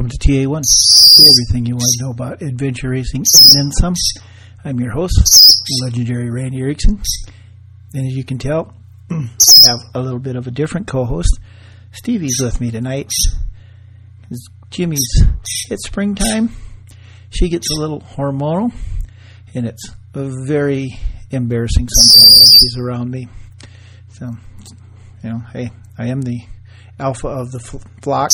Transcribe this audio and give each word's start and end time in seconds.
Welcome 0.00 0.18
to 0.18 0.28
TA1, 0.28 0.62
everything 1.28 1.66
you 1.66 1.74
want 1.74 1.84
to 1.98 2.04
know 2.04 2.10
about 2.10 2.40
adventure 2.40 2.88
racing 2.88 3.20
and 3.20 3.52
then 3.54 3.70
some. 3.70 3.94
I'm 4.64 4.80
your 4.80 4.92
host, 4.92 5.62
legendary 5.82 6.30
Randy 6.30 6.58
Erickson. 6.58 7.02
And 7.92 8.06
as 8.06 8.16
you 8.16 8.24
can 8.24 8.38
tell, 8.38 8.72
I 9.10 9.28
have 9.66 9.80
a 9.94 10.00
little 10.00 10.18
bit 10.18 10.36
of 10.36 10.46
a 10.46 10.50
different 10.50 10.86
co-host. 10.86 11.38
Stevie's 11.92 12.40
with 12.40 12.62
me 12.62 12.70
tonight. 12.70 13.12
Jimmy's, 14.70 15.22
it's 15.68 15.86
springtime. 15.86 16.48
She 17.28 17.50
gets 17.50 17.70
a 17.70 17.78
little 17.78 18.00
hormonal, 18.00 18.72
and 19.54 19.66
it's 19.66 19.86
very 20.14 20.98
embarrassing 21.30 21.88
sometimes 21.90 22.38
when 22.38 22.46
she's 22.46 22.76
around 22.78 23.10
me. 23.10 23.28
So, 24.14 24.30
you 25.22 25.28
know, 25.28 25.40
hey, 25.52 25.72
I 25.98 26.06
am 26.06 26.22
the 26.22 26.40
alpha 26.98 27.28
of 27.28 27.50
the 27.50 27.60
flock. 28.00 28.30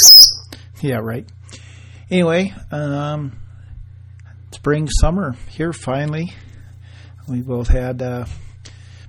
Yeah, 0.80 0.96
right. 0.96 1.26
Anyway, 2.10 2.54
um, 2.70 3.38
spring, 4.52 4.88
summer 4.88 5.34
here 5.48 5.72
finally. 5.72 6.32
We 7.28 7.40
both 7.40 7.68
had, 7.68 8.02
uh, 8.02 8.26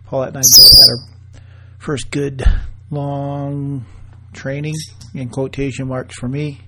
Paulette 0.05 0.29
and 0.29 0.37
I 0.37 0.41
both 0.41 0.79
had 0.79 0.89
our 0.89 1.41
first 1.77 2.09
good 2.09 2.43
long 2.89 3.85
training 4.33 4.75
in 5.13 5.29
quotation 5.29 5.87
marks 5.87 6.15
for 6.15 6.27
me 6.27 6.61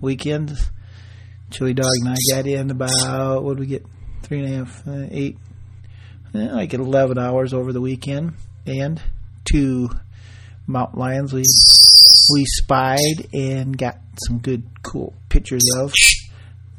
weekends. 0.00 0.70
Chili 1.50 1.74
Dog 1.74 1.90
and 2.00 2.10
I 2.10 2.34
got 2.34 2.46
in 2.46 2.70
about, 2.70 3.42
what 3.42 3.56
did 3.56 3.60
we 3.60 3.66
get? 3.66 3.86
Three 4.22 4.44
and 4.44 4.52
a 4.52 4.56
half, 4.58 4.86
uh, 4.86 5.06
eight, 5.10 5.38
eh, 6.34 6.52
like 6.52 6.74
11 6.74 7.18
hours 7.18 7.52
over 7.54 7.72
the 7.72 7.80
weekend. 7.80 8.34
And 8.66 9.00
two 9.44 9.90
Mount 10.66 10.96
Lions 10.96 11.32
we, 11.32 11.42
we 12.34 12.44
spied 12.46 13.28
and 13.32 13.76
got 13.76 13.98
some 14.26 14.38
good, 14.38 14.62
cool 14.82 15.14
pictures 15.28 15.64
of. 15.76 15.92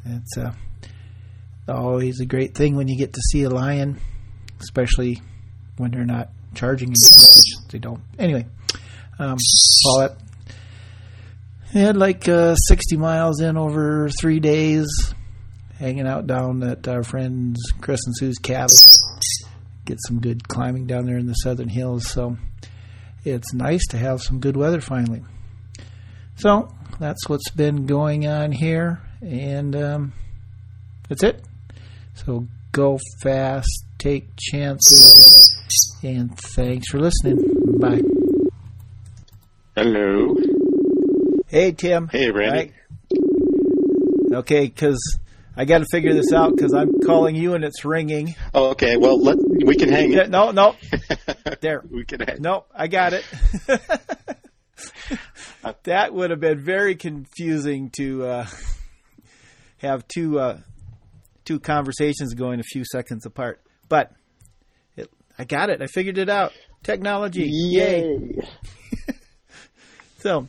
It's 0.04 0.36
uh, 0.36 0.52
always 1.68 2.20
a 2.20 2.26
great 2.26 2.54
thing 2.54 2.76
when 2.76 2.88
you 2.88 2.96
get 2.96 3.12
to 3.12 3.20
see 3.20 3.42
a 3.44 3.50
lion, 3.50 3.98
especially 4.60 5.20
when 5.76 5.90
they're 5.90 6.04
not 6.04 6.30
charging 6.54 6.88
you, 6.88 6.94
which 6.94 7.68
they 7.70 7.78
don't. 7.78 8.00
Anyway, 8.18 8.46
um, 9.18 9.36
Paulette 9.84 10.16
had 11.72 11.96
like 11.96 12.28
uh, 12.28 12.54
60 12.54 12.96
miles 12.96 13.40
in 13.40 13.56
over 13.56 14.08
three 14.20 14.40
days, 14.40 15.14
hanging 15.78 16.06
out 16.06 16.26
down 16.26 16.62
at 16.62 16.86
our 16.86 17.02
friends 17.02 17.58
Chris 17.80 18.00
and 18.06 18.16
Sue's 18.16 18.38
cabin. 18.38 18.76
Get 19.84 19.98
some 20.06 20.20
good 20.20 20.46
climbing 20.48 20.86
down 20.86 21.06
there 21.06 21.18
in 21.18 21.26
the 21.26 21.34
southern 21.34 21.68
hills. 21.68 22.08
So 22.08 22.36
it's 23.24 23.52
nice 23.52 23.84
to 23.88 23.98
have 23.98 24.22
some 24.22 24.38
good 24.38 24.56
weather 24.56 24.80
finally. 24.80 25.22
So 26.36 26.68
that's 26.98 27.28
what's 27.28 27.50
been 27.50 27.86
going 27.86 28.26
on 28.26 28.52
here, 28.52 29.00
and 29.20 29.74
um, 29.76 30.12
that's 31.08 31.22
it. 31.22 31.42
So 32.14 32.46
go 32.72 32.98
fast, 33.22 33.84
take 33.98 34.28
chances, 34.38 36.00
and 36.02 36.36
thanks 36.38 36.90
for 36.90 37.00
listening. 37.00 37.38
Bye. 37.78 38.02
Hello. 39.76 40.36
Hey, 41.48 41.72
Tim. 41.72 42.08
Hey, 42.08 42.30
Randy. 42.30 42.72
Right. 43.12 44.34
Okay, 44.34 44.66
because 44.66 45.18
I 45.56 45.66
got 45.66 45.78
to 45.78 45.86
figure 45.90 46.14
this 46.14 46.32
out 46.32 46.54
because 46.56 46.72
I'm 46.72 47.00
calling 47.00 47.36
you 47.36 47.54
and 47.54 47.64
it's 47.64 47.84
ringing. 47.84 48.34
Oh, 48.54 48.70
okay. 48.70 48.96
Well, 48.96 49.20
let 49.22 49.36
we 49.38 49.76
can 49.76 49.90
hang 49.90 50.12
it. 50.12 50.30
No, 50.30 50.50
no. 50.50 50.76
there. 51.60 51.82
we 51.90 52.04
can 52.04 52.20
hang. 52.20 52.40
No, 52.40 52.64
I 52.74 52.88
got 52.88 53.12
it. 53.12 53.24
that 55.84 56.12
would 56.12 56.30
have 56.30 56.40
been 56.40 56.60
very 56.60 56.94
confusing 56.94 57.90
to 57.90 58.24
uh, 58.24 58.46
have 59.78 60.06
two 60.08 60.38
uh, 60.38 60.58
two 61.44 61.60
conversations 61.60 62.34
going 62.34 62.60
a 62.60 62.64
few 62.64 62.84
seconds 62.84 63.26
apart. 63.26 63.60
But 63.88 64.12
it, 64.96 65.10
I 65.38 65.44
got 65.44 65.70
it. 65.70 65.82
I 65.82 65.86
figured 65.86 66.18
it 66.18 66.28
out. 66.28 66.52
Technology. 66.82 67.48
Yay. 67.50 68.02
Yay. 68.02 68.48
so 70.18 70.48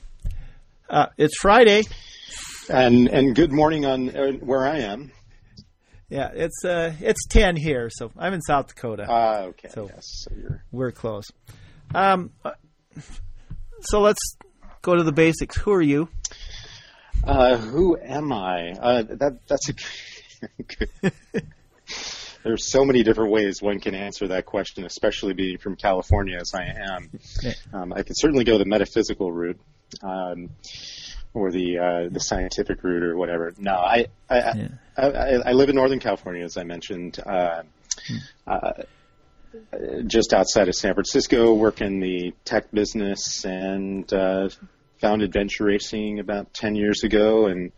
uh, 0.90 1.08
it's 1.18 1.38
Friday. 1.38 1.84
And 2.70 3.08
and 3.10 3.36
good 3.36 3.52
morning 3.52 3.86
on 3.86 4.16
uh, 4.16 4.32
where 4.34 4.66
I 4.66 4.80
am. 4.80 5.12
Yeah, 6.10 6.30
it's 6.34 6.64
uh 6.64 6.94
it's 7.02 7.26
ten 7.28 7.56
here, 7.56 7.90
so 7.92 8.12
I'm 8.18 8.34
in 8.34 8.42
South 8.42 8.68
Dakota. 8.68 9.06
Ah, 9.10 9.14
uh, 9.14 9.42
okay. 9.48 9.70
So, 9.70 9.90
yes, 9.92 10.04
so 10.06 10.32
you're 10.36 10.64
we're 10.72 10.92
close. 10.92 11.26
Um, 11.94 12.32
uh, 12.46 12.52
so 13.82 14.00
let's 14.00 14.38
go 14.84 14.96
to 14.96 15.02
the 15.02 15.12
basics. 15.12 15.58
Who 15.58 15.72
are 15.72 15.82
you? 15.82 16.10
Uh, 17.24 17.58
who 17.58 17.98
am 17.98 18.32
I? 18.32 18.72
Uh, 18.72 19.04
that 19.04 19.40
that's 19.48 19.70
a. 19.70 19.74
There's 22.44 22.70
so 22.70 22.84
many 22.84 23.04
different 23.04 23.32
ways 23.32 23.62
one 23.62 23.80
can 23.80 23.96
answer 23.96 24.28
that 24.28 24.46
question, 24.46 24.86
especially 24.86 25.34
being 25.34 25.58
from 25.58 25.78
California 25.78 26.38
as 26.38 26.54
I 26.54 26.66
am. 26.66 27.10
Um, 27.74 27.94
I 27.94 28.04
could 28.04 28.18
certainly 28.18 28.44
go 28.44 28.58
the 28.58 28.66
metaphysical 28.66 29.32
route. 29.32 29.60
Um, 30.02 30.50
or 31.36 31.52
the 31.52 31.80
uh, 31.80 32.10
the 32.12 32.20
scientific 32.20 32.84
route 32.84 33.04
or 33.04 33.18
whatever. 33.18 33.54
No, 33.58 33.74
I 33.74 34.08
I, 34.30 34.38
yeah. 34.38 34.68
I, 34.96 35.06
I, 35.08 35.50
I, 35.50 35.52
live 35.54 35.70
in 35.70 35.76
Northern 35.76 36.00
California, 36.00 36.44
as 36.44 36.58
I 36.58 36.64
mentioned, 36.64 37.20
uh, 37.26 37.64
hmm. 38.08 38.18
uh, 38.46 38.72
just 40.08 40.34
outside 40.34 40.68
of 40.68 40.76
San 40.76 40.94
Francisco. 40.94 41.54
Work 41.54 41.82
in 41.82 42.00
the 42.00 42.34
tech 42.46 42.72
business 42.72 43.46
and 43.46 44.12
uh, 44.14 44.50
found 45.00 45.22
adventure 45.22 45.66
racing 45.66 46.20
about 46.20 46.54
ten 46.54 46.76
years 46.76 47.04
ago, 47.04 47.48
and 47.48 47.72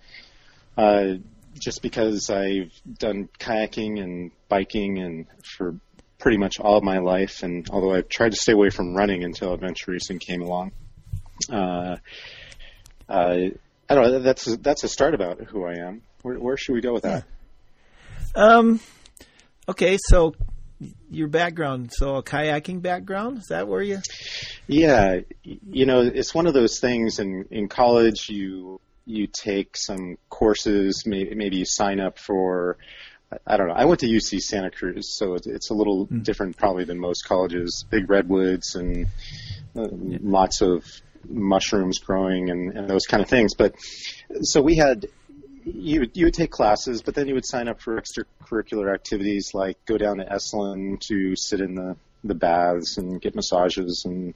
uh, 0.77 1.15
just 1.59 1.81
because 1.81 2.29
I've 2.29 2.71
done 2.97 3.29
kayaking 3.39 4.01
and 4.01 4.31
biking 4.49 4.99
and 4.99 5.27
for 5.43 5.75
pretty 6.19 6.37
much 6.37 6.59
all 6.59 6.77
of 6.77 6.83
my 6.83 6.99
life, 6.99 7.43
and 7.43 7.69
although 7.69 7.93
I've 7.93 8.09
tried 8.09 8.31
to 8.31 8.37
stay 8.37 8.53
away 8.53 8.69
from 8.69 8.95
running 8.95 9.23
until 9.23 9.53
adventure 9.53 9.91
racing 9.91 10.19
came 10.19 10.41
along. 10.41 10.71
Uh, 11.51 11.97
uh, 13.07 13.37
I 13.89 13.93
don't 13.93 14.03
know. 14.03 14.19
That's 14.19 14.47
a, 14.47 14.57
that's 14.57 14.83
a 14.83 14.87
start 14.87 15.13
about 15.13 15.41
who 15.43 15.65
I 15.65 15.75
am. 15.75 16.01
Where, 16.21 16.39
where 16.39 16.57
should 16.57 16.73
we 16.73 16.81
go 16.81 16.93
with 16.93 17.03
that? 17.03 17.25
Um. 18.33 18.79
Okay, 19.67 19.97
so 19.99 20.35
your 21.09 21.27
background, 21.27 21.91
so 21.93 22.15
a 22.15 22.23
kayaking 22.23 22.81
background, 22.81 23.39
is 23.39 23.47
that 23.47 23.67
where 23.67 23.81
you? 23.81 23.99
Yeah, 24.67 25.21
you 25.43 25.85
know, 25.85 26.01
it's 26.01 26.33
one 26.33 26.47
of 26.47 26.53
those 26.53 26.79
things. 26.79 27.19
In 27.19 27.45
in 27.51 27.67
college, 27.67 28.29
you 28.29 28.81
you 29.05 29.27
take 29.27 29.77
some 29.77 30.17
courses. 30.29 31.03
Maybe, 31.05 31.35
maybe 31.35 31.57
you 31.57 31.65
sign 31.65 31.99
up 31.99 32.19
for. 32.19 32.77
I 33.45 33.57
don't 33.57 33.67
know. 33.67 33.73
I 33.73 33.85
went 33.85 34.01
to 34.01 34.07
UC 34.07 34.39
Santa 34.39 34.69
Cruz, 34.69 35.17
so 35.17 35.33
it's, 35.33 35.47
it's 35.47 35.69
a 35.69 35.73
little 35.73 36.07
mm. 36.07 36.23
different 36.23 36.57
probably 36.57 36.85
than 36.85 36.99
most 36.99 37.23
colleges. 37.23 37.83
Big 37.89 38.09
redwoods 38.09 38.75
and 38.75 39.07
uh, 39.75 39.87
yeah. 39.91 40.19
lots 40.21 40.61
of 40.61 40.85
mushrooms 41.27 41.99
growing 41.99 42.49
and, 42.51 42.77
and 42.77 42.87
those 42.87 43.05
kind 43.07 43.23
of 43.23 43.29
things. 43.29 43.55
But 43.55 43.75
so 44.41 44.61
we 44.61 44.75
had 44.75 45.07
you 45.65 46.01
would, 46.01 46.15
you 46.15 46.25
would 46.25 46.33
take 46.33 46.51
classes, 46.51 47.01
but 47.01 47.15
then 47.15 47.27
you 47.27 47.33
would 47.33 47.45
sign 47.45 47.67
up 47.67 47.81
for 47.81 47.99
extracurricular 47.99 48.93
activities 48.93 49.53
like 49.53 49.83
go 49.85 49.97
down 49.97 50.17
to 50.17 50.25
Esalen 50.25 50.99
to 51.01 51.35
sit 51.35 51.59
in 51.59 51.75
the 51.75 51.95
the 52.23 52.35
baths 52.35 52.97
and 52.97 53.21
get 53.21 53.35
massages 53.35 54.03
and, 54.05 54.33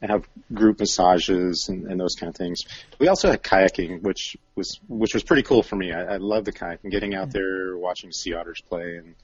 and 0.00 0.10
have 0.10 0.26
group 0.54 0.80
massages 0.80 1.66
and, 1.68 1.86
and, 1.86 2.00
those 2.00 2.14
kind 2.14 2.30
of 2.30 2.36
things. 2.36 2.62
We 2.98 3.08
also 3.08 3.30
had 3.30 3.42
kayaking, 3.42 4.00
which 4.00 4.38
was 4.54 4.80
which 4.88 5.12
was 5.12 5.22
pretty 5.22 5.42
cool 5.42 5.62
for 5.62 5.76
me. 5.76 5.92
I, 5.92 6.14
I 6.14 6.16
love 6.16 6.46
the 6.46 6.52
kayaking, 6.52 6.90
getting 6.90 7.14
out 7.14 7.30
there, 7.30 7.76
watching 7.76 8.10
sea 8.10 8.34
otters 8.34 8.62
play, 8.62 8.96
and 8.96 9.14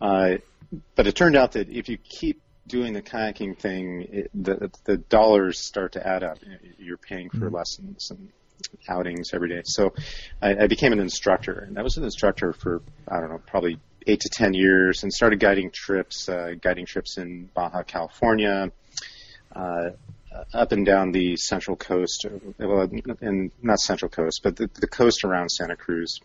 uh, 0.00 0.38
but 0.94 1.06
it 1.06 1.16
turned 1.16 1.36
out 1.36 1.52
that 1.52 1.68
if 1.68 1.88
you 1.88 1.96
keep 1.98 2.40
doing 2.66 2.92
the 2.92 3.02
kayaking 3.02 3.58
thing, 3.58 4.06
it, 4.12 4.30
the 4.32 4.70
the 4.84 4.96
dollars 4.96 5.58
start 5.58 5.92
to 5.92 6.06
add 6.06 6.22
up. 6.22 6.38
You're 6.78 6.96
paying 6.96 7.30
for 7.30 7.46
mm-hmm. 7.46 7.56
lessons 7.56 8.12
and 8.12 8.30
outings 8.88 9.32
every 9.32 9.48
day. 9.48 9.62
So 9.64 9.94
I, 10.40 10.64
I 10.64 10.66
became 10.66 10.92
an 10.92 11.00
instructor, 11.00 11.64
and 11.66 11.78
I 11.78 11.82
was 11.82 11.96
an 11.96 12.04
instructor 12.04 12.52
for 12.52 12.82
I 13.08 13.20
don't 13.20 13.30
know, 13.30 13.40
probably 13.46 13.78
eight 14.06 14.20
to 14.20 14.28
ten 14.30 14.54
years, 14.54 15.02
and 15.02 15.12
started 15.12 15.40
guiding 15.40 15.70
trips, 15.70 16.28
uh, 16.28 16.54
guiding 16.60 16.86
trips 16.86 17.18
in 17.18 17.48
Baja 17.54 17.82
California, 17.82 18.72
uh, 19.54 19.90
up 20.54 20.72
and 20.72 20.86
down 20.86 21.12
the 21.12 21.36
central 21.36 21.76
coast, 21.76 22.26
well, 22.58 22.88
and 23.20 23.50
not 23.62 23.80
central 23.80 24.08
coast, 24.08 24.40
but 24.42 24.56
the, 24.56 24.70
the 24.74 24.86
coast 24.86 25.24
around 25.24 25.48
Santa 25.48 25.76
Cruz, 25.76 26.20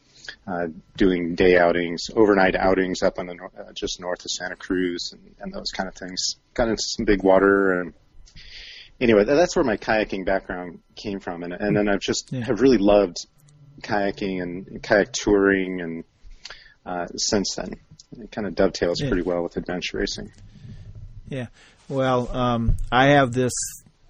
uh, 0.47 0.67
doing 0.95 1.35
day 1.35 1.57
outings, 1.57 2.09
overnight 2.15 2.55
outings 2.55 3.01
up 3.01 3.19
on 3.19 3.27
the 3.27 3.33
uh, 3.33 3.71
just 3.73 3.99
north 3.99 4.23
of 4.23 4.31
Santa 4.31 4.55
Cruz, 4.55 5.11
and, 5.13 5.35
and, 5.39 5.53
those 5.53 5.71
kind 5.71 5.89
of 5.89 5.95
things. 5.95 6.35
Got 6.53 6.69
into 6.69 6.83
some 6.83 7.05
big 7.05 7.23
water, 7.23 7.81
and 7.81 7.93
anyway, 8.99 9.23
that's 9.25 9.55
where 9.55 9.65
my 9.65 9.77
kayaking 9.77 10.25
background 10.25 10.79
came 10.95 11.19
from, 11.19 11.43
and, 11.43 11.53
and 11.53 11.75
then 11.75 11.87
I've 11.87 11.99
just 11.99 12.31
yeah. 12.31 12.45
have 12.45 12.61
really 12.61 12.77
loved 12.77 13.17
kayaking 13.81 14.41
and 14.41 14.83
kayak 14.83 15.11
touring, 15.11 15.81
and 15.81 16.03
uh, 16.85 17.07
since 17.15 17.55
then, 17.55 17.73
it 18.19 18.31
kind 18.31 18.47
of 18.47 18.55
dovetails 18.55 19.01
yeah. 19.01 19.09
pretty 19.09 19.23
well 19.23 19.43
with 19.43 19.57
adventure 19.57 19.97
racing. 19.97 20.31
Yeah. 21.27 21.47
Well, 21.89 22.29
um, 22.35 22.75
I 22.91 23.09
have 23.09 23.31
this 23.31 23.53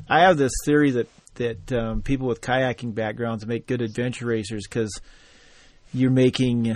I 0.08 0.22
have 0.22 0.38
this 0.38 0.54
theory 0.66 0.92
that 0.92 1.08
that 1.36 1.72
um, 1.74 2.02
people 2.02 2.28
with 2.28 2.42
kayaking 2.42 2.96
backgrounds 2.96 3.46
make 3.46 3.68
good 3.68 3.82
adventure 3.82 4.26
racers 4.26 4.66
because 4.68 5.02
you're 5.94 6.12
making 6.12 6.76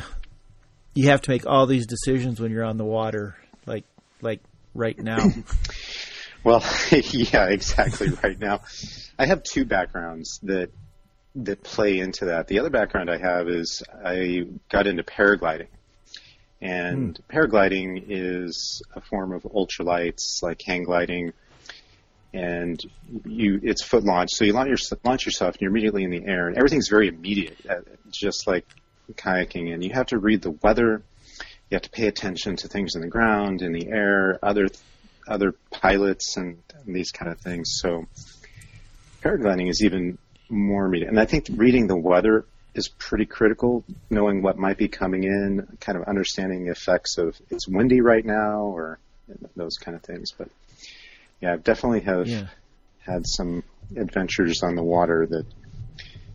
you 0.94 1.10
have 1.10 1.22
to 1.22 1.32
make 1.32 1.46
all 1.46 1.66
these 1.66 1.88
decisions 1.88 2.40
when 2.40 2.52
you're 2.52 2.66
on 2.66 2.78
the 2.78 2.86
water, 2.86 3.36
like 3.66 3.86
like 4.22 4.42
right 4.74 4.98
now. 4.98 5.20
well, 6.44 6.64
yeah, 6.92 7.48
exactly. 7.50 8.10
Right 8.24 8.40
now, 8.40 8.62
I 9.18 9.26
have 9.26 9.44
two 9.44 9.66
backgrounds 9.66 10.40
that 10.44 10.72
that 11.36 11.64
play 11.64 12.00
into 12.00 12.26
that. 12.26 12.48
The 12.48 12.60
other 12.60 12.70
background 12.70 13.10
I 13.10 13.18
have 13.18 13.48
is 13.48 13.84
I 14.04 14.46
got 14.70 14.88
into 14.88 15.04
paragliding. 15.04 15.68
And 16.62 17.16
mm. 17.16 17.34
paragliding 17.34 18.06
is 18.10 18.82
a 18.94 19.02
form 19.02 19.32
of 19.32 19.44
ultralights 19.44 20.42
like 20.42 20.62
hang 20.66 20.84
gliding 20.84 21.34
and 22.34 22.80
you 23.26 23.60
it's 23.64 23.84
foot 23.84 24.04
launch 24.04 24.30
so 24.32 24.46
you 24.46 24.54
launch, 24.54 24.68
your, 24.68 25.00
launch 25.04 25.26
yourself 25.26 25.56
and 25.56 25.62
you're 25.62 25.72
immediately 25.72 26.04
in 26.04 26.12
the 26.12 26.24
air 26.26 26.48
and 26.48 26.58
everything's 26.58 26.88
very 26.88 27.08
immediate 27.08 27.58
uh, 27.68 27.76
just 28.12 28.46
like 28.46 28.66
kayaking 29.14 29.74
and 29.74 29.84
you 29.84 29.92
have 29.92 30.06
to 30.06 30.20
read 30.20 30.42
the 30.42 30.52
weather 30.62 31.02
you 31.70 31.76
have 31.76 31.82
to 31.82 31.90
pay 31.90 32.08
attention 32.08 32.56
to 32.56 32.68
things 32.68 32.94
in 32.96 33.02
the 33.02 33.08
ground 33.08 33.64
in 33.64 33.72
the 33.72 33.88
air 33.88 34.38
other 34.44 34.68
other 35.30 35.54
pilots 35.72 36.38
and, 36.38 36.58
and 36.86 36.96
these 36.96 37.12
kind 37.12 37.32
of 37.32 37.40
things 37.40 37.80
so 37.82 38.06
paragliding 39.22 39.70
is 39.70 39.84
even 39.84 40.18
more 40.50 40.86
immediate. 40.86 41.10
And 41.10 41.20
I 41.20 41.26
think 41.26 41.48
reading 41.52 41.88
the 41.88 41.98
weather 41.98 42.46
is 42.74 42.88
pretty 42.88 43.26
critical, 43.26 43.84
knowing 44.10 44.42
what 44.42 44.58
might 44.58 44.78
be 44.78 44.88
coming 44.88 45.24
in, 45.24 45.78
kind 45.80 45.98
of 45.98 46.06
understanding 46.06 46.66
the 46.66 46.72
effects 46.72 47.18
of 47.18 47.36
it's 47.50 47.68
windy 47.68 48.02
right 48.02 48.26
now 48.26 48.62
or 48.62 49.00
those 49.56 49.78
kind 49.78 49.96
of 49.96 50.04
things. 50.04 50.32
But 50.32 50.50
yeah, 51.42 51.54
I 51.54 51.58
definitely 51.58 52.02
have 52.02 52.28
yeah. 52.28 52.48
had 53.00 53.28
some 53.28 53.64
adventures 53.96 54.64
on 54.64 54.76
the 54.76 54.84
water 54.84 55.26
that 55.28 55.46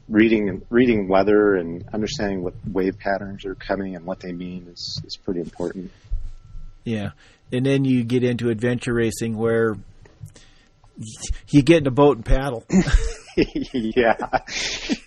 reading 0.08 0.62
reading 0.68 1.08
weather 1.08 1.54
and 1.54 1.88
understanding 1.92 2.42
what 2.42 2.52
wave 2.70 2.98
patterns 2.98 3.46
are 3.46 3.54
coming 3.54 3.96
and 3.96 4.04
what 4.04 4.20
they 4.20 4.32
mean 4.32 4.68
is 4.70 5.00
is 5.06 5.16
pretty 5.16 5.40
important. 5.40 5.90
Yeah. 6.84 7.12
And 7.52 7.64
then 7.64 7.84
you 7.84 8.04
get 8.04 8.24
into 8.24 8.50
adventure 8.50 8.94
racing 8.94 9.36
where 9.36 9.76
you 11.50 11.62
get 11.62 11.78
in 11.78 11.86
a 11.86 11.90
boat 11.90 12.16
and 12.16 12.24
paddle. 12.24 12.64
yeah, 13.72 14.16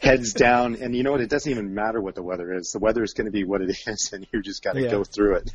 heads 0.02 0.34
down, 0.34 0.76
and 0.76 0.96
you 0.96 1.04
know 1.04 1.12
what? 1.12 1.22
It 1.22 1.30
doesn't 1.30 1.50
even 1.50 1.74
matter 1.74 2.02
what 2.02 2.16
the 2.16 2.24
weather 2.24 2.54
is. 2.54 2.72
The 2.74 2.80
weather 2.80 3.02
is 3.04 3.14
going 3.14 3.26
to 3.26 3.32
be 3.32 3.46
what 3.46 3.62
it 3.62 3.70
is, 3.70 4.10
and 4.12 4.28
you 4.32 4.42
just 4.42 4.64
got 4.64 4.74
to 4.74 4.82
yeah. 4.82 4.92
go 4.92 5.04
through 5.04 5.36
it. 5.36 5.52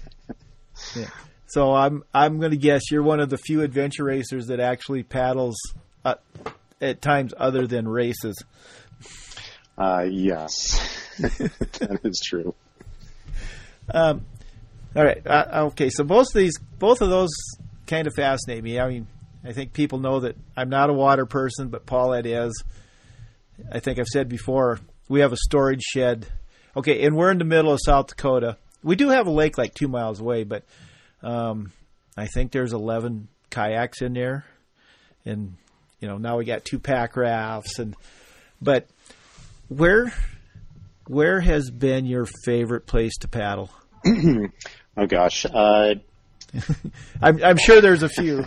yeah. 0.96 1.10
So 1.46 1.74
I'm 1.74 2.02
I'm 2.14 2.38
going 2.38 2.52
to 2.52 2.56
guess 2.56 2.90
you're 2.90 3.02
one 3.02 3.20
of 3.20 3.28
the 3.28 3.36
few 3.36 3.60
adventure 3.60 4.04
racers 4.04 4.46
that 4.46 4.58
actually 4.58 5.02
paddles 5.02 5.56
uh, 6.02 6.14
at 6.80 7.02
times 7.02 7.34
other 7.36 7.66
than 7.66 7.86
races. 7.86 8.42
Uh, 9.76 10.06
yes, 10.08 10.80
that 11.18 12.00
is 12.04 12.20
true. 12.24 12.54
Um, 13.92 14.24
all 14.94 15.04
right. 15.04 15.26
Uh, 15.26 15.66
okay. 15.66 15.90
So 15.90 16.04
both 16.04 16.28
of 16.28 16.34
these, 16.34 16.58
both 16.78 17.00
of 17.00 17.08
those, 17.10 17.30
kind 17.86 18.06
of 18.06 18.14
fascinate 18.14 18.62
me. 18.62 18.78
I 18.78 18.88
mean, 18.88 19.06
I 19.44 19.52
think 19.52 19.72
people 19.72 19.98
know 19.98 20.20
that 20.20 20.36
I'm 20.56 20.68
not 20.68 20.90
a 20.90 20.94
water 20.94 21.26
person, 21.26 21.68
but 21.68 21.86
Paulette 21.86 22.26
is. 22.26 22.62
I 23.70 23.80
think 23.80 23.98
I've 23.98 24.06
said 24.06 24.28
before, 24.28 24.80
we 25.08 25.20
have 25.20 25.32
a 25.32 25.36
storage 25.36 25.82
shed. 25.82 26.26
Okay, 26.76 27.04
and 27.04 27.16
we're 27.16 27.30
in 27.30 27.38
the 27.38 27.44
middle 27.44 27.72
of 27.72 27.80
South 27.84 28.08
Dakota. 28.08 28.56
We 28.82 28.96
do 28.96 29.10
have 29.10 29.26
a 29.26 29.30
lake 29.30 29.58
like 29.58 29.74
two 29.74 29.88
miles 29.88 30.20
away, 30.20 30.44
but 30.44 30.64
um, 31.22 31.70
I 32.16 32.26
think 32.26 32.50
there's 32.52 32.72
11 32.72 33.28
kayaks 33.50 34.00
in 34.00 34.14
there, 34.14 34.44
and 35.24 35.54
you 36.00 36.08
know 36.08 36.16
now 36.16 36.38
we 36.38 36.44
got 36.44 36.64
two 36.64 36.78
pack 36.78 37.16
rafts, 37.16 37.78
and 37.78 37.94
but 38.60 38.86
where 39.68 40.12
where 41.06 41.40
has 41.40 41.70
been 41.70 42.06
your 42.06 42.26
favorite 42.44 42.86
place 42.86 43.16
to 43.18 43.28
paddle? 43.28 43.70
oh 44.96 45.06
gosh, 45.06 45.46
uh... 45.46 45.94
I'm, 47.22 47.42
I'm 47.42 47.56
sure 47.56 47.80
there's 47.80 48.02
a 48.02 48.08
few. 48.08 48.44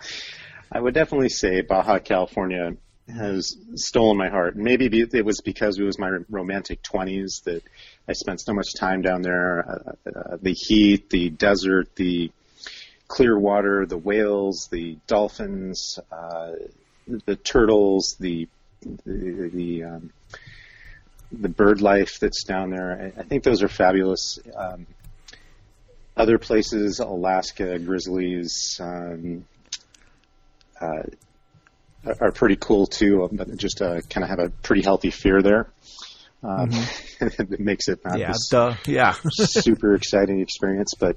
I 0.72 0.80
would 0.80 0.94
definitely 0.94 1.28
say 1.28 1.60
Baja 1.60 1.98
California 1.98 2.76
has 3.08 3.56
stolen 3.74 4.16
my 4.16 4.28
heart. 4.28 4.56
Maybe 4.56 4.86
it 5.00 5.24
was 5.24 5.40
because 5.40 5.78
it 5.78 5.84
was 5.84 5.98
my 5.98 6.18
romantic 6.28 6.82
20s 6.82 7.44
that 7.44 7.62
I 8.08 8.12
spent 8.12 8.40
so 8.40 8.52
much 8.52 8.74
time 8.78 9.02
down 9.02 9.22
there. 9.22 9.64
Uh, 9.68 10.10
uh, 10.10 10.36
the 10.40 10.52
heat, 10.52 11.10
the 11.10 11.30
desert, 11.30 11.94
the 11.96 12.30
clear 13.08 13.38
water, 13.38 13.86
the 13.86 13.96
whales, 13.96 14.68
the 14.70 14.98
dolphins, 15.06 15.98
uh, 16.10 16.52
the 17.26 17.36
turtles, 17.36 18.16
the 18.18 18.48
the 18.82 19.50
the, 19.52 19.84
um, 19.84 20.10
the, 21.32 21.48
bird 21.48 21.80
life 21.80 22.18
that's 22.20 22.44
down 22.44 22.70
there. 22.70 23.12
I, 23.16 23.20
I 23.20 23.24
think 23.24 23.42
those 23.42 23.62
are 23.62 23.68
fabulous. 23.68 24.38
Um, 24.54 24.86
other 26.16 26.38
places, 26.38 27.00
Alaska, 27.00 27.78
grizzlies, 27.78 28.80
um, 28.80 29.44
uh, 30.80 31.02
are 32.20 32.32
pretty 32.32 32.56
cool 32.56 32.86
too. 32.86 33.28
But 33.32 33.56
just 33.56 33.82
uh, 33.82 34.00
kind 34.02 34.24
of 34.24 34.30
have 34.30 34.38
a 34.38 34.50
pretty 34.50 34.82
healthy 34.82 35.10
fear 35.10 35.42
there. 35.42 35.68
Um, 36.42 36.70
mm-hmm. 36.70 37.52
it 37.54 37.60
makes 37.60 37.88
it 37.88 38.04
not 38.04 38.18
yeah, 38.18 38.32
yeah. 38.86 39.14
super 39.30 39.94
exciting 39.94 40.40
experience, 40.40 40.94
but 40.98 41.16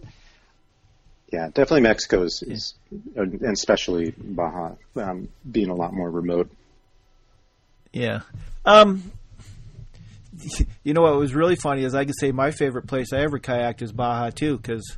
yeah, 1.31 1.47
definitely 1.47 1.81
Mexico 1.81 2.23
is, 2.23 2.43
is 2.45 2.73
and 3.15 3.41
especially 3.43 4.11
Baja, 4.17 4.75
um, 4.95 5.29
being 5.49 5.69
a 5.69 5.75
lot 5.75 5.93
more 5.93 6.09
remote. 6.09 6.49
Yeah. 7.93 8.21
Um, 8.65 9.11
you 10.83 10.93
know 10.93 11.01
what 11.01 11.17
was 11.17 11.33
really 11.33 11.55
funny 11.55 11.83
is 11.83 11.95
I 11.95 12.05
could 12.05 12.17
say 12.19 12.31
my 12.31 12.51
favorite 12.51 12.87
place 12.87 13.13
I 13.13 13.19
ever 13.19 13.39
kayaked 13.39 13.81
is 13.81 13.91
Baja 13.91 14.29
too, 14.29 14.57
because 14.57 14.97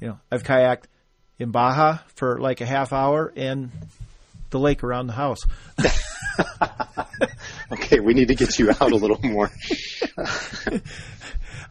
you 0.00 0.08
know 0.08 0.18
I've 0.30 0.42
kayaked 0.42 0.84
in 1.38 1.50
Baja 1.50 1.98
for 2.14 2.38
like 2.38 2.60
a 2.60 2.66
half 2.66 2.92
hour 2.92 3.32
and 3.36 3.70
the 4.50 4.58
lake 4.58 4.82
around 4.82 5.06
the 5.06 5.12
house. 5.12 5.40
okay, 7.72 8.00
we 8.00 8.14
need 8.14 8.28
to 8.28 8.34
get 8.34 8.58
you 8.58 8.70
out 8.70 8.92
a 8.92 8.96
little 8.96 9.20
more. 9.22 9.50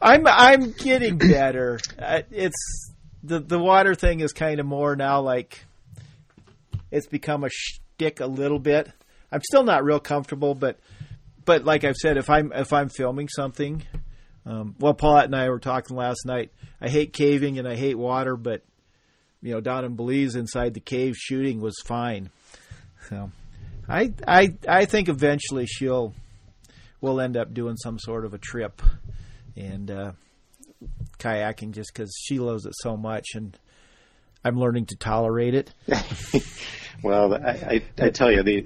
I'm 0.01 0.27
I'm 0.27 0.71
getting 0.71 1.17
better. 1.17 1.79
Uh, 1.97 2.21
it's 2.31 2.91
the 3.23 3.39
the 3.39 3.59
water 3.59 3.95
thing 3.95 4.19
is 4.19 4.33
kind 4.33 4.59
of 4.59 4.65
more 4.65 4.95
now 4.95 5.21
like 5.21 5.65
it's 6.91 7.07
become 7.07 7.43
a 7.43 7.49
shtick 7.49 8.19
a 8.19 8.27
little 8.27 8.59
bit. 8.59 8.91
I'm 9.31 9.41
still 9.41 9.63
not 9.63 9.83
real 9.83 9.99
comfortable, 9.99 10.55
but 10.55 10.79
but 11.47 11.63
like 11.63 11.85
I've 11.85 11.95
said, 11.95 12.17
if 12.17 12.29
I'm 12.29 12.51
if 12.53 12.73
I'm 12.73 12.89
filming 12.89 13.29
something, 13.29 13.81
um, 14.45 14.75
well, 14.79 14.93
Paulette 14.93 15.25
and 15.25 15.35
I 15.35 15.49
were 15.49 15.59
talking 15.59 15.95
last 15.95 16.25
night. 16.25 16.51
I 16.81 16.89
hate 16.89 17.13
caving 17.13 17.57
and 17.57 17.65
I 17.65 17.75
hate 17.75 17.97
water, 17.97 18.35
but 18.35 18.63
you 19.41 19.53
know, 19.53 19.61
down 19.61 19.85
in 19.85 19.95
Belize 19.95 20.35
inside 20.35 20.73
the 20.73 20.81
cave 20.81 21.15
shooting 21.17 21.61
was 21.61 21.75
fine. 21.85 22.29
So, 23.09 23.31
I 23.87 24.13
I 24.27 24.55
I 24.67 24.85
think 24.85 25.07
eventually 25.07 25.65
she'll 25.65 26.13
we'll 26.99 27.21
end 27.21 27.37
up 27.37 27.53
doing 27.53 27.77
some 27.77 27.97
sort 27.97 28.25
of 28.25 28.33
a 28.33 28.37
trip 28.37 28.81
and 29.55 29.89
uh, 29.89 30.11
kayaking 31.17 31.71
just 31.71 31.93
because 31.93 32.13
she 32.21 32.39
loves 32.39 32.65
it 32.65 32.73
so 32.75 32.97
much 32.97 33.29
and 33.35 33.57
I'm 34.43 34.59
learning 34.59 34.87
to 34.87 34.97
tolerate 34.97 35.55
it. 35.55 35.73
well, 37.03 37.33
I, 37.33 37.49
I, 37.49 37.81
I, 37.99 38.09
tell 38.09 38.31
you 38.31 38.43
the 38.43 38.65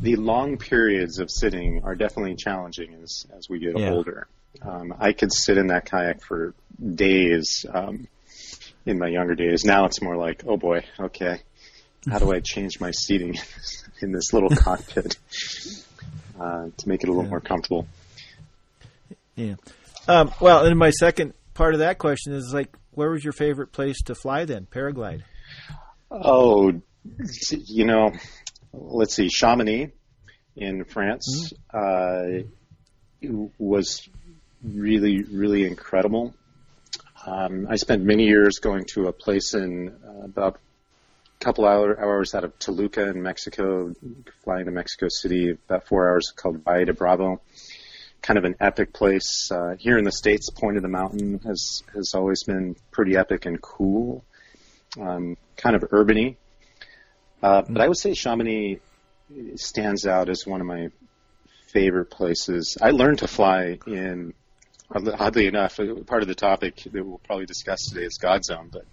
the 0.00 0.16
long 0.16 0.56
periods 0.56 1.18
of 1.18 1.30
sitting 1.30 1.82
are 1.84 1.94
definitely 1.94 2.36
challenging 2.36 2.94
as 3.02 3.26
as 3.36 3.48
we 3.48 3.58
get 3.58 3.78
yeah. 3.78 3.90
older. 3.90 4.26
Um, 4.62 4.94
I 4.98 5.12
could 5.12 5.32
sit 5.32 5.58
in 5.58 5.68
that 5.68 5.84
kayak 5.84 6.22
for 6.22 6.54
days. 6.94 7.64
Um, 7.72 8.08
in 8.86 8.98
my 8.98 9.08
younger 9.08 9.34
days. 9.34 9.64
Now 9.64 9.86
it's 9.86 10.02
more 10.02 10.16
like, 10.16 10.42
oh 10.46 10.56
boy, 10.56 10.84
okay, 10.98 11.40
how 12.08 12.18
do 12.18 12.32
I 12.32 12.40
change 12.40 12.80
my 12.80 12.90
seating 12.90 13.36
in 14.00 14.12
this 14.12 14.32
little 14.32 14.50
cockpit 14.56 15.16
uh, 16.38 16.68
to 16.76 16.88
make 16.88 17.02
it 17.02 17.08
a 17.08 17.12
little 17.12 17.24
yeah. 17.24 17.30
more 17.30 17.40
comfortable? 17.40 17.86
Yeah. 19.36 19.54
Um, 20.08 20.32
well, 20.40 20.66
and 20.66 20.78
my 20.78 20.90
second 20.90 21.34
part 21.54 21.74
of 21.74 21.80
that 21.80 21.98
question 21.98 22.32
is 22.32 22.52
like, 22.52 22.74
where 22.92 23.10
was 23.10 23.22
your 23.22 23.32
favorite 23.32 23.72
place 23.72 24.02
to 24.02 24.14
fly 24.14 24.44
then? 24.44 24.66
Paraglide. 24.66 25.22
Oh, 26.10 26.72
you 27.48 27.86
know, 27.86 28.12
let's 28.72 29.14
see, 29.14 29.28
Chamonix 29.28 29.92
in 30.56 30.84
France 30.84 31.52
mm-hmm. 31.72 32.44
uh, 33.22 33.48
was 33.58 34.08
really, 34.62 35.22
really 35.22 35.66
incredible. 35.66 36.34
Um, 37.26 37.66
I 37.68 37.76
spent 37.76 38.02
many 38.02 38.24
years 38.24 38.58
going 38.58 38.84
to 38.94 39.08
a 39.08 39.12
place 39.12 39.54
in 39.54 39.94
uh, 40.04 40.24
about 40.24 40.56
a 40.56 41.44
couple 41.44 41.66
hour, 41.66 42.00
hours 42.00 42.34
out 42.34 42.44
of 42.44 42.58
Toluca 42.58 43.08
in 43.08 43.22
Mexico, 43.22 43.92
flying 44.42 44.66
to 44.66 44.70
Mexico 44.70 45.08
City, 45.08 45.50
about 45.50 45.86
four 45.86 46.08
hours, 46.08 46.32
called 46.34 46.64
Valle 46.64 46.86
de 46.86 46.94
Bravo. 46.94 47.40
Kind 48.22 48.38
of 48.38 48.44
an 48.44 48.54
epic 48.60 48.92
place. 48.92 49.50
Uh, 49.50 49.76
here 49.78 49.96
in 49.96 50.04
the 50.04 50.12
States, 50.12 50.50
Point 50.50 50.76
of 50.76 50.82
the 50.82 50.88
Mountain 50.88 51.40
has, 51.44 51.82
has 51.94 52.14
always 52.14 52.42
been 52.44 52.76
pretty 52.90 53.16
epic 53.16 53.46
and 53.46 53.60
cool. 53.60 54.24
Um, 54.98 55.36
kind 55.56 55.76
of 55.76 55.82
urbany. 55.90 56.36
Uh, 57.42 57.62
but 57.68 57.80
I 57.80 57.88
would 57.88 57.96
say 57.96 58.14
Chamonix 58.14 58.80
stands 59.56 60.06
out 60.06 60.28
as 60.28 60.46
one 60.46 60.60
of 60.60 60.66
my 60.66 60.90
favorite 61.68 62.10
places. 62.10 62.76
I 62.80 62.90
learned 62.90 63.18
to 63.20 63.28
fly 63.28 63.78
in, 63.86 64.34
oddly 64.92 65.46
enough, 65.46 65.78
part 66.06 66.22
of 66.22 66.28
the 66.28 66.34
topic 66.34 66.82
that 66.84 67.04
we'll 67.06 67.18
probably 67.18 67.46
discuss 67.46 67.88
today 67.88 68.04
is 68.04 68.18
Godzone, 68.20 68.70
but 68.70 68.84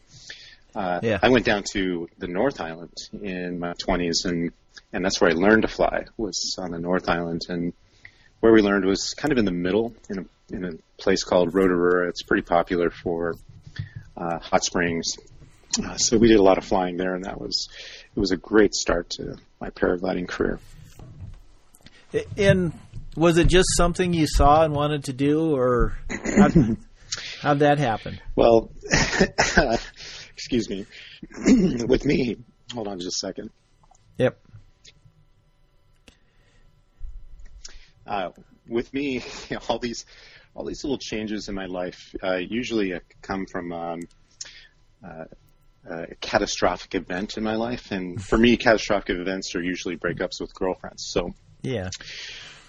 uh, 0.75 0.99
yeah. 1.01 1.19
I 1.21 1.29
went 1.29 1.45
down 1.45 1.63
to 1.73 2.07
the 2.19 2.27
North 2.27 2.61
Island 2.61 2.93
in 3.21 3.59
my 3.59 3.73
20s, 3.73 4.25
and 4.25 4.51
and 4.93 5.03
that's 5.03 5.19
where 5.19 5.31
I 5.31 5.33
learned 5.33 5.63
to 5.63 5.67
fly 5.67 6.05
was 6.17 6.55
on 6.59 6.71
the 6.71 6.79
North 6.79 7.09
Island, 7.09 7.41
and 7.49 7.73
where 8.41 8.53
we 8.53 8.61
learned 8.61 8.85
was 8.85 9.15
kind 9.15 9.31
of 9.31 9.39
in 9.39 9.45
the 9.45 9.51
middle 9.51 9.95
in 10.09 10.19
a 10.19 10.55
in 10.55 10.65
a 10.65 11.01
place 11.01 11.23
called 11.23 11.55
Rotorua. 11.55 12.09
It's 12.09 12.21
pretty 12.21 12.43
popular 12.43 12.91
for 12.91 13.35
uh, 14.15 14.37
hot 14.37 14.63
springs, 14.63 15.17
uh, 15.83 15.97
so 15.97 16.17
we 16.17 16.27
did 16.27 16.37
a 16.37 16.43
lot 16.43 16.59
of 16.59 16.65
flying 16.65 16.97
there, 16.97 17.15
and 17.15 17.25
that 17.25 17.41
was 17.41 17.69
it 18.17 18.19
was 18.19 18.31
a 18.31 18.37
great 18.37 18.73
start 18.73 19.11
to 19.11 19.37
my 19.61 19.69
paragliding 19.69 20.27
career. 20.27 20.59
And 22.35 22.73
was 23.15 23.37
it 23.37 23.45
just 23.45 23.67
something 23.77 24.11
you 24.11 24.25
saw 24.25 24.63
and 24.63 24.73
wanted 24.73 25.03
to 25.03 25.13
do, 25.13 25.55
or 25.55 25.95
how'd, 26.35 26.77
how'd 27.41 27.59
that 27.59 27.77
happen? 27.77 28.19
Well, 28.35 28.71
excuse 30.33 30.67
me. 30.67 30.87
With 31.85 32.05
me, 32.05 32.37
hold 32.73 32.87
on 32.87 32.99
just 32.99 33.23
a 33.23 33.27
second. 33.27 33.51
Yep. 34.17 34.39
Uh, 38.07 38.29
with 38.67 38.91
me, 38.93 39.23
all 39.69 39.77
these 39.77 40.05
all 40.55 40.65
these 40.65 40.83
little 40.83 40.97
changes 40.97 41.49
in 41.49 41.55
my 41.55 41.67
life 41.67 42.15
uh, 42.23 42.37
usually 42.37 42.99
come 43.21 43.45
from 43.45 43.71
um, 43.71 43.99
uh, 45.05 45.25
a 45.89 46.15
catastrophic 46.15 46.95
event 46.95 47.37
in 47.37 47.43
my 47.43 47.55
life, 47.55 47.91
and 47.91 48.21
for 48.21 48.37
me, 48.37 48.57
catastrophic 48.57 49.15
events 49.15 49.55
are 49.55 49.61
usually 49.61 49.97
breakups 49.97 50.41
with 50.41 50.53
girlfriends. 50.53 51.07
So 51.07 51.33
yeah. 51.61 51.89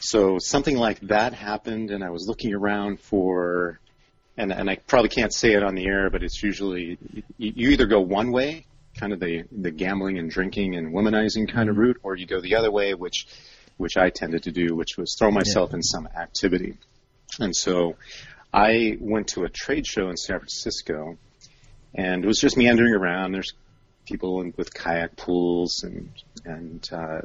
So 0.01 0.39
something 0.39 0.77
like 0.77 1.01
that 1.01 1.35
happened, 1.35 1.91
and 1.91 2.05
I 2.05 2.11
was 2.11 2.27
looking 2.29 2.55
around 2.55 3.01
for, 3.01 3.81
and 4.37 4.53
and 4.53 4.71
I 4.71 4.77
probably 4.77 5.09
can't 5.09 5.35
say 5.35 5.55
it 5.55 5.63
on 5.63 5.75
the 5.75 5.87
air, 5.87 6.11
but 6.11 6.23
it's 6.23 6.43
usually 6.43 6.99
you, 7.37 7.53
you 7.57 7.71
either 7.71 7.87
go 7.87 8.01
one 8.01 8.31
way, 8.31 8.67
kind 8.99 9.13
of 9.13 9.21
the 9.21 9.45
the 9.51 9.71
gambling 9.71 10.19
and 10.19 10.31
drinking 10.31 10.77
and 10.77 10.95
womanizing 10.95 11.53
kind 11.53 11.69
of 11.69 11.75
mm-hmm. 11.75 11.83
route, 11.83 12.01
or 12.03 12.17
you 12.17 12.27
go 12.27 12.41
the 12.41 12.57
other 12.57 12.71
way, 12.71 12.95
which 12.95 13.27
which 13.77 13.97
I 13.97 14.11
tended 14.11 14.45
to 14.45 14.53
do, 14.53 14.75
which 14.75 14.97
was 14.97 15.17
throw 15.19 15.31
myself 15.31 15.71
yeah. 15.71 15.77
in 15.77 15.83
some 15.83 16.07
activity. 16.07 16.77
And 17.41 17.55
so 17.55 17.97
I 18.53 18.97
went 19.01 19.29
to 19.29 19.45
a 19.45 19.49
trade 19.49 19.87
show 19.87 20.09
in 20.09 20.17
San 20.17 20.39
Francisco, 20.39 21.17
and 21.95 22.25
it 22.25 22.27
was 22.27 22.39
just 22.39 22.57
meandering 22.57 22.95
around. 22.95 23.33
There's 23.33 23.53
people 24.07 24.41
in, 24.41 24.55
with 24.57 24.73
kayak 24.73 25.17
pools 25.17 25.83
and 25.83 26.11
and 26.45 26.89
uh, 26.93 27.21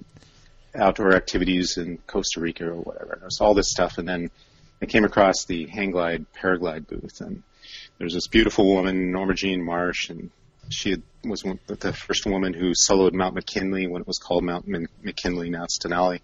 outdoor 0.75 1.15
activities 1.15 1.77
in 1.77 1.98
Costa 2.08 2.39
Rica 2.39 2.65
or 2.65 2.75
whatever. 2.75 3.17
There's 3.20 3.39
all 3.41 3.53
this 3.53 3.70
stuff, 3.70 3.98
and 3.98 4.08
then 4.08 4.32
I 4.82 4.86
came 4.86 5.05
across 5.05 5.46
the 5.46 5.67
hang 5.67 5.91
glide 5.91 6.25
paraglide 6.36 6.88
booth, 6.88 7.22
and 7.22 7.43
there's 7.98 8.13
this 8.13 8.27
beautiful 8.27 8.74
woman, 8.74 9.12
Norma 9.12 9.34
Jean 9.34 9.63
Marsh, 9.63 10.10
and 10.10 10.29
she 10.70 10.91
had, 10.91 11.03
was 11.24 11.43
one, 11.43 11.60
the 11.67 11.93
first 11.93 12.25
woman 12.25 12.53
who 12.53 12.72
soloed 12.72 13.13
Mount 13.13 13.36
McKinley 13.36 13.88
when 13.88 14.01
it 14.01 14.08
was 14.08 14.17
called 14.17 14.43
Mount 14.43 14.67
McKinley. 14.67 15.50
Now 15.50 15.65
it's 15.65 15.79
Denali. 15.79 16.20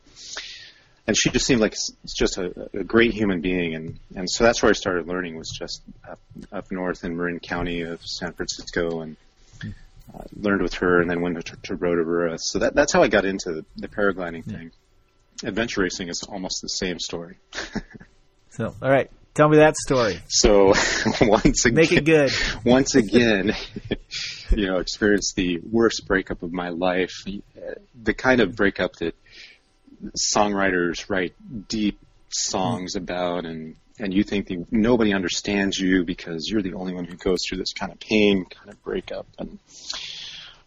And 1.10 1.18
she 1.18 1.32
just 1.32 1.48
seemed 1.48 1.60
like 1.60 1.74
just 2.06 2.38
a, 2.38 2.70
a 2.72 2.84
great 2.84 3.16
human 3.16 3.42
being, 3.42 3.74
and 3.74 4.00
and 4.16 4.30
so 4.30 4.44
that's 4.44 4.62
where 4.62 4.70
I 4.70 4.74
started 4.74 5.08
learning 5.08 5.39
was 5.39 5.50
just 5.50 5.82
up, 6.08 6.20
up 6.51 6.72
north 6.72 7.04
in 7.04 7.18
Marin 7.18 7.39
County 7.39 7.82
of 7.82 8.00
San 8.06 8.32
Francisco, 8.34 9.01
and 9.01 9.18
uh, 9.63 10.24
learned 10.36 10.62
with 10.62 10.75
her, 10.75 11.01
and 11.01 11.10
then 11.10 11.22
went 11.22 11.44
to, 11.44 11.58
to 11.63 11.75
Rotorua. 11.75 12.38
So 12.38 12.60
that, 12.60 12.75
that's 12.75 12.94
how 12.94 13.01
I 13.01 13.08
got 13.08 13.25
into 13.25 13.54
the, 13.54 13.66
the 13.75 13.88
paragliding 13.88 14.44
yeah. 14.46 14.58
thing. 14.58 14.72
Adventure 15.44 15.82
racing 15.82 16.10
is 16.10 16.22
almost 16.30 16.62
the 16.62 16.70
same 16.70 17.00
story. 17.00 17.38
so, 18.51 18.75
all 18.80 18.92
right, 18.92 19.10
tell 19.34 19.50
me 19.50 19.58
that 19.58 19.78
story. 19.78 20.20
So, 20.28 20.68
once 21.22 21.66
again, 21.66 21.75
make 21.75 21.92
it 21.92 22.06
good. 22.06 22.32
once 22.63 22.94
again, 22.94 23.56
you 24.51 24.68
know, 24.68 24.78
experienced 24.78 25.36
the 25.36 25.58
worst 25.58 26.06
breakup 26.06 26.44
of 26.44 26.54
my 26.54 26.70
life. 26.70 27.24
The 28.00 28.13
kind 28.13 28.42
of 28.42 28.56
breakup 28.56 28.94
that 28.98 29.16
songwriters 30.18 31.10
write 31.10 31.34
deep 31.68 32.00
songs 32.29 32.96
about 32.96 33.46
and 33.46 33.75
and 34.00 34.13
you 34.13 34.24
think 34.24 34.48
the, 34.48 34.65
nobody 34.72 35.13
understands 35.13 35.77
you 35.77 36.06
because 36.06 36.48
you're 36.50 36.62
the 36.62 36.74
only 36.74 36.94
one 36.94 37.03
who 37.03 37.18
goes 37.18 37.39
through 37.48 37.58
this 37.58 37.74
kind 37.74 37.91
of 37.91 38.00
pain, 38.00 38.46
kind 38.46 38.70
of 38.70 38.82
breakup. 38.82 39.27
And 39.38 39.60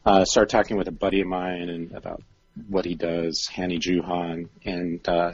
uh, 0.05 0.25
started 0.25 0.51
talking 0.51 0.77
with 0.77 0.89
a 0.89 0.93
buddy 0.93 1.23
of 1.23 1.27
mine 1.27 1.71
and 1.71 1.93
about 1.93 2.23
what 2.69 2.85
he 2.85 2.95
does, 2.95 3.49
Hanny 3.51 3.79
Juhan, 3.79 4.49
and 4.65 5.09
uh, 5.09 5.33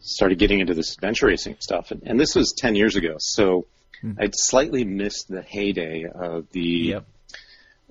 started 0.00 0.38
getting 0.38 0.60
into 0.60 0.74
this 0.74 0.94
adventure 0.94 1.26
racing 1.26 1.56
stuff. 1.60 1.90
And, 1.90 2.02
and 2.04 2.20
this 2.20 2.34
was 2.34 2.54
10 2.58 2.74
years 2.74 2.96
ago, 2.96 3.16
so 3.18 3.66
hmm. 4.00 4.12
I'd 4.18 4.34
slightly 4.34 4.84
missed 4.84 5.28
the 5.28 5.42
heyday 5.42 6.04
of 6.04 6.50
the 6.52 6.60
yep. 6.60 7.06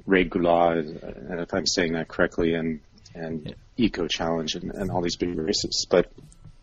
Raid 0.06 0.30
Gauloises, 0.30 1.04
uh, 1.04 1.42
if 1.42 1.54
I'm 1.54 1.66
saying 1.66 1.94
that 1.94 2.08
correctly, 2.08 2.54
and 2.54 2.82
and 3.14 3.48
yep. 3.48 3.58
Eco 3.78 4.08
Challenge 4.08 4.56
and, 4.56 4.72
and 4.72 4.92
all 4.92 5.02
these 5.02 5.18
big 5.18 5.38
races. 5.38 5.86
But 5.90 6.12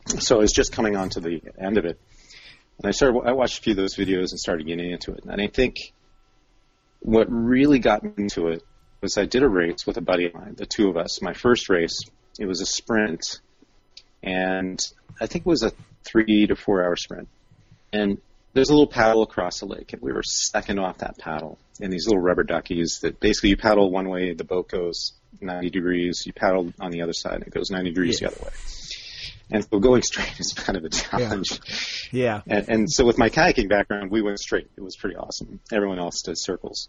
so 0.06 0.36
I 0.36 0.38
was 0.40 0.52
just 0.52 0.72
coming 0.72 0.96
on 0.96 1.10
to 1.10 1.20
the 1.20 1.42
end 1.58 1.78
of 1.78 1.84
it. 1.84 1.98
And 2.78 2.86
I 2.86 2.90
started, 2.90 3.22
I 3.24 3.32
watched 3.32 3.58
a 3.58 3.62
few 3.62 3.72
of 3.72 3.76
those 3.76 3.96
videos 3.96 4.30
and 4.30 4.38
started 4.38 4.66
getting 4.66 4.90
into 4.90 5.12
it. 5.12 5.24
And 5.24 5.40
I 5.40 5.46
think 5.46 5.92
what 7.00 7.26
really 7.30 7.78
got 7.78 8.02
me 8.02 8.12
into 8.16 8.48
it 8.48 8.62
was 9.00 9.18
I 9.18 9.24
did 9.24 9.42
a 9.42 9.48
race 9.48 9.86
with 9.86 9.96
a 9.96 10.00
buddy 10.00 10.26
of 10.26 10.34
mine, 10.34 10.54
the 10.56 10.66
two 10.66 10.88
of 10.88 10.96
us. 10.96 11.22
My 11.22 11.32
first 11.32 11.68
race, 11.68 12.00
it 12.38 12.46
was 12.46 12.60
a 12.60 12.66
sprint, 12.66 13.40
and 14.22 14.78
I 15.20 15.26
think 15.26 15.46
it 15.46 15.48
was 15.48 15.62
a 15.62 15.72
three 16.04 16.46
to 16.46 16.56
four 16.56 16.84
hour 16.84 16.96
sprint. 16.96 17.28
And 17.92 18.18
there's 18.52 18.70
a 18.70 18.72
little 18.72 18.86
paddle 18.86 19.22
across 19.22 19.60
the 19.60 19.66
lake, 19.66 19.92
and 19.92 20.02
we 20.02 20.12
were 20.12 20.22
second 20.22 20.78
off 20.78 20.98
that 20.98 21.18
paddle 21.18 21.58
in 21.78 21.90
these 21.90 22.06
little 22.06 22.22
rubber 22.22 22.42
duckies 22.42 23.00
that 23.02 23.20
basically 23.20 23.50
you 23.50 23.56
paddle 23.56 23.90
one 23.90 24.08
way, 24.08 24.32
the 24.32 24.44
boat 24.44 24.68
goes 24.68 25.12
90 25.40 25.70
degrees, 25.70 26.22
you 26.26 26.32
paddle 26.32 26.72
on 26.80 26.90
the 26.90 27.02
other 27.02 27.12
side, 27.12 27.34
and 27.34 27.46
it 27.46 27.50
goes 27.50 27.70
90 27.70 27.90
degrees 27.90 28.20
yeah. 28.20 28.28
the 28.28 28.34
other 28.34 28.44
way. 28.44 28.52
And 29.48 29.64
so 29.64 29.78
going 29.78 30.02
straight 30.02 30.34
is 30.40 30.52
kind 30.52 30.76
of 30.76 30.84
a 30.84 30.88
challenge. 30.88 31.60
Yeah. 32.12 32.42
yeah. 32.46 32.56
And, 32.56 32.68
and 32.68 32.92
so 32.92 33.04
with 33.04 33.18
my 33.18 33.28
kayaking 33.28 33.68
background, 33.68 34.10
we 34.10 34.22
went 34.22 34.38
straight. 34.40 34.70
It 34.76 34.82
was 34.82 34.96
pretty 34.96 35.16
awesome. 35.16 35.60
Everyone 35.72 35.98
else 35.98 36.22
did 36.22 36.38
circles. 36.38 36.88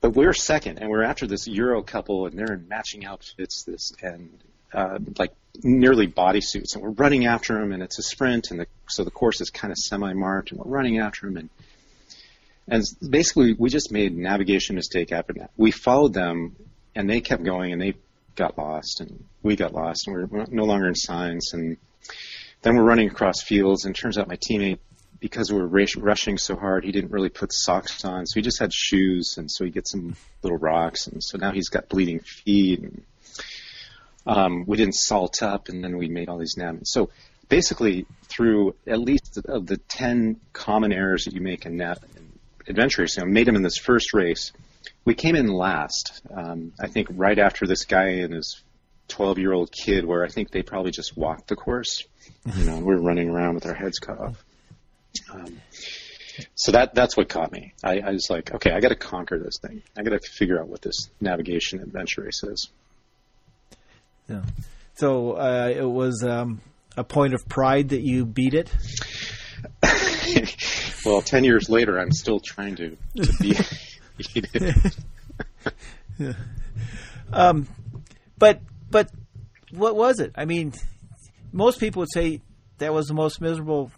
But 0.00 0.10
we're 0.10 0.32
second, 0.32 0.78
and 0.78 0.90
we're 0.90 1.02
after 1.02 1.26
this 1.26 1.48
Euro 1.48 1.82
couple, 1.82 2.26
and 2.26 2.38
they're 2.38 2.52
in 2.52 2.68
matching 2.68 3.04
outfits, 3.04 3.64
this 3.64 3.92
and 4.00 4.30
uh, 4.72 4.98
like 5.18 5.32
nearly 5.62 6.06
bodysuits, 6.06 6.74
and 6.74 6.82
we're 6.82 6.90
running 6.90 7.26
after 7.26 7.54
them, 7.54 7.72
and 7.72 7.82
it's 7.82 7.98
a 7.98 8.02
sprint, 8.02 8.50
and 8.50 8.60
the, 8.60 8.66
so 8.88 9.02
the 9.02 9.10
course 9.10 9.40
is 9.40 9.50
kind 9.50 9.72
of 9.72 9.78
semi-marked, 9.78 10.52
and 10.52 10.60
we're 10.60 10.70
running 10.70 10.98
after 10.98 11.26
them, 11.26 11.36
and 11.36 11.50
and 12.68 12.84
basically 13.10 13.54
we 13.54 13.70
just 13.70 13.90
made 13.90 14.16
navigation 14.16 14.76
mistake 14.76 15.10
after 15.10 15.32
that. 15.34 15.50
We 15.56 15.70
followed 15.70 16.12
them, 16.12 16.54
and 16.98 17.08
they 17.08 17.20
kept 17.20 17.44
going, 17.44 17.72
and 17.72 17.80
they 17.80 17.94
got 18.34 18.58
lost, 18.58 19.00
and 19.00 19.24
we 19.42 19.56
got 19.56 19.72
lost, 19.72 20.06
and 20.06 20.16
we 20.16 20.24
we're 20.24 20.46
no 20.50 20.64
longer 20.64 20.88
in 20.88 20.94
science 20.94 21.54
and 21.54 21.78
then 22.62 22.76
we're 22.76 22.82
running 22.82 23.08
across 23.08 23.40
fields, 23.40 23.84
and 23.84 23.94
turns 23.94 24.18
out 24.18 24.26
my 24.26 24.36
teammate, 24.36 24.80
because 25.20 25.52
we 25.52 25.60
were 25.60 25.86
rushing 25.96 26.38
so 26.38 26.56
hard, 26.56 26.84
he 26.84 26.90
didn't 26.90 27.12
really 27.12 27.28
put 27.28 27.52
socks 27.52 28.04
on, 28.04 28.26
so 28.26 28.34
he 28.34 28.42
just 28.42 28.58
had 28.58 28.72
shoes, 28.72 29.36
and 29.38 29.48
so 29.48 29.64
he 29.64 29.70
gets 29.70 29.92
some 29.92 30.16
little 30.42 30.58
rocks, 30.58 31.06
and 31.06 31.22
so 31.22 31.38
now 31.38 31.52
he's 31.52 31.68
got 31.68 31.88
bleeding 31.88 32.18
feet, 32.18 32.80
and 32.80 33.02
um, 34.26 34.64
we 34.66 34.76
didn't 34.76 34.96
salt 34.96 35.40
up, 35.40 35.68
and 35.68 35.84
then 35.84 35.98
we 35.98 36.08
made 36.08 36.28
all 36.28 36.38
these 36.38 36.56
navs. 36.56 36.86
So 36.86 37.10
basically, 37.48 38.06
through 38.24 38.74
at 38.88 38.98
least 38.98 39.38
of 39.44 39.66
the 39.66 39.76
ten 39.76 40.40
common 40.52 40.92
errors 40.92 41.26
that 41.26 41.34
you 41.34 41.40
make 41.40 41.64
in, 41.64 41.80
in 41.80 42.32
adventure 42.66 43.02
racing, 43.02 43.22
I 43.22 43.26
made 43.26 43.46
them 43.46 43.56
in 43.56 43.62
this 43.62 43.78
first 43.78 44.12
race 44.14 44.52
we 45.04 45.14
came 45.14 45.36
in 45.36 45.48
last. 45.48 46.20
Um, 46.34 46.72
I 46.80 46.88
think 46.88 47.08
right 47.10 47.38
after 47.38 47.66
this 47.66 47.84
guy 47.84 48.08
and 48.20 48.34
his 48.34 48.62
12 49.08 49.38
year 49.38 49.52
old 49.52 49.72
kid, 49.72 50.04
where 50.04 50.24
I 50.24 50.28
think 50.28 50.50
they 50.50 50.62
probably 50.62 50.90
just 50.90 51.16
walked 51.16 51.48
the 51.48 51.56
course. 51.56 52.04
You 52.56 52.64
know, 52.64 52.78
we 52.78 52.94
are 52.94 53.00
running 53.00 53.30
around 53.30 53.54
with 53.54 53.66
our 53.66 53.74
heads 53.74 53.98
cut 53.98 54.18
off. 54.18 54.44
Um, 55.32 55.60
so 56.54 56.72
that 56.72 56.94
that's 56.94 57.16
what 57.16 57.28
caught 57.28 57.50
me. 57.52 57.74
I, 57.82 58.00
I 58.00 58.10
was 58.12 58.28
like, 58.30 58.54
okay, 58.54 58.70
I 58.70 58.80
got 58.80 58.88
to 58.88 58.96
conquer 58.96 59.38
this 59.38 59.58
thing. 59.60 59.82
I 59.96 60.02
got 60.02 60.10
to 60.10 60.20
figure 60.20 60.60
out 60.60 60.68
what 60.68 60.82
this 60.82 61.08
navigation 61.20 61.80
adventure 61.80 62.22
race 62.22 62.42
is. 62.44 62.68
Yeah. 64.28 64.42
So 64.94 65.32
uh, 65.32 65.72
it 65.74 65.88
was 65.88 66.24
um, 66.24 66.60
a 66.96 67.04
point 67.04 67.34
of 67.34 67.48
pride 67.48 67.90
that 67.90 68.02
you 68.02 68.24
beat 68.24 68.54
it. 68.54 68.70
well, 71.04 71.22
ten 71.22 71.44
years 71.44 71.68
later, 71.68 71.98
I'm 71.98 72.12
still 72.12 72.40
trying 72.40 72.76
to, 72.76 72.96
to 73.16 73.32
beat 73.40 73.60
yeah. 76.18 76.32
Um, 77.32 77.66
but 78.38 78.60
but 78.90 79.10
what 79.70 79.96
was 79.96 80.20
it? 80.20 80.32
I 80.34 80.44
mean, 80.44 80.72
most 81.52 81.80
people 81.80 82.00
would 82.00 82.12
say 82.12 82.42
that 82.78 82.92
was 82.92 83.06
the 83.06 83.14
most 83.14 83.40
miserable. 83.40 83.90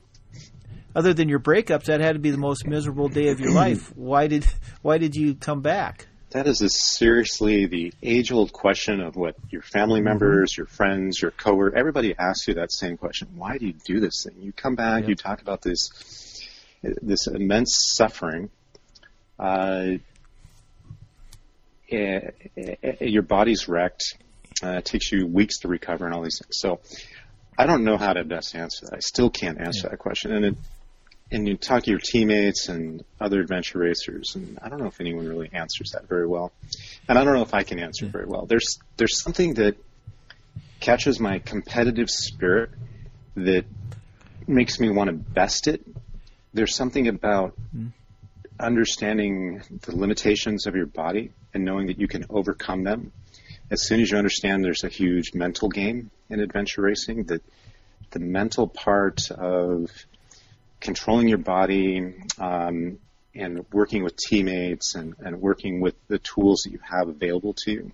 Other 0.92 1.14
than 1.14 1.28
your 1.28 1.38
breakups, 1.38 1.84
that 1.84 2.00
had 2.00 2.14
to 2.14 2.18
be 2.18 2.30
the 2.30 2.38
most 2.38 2.66
miserable 2.66 3.08
day 3.08 3.28
of 3.28 3.38
your 3.38 3.52
life. 3.52 3.88
Why 3.96 4.26
did 4.26 4.44
why 4.82 4.98
did 4.98 5.14
you 5.14 5.36
come 5.36 5.60
back? 5.60 6.08
that 6.30 6.46
is 6.46 6.62
a 6.62 6.68
seriously 6.68 7.66
the 7.66 7.92
age-old 8.02 8.52
question 8.52 9.00
of 9.00 9.16
what 9.16 9.34
your 9.50 9.62
family 9.62 10.00
mm-hmm. 10.00 10.08
members, 10.08 10.56
your 10.56 10.66
friends, 10.66 11.20
your 11.20 11.32
coworker, 11.32 11.76
everybody 11.76 12.14
asks 12.18 12.48
you 12.48 12.54
that 12.54 12.72
same 12.72 12.96
question. 12.96 13.28
Why 13.34 13.58
do 13.58 13.66
you 13.66 13.74
do 13.84 14.00
this 14.00 14.24
thing? 14.24 14.36
You 14.40 14.52
come 14.52 14.76
back, 14.76 15.08
you 15.08 15.14
talk 15.14 15.42
about 15.42 15.62
this 15.62 15.90
this 16.82 17.26
immense 17.26 17.92
suffering. 17.94 18.50
Uh, 19.38 19.98
your 21.90 23.22
body's 23.22 23.68
wrecked. 23.68 24.16
Uh, 24.62 24.78
it 24.78 24.84
takes 24.84 25.10
you 25.10 25.26
weeks 25.26 25.60
to 25.60 25.68
recover 25.68 26.04
and 26.06 26.14
all 26.14 26.22
these 26.22 26.38
things. 26.38 26.56
So 26.58 26.80
I 27.58 27.66
don't 27.66 27.84
know 27.84 27.96
how 27.96 28.12
to 28.12 28.24
best 28.24 28.54
answer 28.54 28.86
that. 28.86 28.94
I 28.94 29.00
still 29.00 29.30
can't 29.30 29.60
answer 29.60 29.86
yeah. 29.86 29.90
that 29.90 29.98
question. 29.98 30.32
And 30.32 30.44
it, 30.44 30.56
and 31.32 31.46
you 31.46 31.56
talk 31.56 31.84
to 31.84 31.90
your 31.90 32.00
teammates 32.00 32.68
and 32.68 33.04
other 33.20 33.40
adventure 33.40 33.78
racers, 33.78 34.32
and 34.34 34.58
I 34.60 34.68
don't 34.68 34.80
know 34.80 34.86
if 34.86 35.00
anyone 35.00 35.28
really 35.28 35.50
answers 35.52 35.90
that 35.92 36.08
very 36.08 36.26
well. 36.26 36.52
And 37.08 37.18
I 37.18 37.24
don't 37.24 37.34
know 37.34 37.42
if 37.42 37.54
I 37.54 37.62
can 37.62 37.78
answer 37.78 38.06
it 38.06 38.12
very 38.12 38.26
well. 38.26 38.46
There's 38.46 38.78
there's 38.96 39.22
something 39.22 39.54
that 39.54 39.76
catches 40.80 41.20
my 41.20 41.38
competitive 41.38 42.10
spirit 42.10 42.70
that 43.36 43.64
makes 44.46 44.80
me 44.80 44.90
want 44.90 45.08
to 45.08 45.14
best 45.14 45.68
it. 45.68 45.86
There's 46.52 46.74
something 46.74 47.06
about 47.06 47.54
mm. 47.74 47.92
Understanding 48.60 49.62
the 49.82 49.96
limitations 49.96 50.66
of 50.66 50.74
your 50.74 50.86
body 50.86 51.32
and 51.54 51.64
knowing 51.64 51.88
that 51.88 51.98
you 51.98 52.08
can 52.08 52.24
overcome 52.30 52.84
them. 52.84 53.12
As 53.70 53.86
soon 53.86 54.00
as 54.00 54.10
you 54.10 54.18
understand 54.18 54.64
there's 54.64 54.84
a 54.84 54.88
huge 54.88 55.32
mental 55.34 55.68
game 55.68 56.10
in 56.28 56.40
adventure 56.40 56.82
racing, 56.82 57.24
that 57.24 57.42
the 58.10 58.18
mental 58.18 58.66
part 58.66 59.30
of 59.30 59.90
controlling 60.80 61.28
your 61.28 61.38
body 61.38 62.14
um, 62.38 62.98
and 63.34 63.64
working 63.72 64.02
with 64.02 64.16
teammates 64.16 64.94
and, 64.94 65.14
and, 65.20 65.40
working 65.40 65.80
with 65.80 65.94
the 66.08 66.18
tools 66.18 66.62
that 66.64 66.72
you 66.72 66.80
have 66.82 67.08
available 67.08 67.54
to 67.54 67.70
you. 67.70 67.92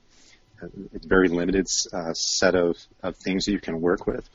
It's 0.95 1.05
a 1.05 1.09
very 1.09 1.29
limited 1.29 1.67
uh, 1.93 2.15
set 2.15 2.55
of, 2.55 2.79
of 3.03 3.17
things 3.17 3.45
that 3.45 3.53
you 3.53 3.61
can 3.61 3.81
work 3.81 4.07
with. 4.07 4.27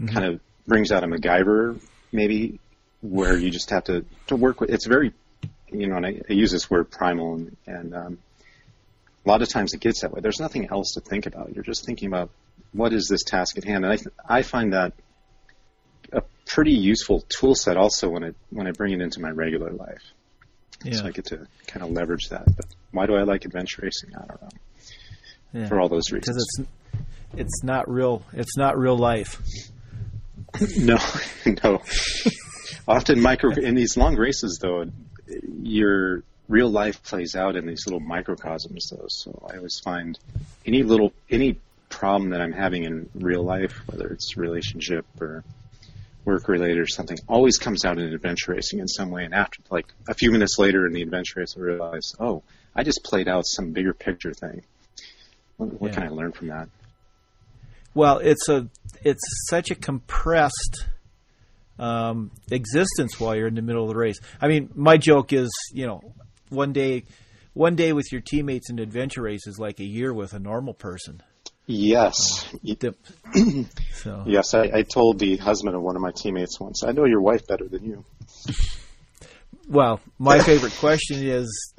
Mm-hmm. 0.00 0.06
Kind 0.06 0.26
of 0.26 0.40
brings 0.66 0.90
out 0.90 1.04
a 1.04 1.06
MacGyver, 1.06 1.80
maybe, 2.10 2.58
where 3.02 3.36
you 3.36 3.50
just 3.50 3.70
have 3.70 3.84
to, 3.84 4.04
to 4.26 4.36
work 4.36 4.60
with. 4.60 4.70
It's 4.70 4.86
very, 4.86 5.12
you 5.72 5.88
know, 5.88 5.96
and 5.96 6.06
I, 6.06 6.20
I 6.28 6.32
use 6.32 6.50
this 6.50 6.70
word 6.70 6.90
primal, 6.90 7.34
and, 7.34 7.56
and 7.66 7.94
um, 7.94 8.18
a 9.24 9.28
lot 9.28 9.42
of 9.42 9.48
times 9.48 9.74
it 9.74 9.80
gets 9.80 10.02
that 10.02 10.12
way. 10.12 10.20
There's 10.20 10.40
nothing 10.40 10.68
else 10.70 10.92
to 10.94 11.00
think 11.00 11.26
about. 11.26 11.54
You're 11.54 11.64
just 11.64 11.84
thinking 11.84 12.08
about 12.08 12.30
what 12.72 12.92
is 12.92 13.08
this 13.08 13.22
task 13.22 13.58
at 13.58 13.64
hand, 13.64 13.84
and 13.84 13.92
I, 14.28 14.38
I 14.38 14.42
find 14.42 14.72
that 14.72 14.92
a 16.12 16.22
pretty 16.46 16.72
useful 16.72 17.24
tool 17.28 17.54
set 17.54 17.76
also 17.76 18.08
when 18.08 18.24
I 18.24 18.30
when 18.50 18.66
I 18.66 18.72
bring 18.72 18.92
it 18.92 19.00
into 19.00 19.20
my 19.20 19.30
regular 19.30 19.70
life. 19.70 20.02
Yeah. 20.84 20.94
So 20.94 21.06
I 21.06 21.10
get 21.10 21.26
to 21.26 21.46
kind 21.66 21.84
of 21.84 21.90
leverage 21.90 22.28
that. 22.30 22.44
But 22.44 22.66
why 22.90 23.06
do 23.06 23.14
I 23.14 23.22
like 23.22 23.44
adventure 23.44 23.82
racing? 23.82 24.10
I 24.16 24.26
don't 24.26 24.42
know. 24.42 24.48
Yeah. 25.52 25.68
For 25.68 25.80
all 25.80 25.88
those 25.88 26.10
reasons. 26.10 26.26
Because 26.26 26.36
it's 26.58 26.68
it's 27.34 27.62
not 27.62 27.88
real. 27.88 28.22
It's 28.32 28.56
not 28.56 28.78
real 28.78 28.96
life. 28.96 29.40
no, 30.78 30.98
no. 31.62 31.82
Often 32.88 33.20
micro 33.20 33.52
in 33.52 33.74
these 33.74 33.96
long 33.96 34.16
races 34.16 34.58
though, 34.60 34.84
your 35.62 36.22
real 36.48 36.68
life 36.68 37.02
plays 37.02 37.36
out 37.36 37.56
in 37.56 37.66
these 37.66 37.86
little 37.86 38.00
microcosms 38.00 38.90
though. 38.90 39.06
So 39.08 39.48
I 39.50 39.56
always 39.56 39.78
find 39.78 40.18
any 40.66 40.82
little 40.82 41.12
any 41.30 41.58
problem 41.88 42.30
that 42.30 42.40
I'm 42.40 42.52
having 42.52 42.84
in 42.84 43.08
real 43.14 43.42
life, 43.42 43.72
whether 43.86 44.08
it's 44.08 44.36
relationship 44.36 45.06
or 45.20 45.44
work 46.24 46.48
related 46.48 46.78
or 46.78 46.86
something 46.86 47.18
always 47.28 47.58
comes 47.58 47.84
out 47.84 47.98
in 47.98 48.12
adventure 48.12 48.52
racing 48.52 48.78
in 48.78 48.88
some 48.88 49.10
way. 49.10 49.24
And 49.24 49.34
after, 49.34 49.60
like 49.70 49.86
a 50.08 50.14
few 50.14 50.30
minutes 50.30 50.58
later 50.58 50.86
in 50.86 50.92
the 50.92 51.02
adventure 51.02 51.40
race, 51.40 51.54
I 51.56 51.60
realize, 51.60 52.14
oh, 52.20 52.42
I 52.74 52.82
just 52.82 53.02
played 53.04 53.28
out 53.28 53.46
some 53.46 53.72
bigger 53.72 53.94
picture 53.94 54.32
thing. 54.32 54.62
What, 55.56 55.80
what 55.80 55.88
yeah. 55.88 55.94
can 55.94 56.02
I 56.04 56.08
learn 56.10 56.32
from 56.32 56.48
that? 56.48 56.68
Well, 57.94 58.18
it's 58.18 58.48
a 58.48 58.68
it's 59.02 59.22
such 59.48 59.70
a 59.70 59.74
compressed 59.74 60.86
um, 61.80 62.30
existence 62.50 63.18
while 63.18 63.34
you're 63.34 63.48
in 63.48 63.54
the 63.54 63.62
middle 63.62 63.82
of 63.82 63.88
the 63.88 63.96
race. 63.96 64.20
I 64.40 64.48
mean, 64.48 64.70
my 64.74 64.98
joke 64.98 65.32
is, 65.32 65.50
you 65.72 65.86
know, 65.86 66.00
one 66.50 66.72
day, 66.72 67.04
one 67.54 67.74
day 67.74 67.92
with 67.92 68.12
your 68.12 68.20
teammates 68.20 68.70
in 68.70 68.78
adventure 68.78 69.22
race 69.22 69.46
is 69.46 69.58
like 69.58 69.80
a 69.80 69.84
year 69.84 70.12
with 70.12 70.34
a 70.34 70.38
normal 70.38 70.74
person. 70.74 71.22
Yes. 71.66 72.52
so. 73.94 74.24
Yes, 74.26 74.54
I, 74.54 74.70
I 74.74 74.82
told 74.82 75.18
the 75.18 75.38
husband 75.38 75.74
of 75.74 75.82
one 75.82 75.96
of 75.96 76.02
my 76.02 76.10
teammates 76.14 76.60
once, 76.60 76.84
I 76.84 76.92
know 76.92 77.06
your 77.06 77.22
wife 77.22 77.46
better 77.46 77.66
than 77.66 77.84
you. 77.84 78.04
Well, 79.68 80.00
my 80.18 80.40
favorite 80.40 80.74
question 80.80 81.24
is 81.24 81.74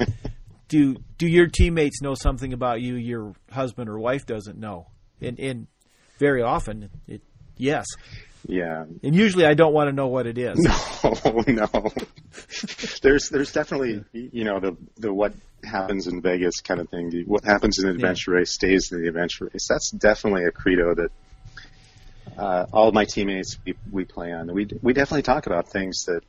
do 0.70 0.96
do 1.18 1.28
your 1.28 1.48
teammates 1.48 2.02
know 2.02 2.16
something 2.16 2.54
about 2.54 2.80
you 2.80 2.96
your 2.96 3.34
husband 3.52 3.90
or 3.90 4.00
wife 4.00 4.26
doesn't 4.26 4.58
know? 4.58 4.88
And, 5.20 5.38
and 5.38 5.68
very 6.18 6.42
often, 6.42 6.90
it, 7.06 7.22
yes. 7.58 7.86
Yeah. 8.48 8.86
And 9.04 9.16
usually 9.16 9.46
I 9.46 9.54
don't 9.54 9.74
want 9.74 9.90
to 9.90 9.94
know 9.94 10.08
what 10.08 10.28
it 10.28 10.38
is. 10.38 10.68
No, 11.04 11.44
no. 11.48 11.68
there's 13.02 13.30
there's 13.30 13.52
definitely 13.52 14.04
you 14.14 14.44
know 14.44 14.60
the 14.60 14.78
the 14.98 15.12
what 15.12 15.34
happens 15.64 16.06
in 16.06 16.22
Vegas 16.22 16.62
kind 16.62 16.80
of 16.80 16.90
thing. 16.90 17.24
What 17.26 17.44
happens 17.44 17.80
in 17.80 17.90
an 17.90 17.96
adventure 17.96 18.34
yeah. 18.34 18.38
race 18.38 18.52
stays 18.52 18.92
in 18.92 19.02
the 19.02 19.08
adventure 19.08 19.50
race. 19.52 19.68
That's 19.68 19.90
definitely 19.90 20.46
a 20.46 20.52
credo 20.52 20.94
that 20.94 21.12
uh, 22.38 22.68
all 22.72 22.88
of 22.88 22.94
my 22.94 23.06
teammates 23.06 23.58
we, 23.66 23.74
we 23.92 24.06
play 24.06 24.32
on. 24.32 24.54
We 24.54 24.68
we 24.84 24.94
definitely 24.94 25.24
talk 25.24 25.48
about 25.48 25.70
things 25.70 26.06
that 26.06 26.22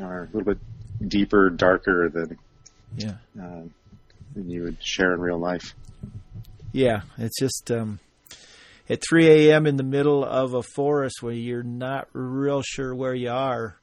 are 0.00 0.22
a 0.22 0.26
little 0.26 0.54
bit 0.54 0.58
deeper, 1.06 1.50
darker 1.50 2.08
than 2.08 2.38
yeah 2.96 3.14
uh, 3.40 3.62
than 4.34 4.48
you 4.48 4.62
would 4.62 4.76
share 4.80 5.12
in 5.14 5.20
real 5.20 5.38
life. 5.38 5.74
Yeah, 6.72 7.02
it's 7.18 7.38
just 7.38 7.70
um, 7.72 7.98
at 8.90 9.00
3 9.08 9.26
a.m. 9.28 9.66
in 9.66 9.76
the 9.76 9.84
middle 9.84 10.24
of 10.24 10.52
a 10.52 10.62
forest 10.62 11.22
where 11.22 11.32
you're 11.32 11.62
not 11.62 12.08
real 12.12 12.60
sure 12.60 12.92
where 12.92 13.14
you 13.14 13.30
are. 13.30 13.80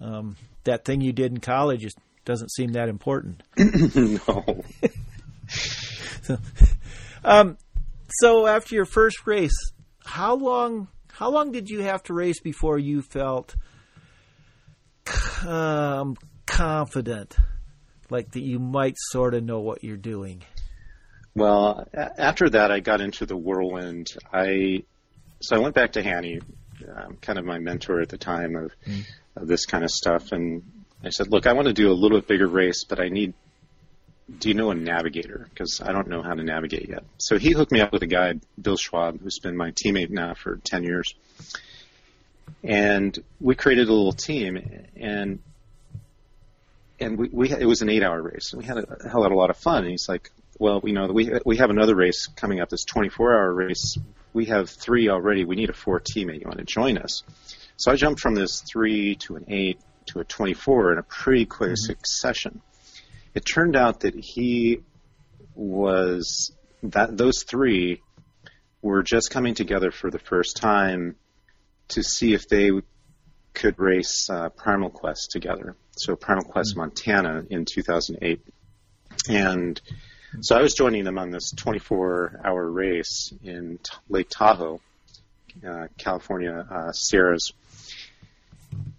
Um, 0.00 0.36
that 0.62 0.84
thing 0.84 1.00
you 1.00 1.12
did 1.12 1.32
in 1.32 1.40
college 1.40 1.84
is 1.84 1.94
doesn't 2.24 2.52
seem 2.52 2.72
that 2.72 2.88
important. 2.88 3.42
no. 3.58 4.64
so, 5.48 6.38
um, 7.24 7.58
so 8.08 8.46
after 8.46 8.74
your 8.74 8.86
first 8.86 9.26
race, 9.26 9.72
how 10.06 10.36
long 10.36 10.88
how 11.12 11.30
long 11.30 11.52
did 11.52 11.68
you 11.68 11.82
have 11.82 12.02
to 12.04 12.14
race 12.14 12.40
before 12.40 12.78
you 12.78 13.02
felt 13.02 13.54
um, 15.46 16.16
confident, 16.46 17.36
like 18.08 18.30
that 18.32 18.42
you 18.42 18.58
might 18.58 18.94
sort 19.10 19.34
of 19.34 19.44
know 19.44 19.60
what 19.60 19.84
you're 19.84 19.96
doing? 19.96 20.42
Well, 21.34 21.88
after 21.94 22.48
that, 22.50 22.70
I 22.70 22.80
got 22.80 23.00
into 23.00 23.26
the 23.26 23.36
whirlwind. 23.36 24.12
I 24.32 24.84
so 25.40 25.56
I 25.56 25.58
went 25.58 25.74
back 25.74 25.92
to 25.92 26.02
Hanny, 26.02 26.40
um, 26.96 27.18
kind 27.20 27.38
of 27.38 27.44
my 27.44 27.58
mentor 27.58 28.00
at 28.00 28.08
the 28.08 28.16
time 28.16 28.56
of, 28.56 28.72
mm. 28.86 29.04
of 29.36 29.46
this 29.46 29.66
kind 29.66 29.84
of 29.84 29.90
stuff, 29.90 30.32
and 30.32 30.62
I 31.04 31.10
said, 31.10 31.30
look, 31.30 31.46
I 31.46 31.52
want 31.52 31.68
to 31.68 31.74
do 31.74 31.90
a 31.90 31.92
little 31.92 32.18
bit 32.18 32.28
bigger 32.28 32.46
race, 32.46 32.84
but 32.84 32.98
I 32.98 33.08
need, 33.08 33.34
do 34.38 34.48
you 34.48 34.54
know 34.54 34.70
a 34.70 34.74
navigator? 34.74 35.46
Because 35.50 35.82
I 35.84 35.92
don't 35.92 36.08
know 36.08 36.22
how 36.22 36.32
to 36.32 36.42
navigate 36.42 36.88
yet. 36.88 37.04
So 37.18 37.38
he 37.38 37.52
hooked 37.52 37.72
me 37.72 37.80
up 37.80 37.92
with 37.92 38.02
a 38.02 38.06
guy, 38.06 38.34
Bill 38.60 38.76
Schwab, 38.76 39.20
who's 39.20 39.38
been 39.38 39.56
my 39.56 39.72
teammate 39.72 40.08
now 40.08 40.32
for 40.32 40.56
10 40.56 40.82
years. 40.82 41.14
And 42.62 43.22
we 43.38 43.54
created 43.54 43.88
a 43.88 43.92
little 43.92 44.12
team 44.12 44.56
and, 44.96 45.40
and 46.98 47.18
we, 47.18 47.28
we 47.30 47.50
it 47.50 47.66
was 47.66 47.82
an 47.82 47.90
eight 47.90 48.02
hour 48.02 48.22
race. 48.22 48.52
And 48.52 48.62
we 48.62 48.66
had 48.66 48.78
a 48.78 49.08
hell 49.10 49.26
of 49.26 49.32
a 49.32 49.34
lot 49.34 49.50
of 49.50 49.58
fun. 49.58 49.82
And 49.82 49.90
he's 49.90 50.08
like, 50.08 50.30
well, 50.64 50.80
you 50.82 50.94
know, 50.94 51.08
we, 51.08 51.30
we 51.44 51.58
have 51.58 51.68
another 51.68 51.94
race 51.94 52.26
coming 52.36 52.60
up, 52.60 52.70
this 52.70 52.86
24 52.86 53.34
hour 53.34 53.52
race. 53.52 53.98
We 54.32 54.46
have 54.46 54.70
three 54.70 55.10
already. 55.10 55.44
We 55.44 55.56
need 55.56 55.68
a 55.68 55.74
four 55.74 56.00
teammate. 56.00 56.40
You 56.40 56.46
want 56.46 56.56
to 56.56 56.64
join 56.64 56.96
us? 56.96 57.22
So 57.76 57.92
I 57.92 57.96
jumped 57.96 58.18
from 58.18 58.34
this 58.34 58.62
three 58.62 59.16
to 59.16 59.36
an 59.36 59.44
eight 59.48 59.78
to 60.06 60.20
a 60.20 60.24
24 60.24 60.92
in 60.92 60.98
a 60.98 61.02
pretty 61.02 61.44
quick 61.44 61.72
mm-hmm. 61.72 61.92
succession. 61.92 62.62
It 63.34 63.44
turned 63.44 63.76
out 63.76 64.00
that 64.00 64.14
he 64.14 64.80
was 65.54 66.56
that 66.82 67.14
those 67.14 67.42
three 67.42 68.00
were 68.80 69.02
just 69.02 69.30
coming 69.30 69.54
together 69.54 69.90
for 69.90 70.10
the 70.10 70.18
first 70.18 70.56
time 70.56 71.16
to 71.88 72.02
see 72.02 72.32
if 72.32 72.48
they 72.48 72.70
could 73.52 73.78
race 73.78 74.30
uh, 74.30 74.48
Primal 74.48 74.88
Quest 74.88 75.30
together. 75.30 75.76
So 75.90 76.16
Primal 76.16 76.44
Quest 76.44 76.70
mm-hmm. 76.70 76.80
Montana 76.80 77.44
in 77.50 77.66
2008, 77.66 78.40
and 79.28 79.78
so 80.40 80.56
I 80.56 80.62
was 80.62 80.74
joining 80.74 81.04
them 81.04 81.18
on 81.18 81.30
this 81.30 81.52
24-hour 81.54 82.70
race 82.70 83.32
in 83.42 83.78
Lake 84.08 84.28
Tahoe, 84.30 84.80
uh, 85.66 85.86
California 85.98 86.66
uh, 86.70 86.92
Sierras, 86.92 87.52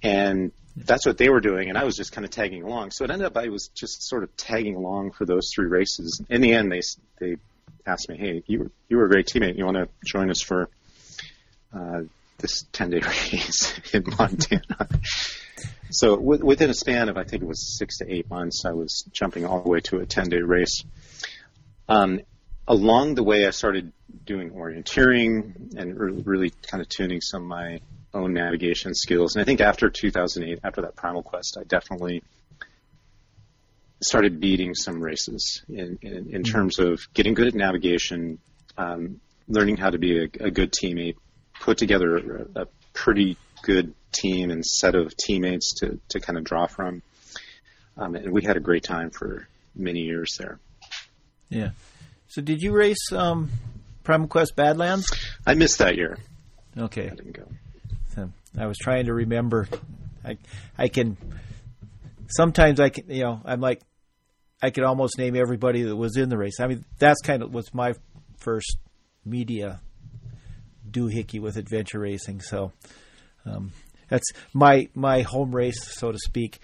and 0.02 0.52
that's 0.76 1.06
what 1.06 1.17
they 1.17 1.30
were 1.30 1.39
doing, 1.39 1.69
and 1.69 1.78
I 1.78 1.84
was 1.84 1.95
just 1.95 2.12
kind 2.12 2.26
of 2.26 2.32
tagging 2.32 2.63
along. 2.63 2.91
So 2.91 3.06
it 3.06 3.12
ended 3.12 3.28
up 3.28 3.38
I 3.38 3.48
was 3.48 3.69
just 3.69 4.04
sort 4.04 4.24
of 4.24 4.36
tagging 4.36 4.76
along 4.76 5.12
for 5.12 5.26
those 5.26 5.52
three 5.54 5.67
races. 5.67 6.21
In 6.30 6.41
the 6.41 6.54
end, 6.54 6.71
they 6.71 6.82
they 7.19 7.38
asked 7.86 8.10
me, 8.10 8.17
"Hey, 8.17 8.43
you 8.48 8.60
were 8.60 8.71
you 8.89 8.98
were 8.98 9.06
a 9.06 9.10
great 9.10 9.28
teammate. 9.28 9.58
You 9.58 9.65
want 9.65 9.78
to 9.78 9.88
join 10.06 10.30
us 10.30 10.41
for 10.41 10.69
uh, 11.74 12.02
this 12.38 12.65
10 12.71 12.91
day 12.91 13.00
race 13.06 13.80
in 13.93 14.04
Montana. 14.17 14.88
so 15.89 16.15
w- 16.15 16.45
within 16.45 16.69
a 16.69 16.74
span 16.74 17.10
of 17.10 17.17
I 17.17 17.24
think 17.24 17.43
it 17.43 17.48
was 17.48 17.78
six 17.78 18.00
to 18.00 18.12
eight 18.12 18.30
months, 18.30 18.63
I 18.65 18.71
was 18.71 19.04
jumping 19.12 19.45
all 19.45 19.62
the 19.62 19.69
way 19.69 19.80
to 19.82 20.00
a 20.00 20.06
10 20.06 20.30
day 20.30 20.41
race. 20.41 20.84
Um, 21.88 22.21
along 22.67 23.15
the 23.15 23.24
way, 23.24 23.45
I 23.45 23.52
started 23.52 23.91
doing 24.26 24.52
orienteering 24.52 25.76
and 25.78 26.00
re- 26.00 26.24
really 26.26 26.50
kind 26.50 26.82
of 26.82 26.89
tuning 26.89 27.21
some 27.21 27.43
of 27.43 27.48
my 27.48 27.80
own 28.13 28.34
navigation 28.34 28.95
skills. 28.95 29.36
And 29.36 29.41
I 29.41 29.45
think 29.45 29.62
after 29.62 29.89
2008, 29.89 30.60
after 30.63 30.82
that 30.82 30.95
Primal 30.95 31.21
Quest, 31.21 31.58
I 31.60 31.63
definitely 31.63 32.24
started 34.02 34.39
beating 34.39 34.74
some 34.74 35.02
races 35.02 35.63
in, 35.69 35.98
in, 36.02 36.30
in 36.34 36.43
terms 36.43 36.80
of 36.80 37.08
getting 37.13 37.34
good 37.34 37.48
at 37.48 37.54
navigation, 37.56 38.39
um, 38.78 39.19
learning 39.48 39.78
how 39.78 39.89
to 39.89 39.98
be 39.98 40.19
a, 40.19 40.24
a, 40.39 40.52
good 40.52 40.71
teammate, 40.71 41.15
put 41.65 41.80
together 41.80 42.15
a, 42.56 42.62
a, 42.62 42.67
pretty 42.93 43.36
good 43.63 43.93
team 44.13 44.51
and 44.51 44.65
set 44.65 44.95
of 44.95 45.17
teammates 45.17 45.73
to, 45.80 45.99
to 46.08 46.19
kind 46.21 46.38
of 46.38 46.45
draw 46.45 46.65
from. 46.65 47.01
Um, 47.97 48.15
and 48.15 48.32
we 48.32 48.43
had 48.43 48.56
a 48.56 48.62
great 48.62 48.84
time 48.84 49.10
for 49.10 49.47
many 49.75 50.01
years 50.01 50.38
there. 50.38 50.60
Yeah. 51.49 51.71
So 52.30 52.41
did 52.41 52.62
you 52.62 52.71
race 52.71 53.12
um, 53.12 53.49
Primal 54.04 54.28
Quest 54.28 54.56
Badlands? 54.56 55.12
I 55.45 55.56
missed 55.56 55.80
that 55.80 55.95
year. 55.95 56.19
Okay. 56.78 57.08
I 57.08 57.15
didn't 57.15 57.34
go. 57.34 57.47
So 58.13 58.30
I 58.58 58.67
was 58.67 58.78
trying 58.78 59.08
to 59.08 59.13
remember. 59.13 59.67
I 60.23 60.38
I 60.78 60.88
can 60.88 61.17
sometimes 62.30 62.80
I 62.80 62.89
can 62.89 63.10
you 63.10 63.23
know 63.23 63.41
I'm 63.43 63.60
like 63.60 63.82
I 64.62 64.69
could 64.69 64.84
almost 64.84 65.17
name 65.17 65.36
everybody 65.36 65.84
that 65.84 65.95
was 65.95 66.17
in 66.17 66.30
the 66.30 66.38
race. 66.38 66.60
I 66.60 66.67
mean 66.67 66.86
that's 66.97 67.21
kind 67.21 67.43
of 67.43 67.54
was 67.54 67.73
my 67.73 67.93
first 68.38 68.78
media 69.25 69.82
doohickey 70.95 71.39
with 71.39 71.58
adventure 71.58 71.99
racing. 71.99 72.41
So 72.41 72.71
um, 73.45 73.71
that's 74.10 74.31
my 74.53 74.89
my 74.93 75.21
home 75.21 75.53
race, 75.53 75.84
so 75.84 76.12
to 76.12 76.17
speak. 76.17 76.60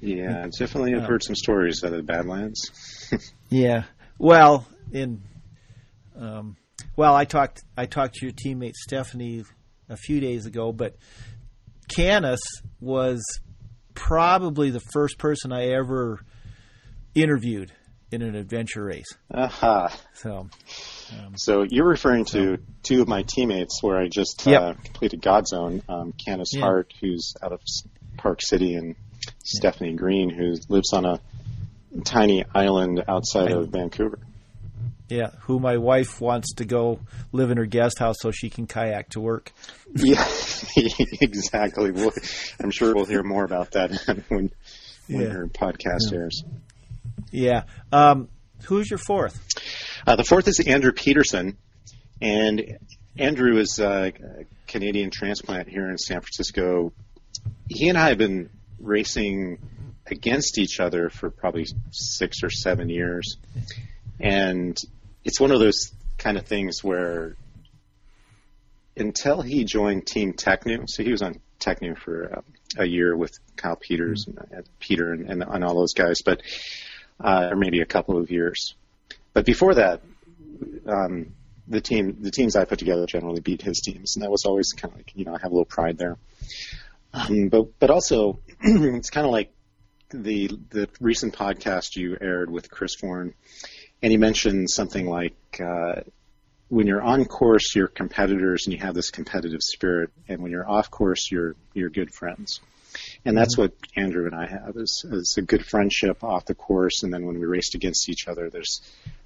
Yeah, 0.00 0.46
definitely. 0.58 0.94
I've 0.94 1.04
heard 1.04 1.22
some 1.22 1.34
stories 1.34 1.84
out 1.84 1.92
of 1.92 1.98
the 1.98 2.02
Badlands. 2.02 2.70
yeah, 3.50 3.84
well, 4.18 4.66
in 4.92 5.22
um, 6.18 6.56
well, 6.96 7.14
I 7.14 7.24
talked 7.24 7.62
I 7.76 7.86
talked 7.86 8.14
to 8.16 8.26
your 8.26 8.32
teammate 8.32 8.74
Stephanie 8.74 9.44
a 9.88 9.96
few 9.96 10.20
days 10.20 10.46
ago, 10.46 10.72
but 10.72 10.96
Canis 11.88 12.40
was 12.80 13.22
probably 13.94 14.70
the 14.70 14.80
first 14.92 15.18
person 15.18 15.52
I 15.52 15.70
ever 15.70 16.20
interviewed 17.14 17.72
in 18.10 18.22
an 18.22 18.34
adventure 18.34 18.84
race. 18.84 19.06
Aha. 19.32 19.84
Uh-huh. 19.84 19.96
So, 20.14 20.48
um, 21.12 21.36
so 21.36 21.62
you're 21.62 21.88
referring 21.88 22.24
to 22.26 22.56
so, 22.56 22.62
two 22.82 23.02
of 23.02 23.08
my 23.08 23.22
teammates 23.22 23.82
where 23.82 23.98
I 23.98 24.08
just 24.08 24.46
uh, 24.46 24.74
completed 24.84 25.22
Godzone. 25.22 25.82
Um, 25.88 26.12
Canis 26.12 26.54
yeah. 26.54 26.60
Hart, 26.62 26.92
who's 27.00 27.34
out 27.42 27.52
of 27.52 27.60
Park 28.16 28.40
City, 28.42 28.74
and 28.74 28.88
yeah. 28.88 29.32
Stephanie 29.44 29.94
Green, 29.94 30.30
who 30.30 30.56
lives 30.68 30.92
on 30.92 31.04
a 31.04 31.20
tiny 32.04 32.44
island 32.54 33.04
outside 33.08 33.50
of 33.50 33.68
Vancouver. 33.68 34.18
Yeah, 35.08 35.30
who 35.40 35.58
my 35.58 35.76
wife 35.76 36.20
wants 36.20 36.54
to 36.54 36.64
go 36.64 37.00
live 37.32 37.50
in 37.50 37.56
her 37.56 37.66
guest 37.66 37.98
house 37.98 38.16
so 38.20 38.30
she 38.30 38.48
can 38.48 38.68
kayak 38.68 39.08
to 39.10 39.20
work. 39.20 39.52
yeah, 39.96 40.24
exactly. 41.20 41.90
We'll, 41.90 42.12
I'm 42.62 42.70
sure 42.70 42.94
we'll 42.94 43.06
hear 43.06 43.24
more 43.24 43.44
about 43.44 43.72
that 43.72 43.90
when 44.28 44.52
when 45.08 45.22
yeah. 45.22 45.28
her 45.28 45.46
podcast 45.48 46.12
yeah. 46.12 46.18
airs. 46.18 46.44
Yeah. 47.32 47.62
Um, 47.90 48.28
who's 48.64 48.88
your 48.88 48.98
fourth? 48.98 49.40
Uh, 50.06 50.16
the 50.16 50.24
fourth 50.24 50.48
is 50.48 50.60
Andrew 50.60 50.92
Peterson, 50.92 51.56
and 52.20 52.78
Andrew 53.18 53.58
is 53.58 53.78
a 53.78 54.12
Canadian 54.66 55.10
transplant 55.10 55.68
here 55.68 55.90
in 55.90 55.98
San 55.98 56.20
Francisco. 56.20 56.92
He 57.68 57.88
and 57.88 57.98
I 57.98 58.08
have 58.08 58.18
been 58.18 58.50
racing 58.78 59.58
against 60.06 60.58
each 60.58 60.80
other 60.80 61.10
for 61.10 61.30
probably 61.30 61.66
six 61.90 62.42
or 62.42 62.50
seven 62.50 62.88
years. 62.88 63.36
And 64.18 64.78
it's 65.24 65.40
one 65.40 65.52
of 65.52 65.60
those 65.60 65.92
kind 66.18 66.36
of 66.36 66.46
things 66.46 66.82
where 66.82 67.36
until 68.96 69.42
he 69.42 69.64
joined 69.64 70.06
Team 70.06 70.32
Tecnu, 70.32 70.84
so 70.88 71.02
he 71.02 71.10
was 71.10 71.22
on 71.22 71.40
Tecnu 71.58 71.96
for 71.96 72.38
uh, 72.38 72.40
a 72.78 72.86
year 72.86 73.16
with 73.16 73.32
Kyle 73.56 73.76
Peters 73.76 74.26
and 74.26 74.38
uh, 74.38 74.62
Peter 74.78 75.12
and, 75.12 75.30
and, 75.30 75.42
and, 75.42 75.64
all 75.64 75.74
those 75.74 75.94
guys, 75.94 76.22
but 76.22 76.42
uh, 77.20 77.48
or 77.50 77.56
maybe 77.56 77.80
a 77.80 77.86
couple 77.86 78.18
of 78.18 78.30
years. 78.30 78.74
But 79.32 79.46
before 79.46 79.74
that, 79.74 80.02
um, 80.86 81.34
the 81.68 81.80
team 81.80 82.18
the 82.20 82.30
teams 82.30 82.56
I 82.56 82.64
put 82.64 82.78
together 82.78 83.06
generally 83.06 83.40
beat 83.40 83.62
his 83.62 83.80
teams, 83.80 84.16
and 84.16 84.24
that 84.24 84.30
was 84.30 84.44
always 84.44 84.72
kind 84.72 84.92
of 84.92 84.98
like 84.98 85.12
you 85.14 85.24
know 85.24 85.34
I 85.34 85.38
have 85.40 85.50
a 85.50 85.54
little 85.54 85.64
pride 85.64 85.98
there. 85.98 86.16
Um, 87.12 87.48
but 87.48 87.78
but 87.78 87.90
also 87.90 88.40
it's 88.60 89.10
kind 89.10 89.26
of 89.26 89.32
like 89.32 89.52
the 90.10 90.48
the 90.70 90.88
recent 91.00 91.34
podcast 91.34 91.96
you 91.96 92.16
aired 92.20 92.50
with 92.50 92.70
Chris 92.70 92.96
Warren, 93.02 93.34
and 94.02 94.10
he 94.10 94.18
mentioned 94.18 94.68
something 94.68 95.06
like 95.06 95.60
uh, 95.64 96.00
when 96.68 96.86
you're 96.86 97.02
on 97.02 97.24
course, 97.24 97.74
you're 97.74 97.88
competitors 97.88 98.66
and 98.66 98.72
you 98.72 98.80
have 98.80 98.94
this 98.94 99.10
competitive 99.10 99.62
spirit, 99.62 100.10
and 100.28 100.40
when 100.42 100.50
you're 100.50 100.68
off 100.68 100.90
course, 100.90 101.30
you're 101.30 101.54
you're 101.72 101.90
good 101.90 102.12
friends. 102.12 102.60
And 103.24 103.36
that's 103.36 103.54
mm-hmm. 103.54 103.62
what 103.62 103.74
Andrew 103.96 104.26
and 104.26 104.34
I 104.34 104.46
have 104.48 104.76
is, 104.76 105.04
is 105.08 105.36
a 105.38 105.42
good 105.42 105.64
friendship 105.64 106.24
off 106.24 106.46
the 106.46 106.54
course, 106.54 107.02
and 107.02 107.12
then 107.12 107.26
when 107.26 107.38
we 107.38 107.46
raced 107.46 107.74
against 107.74 108.08
each 108.08 108.26
other, 108.26 108.50
there's 108.50 108.80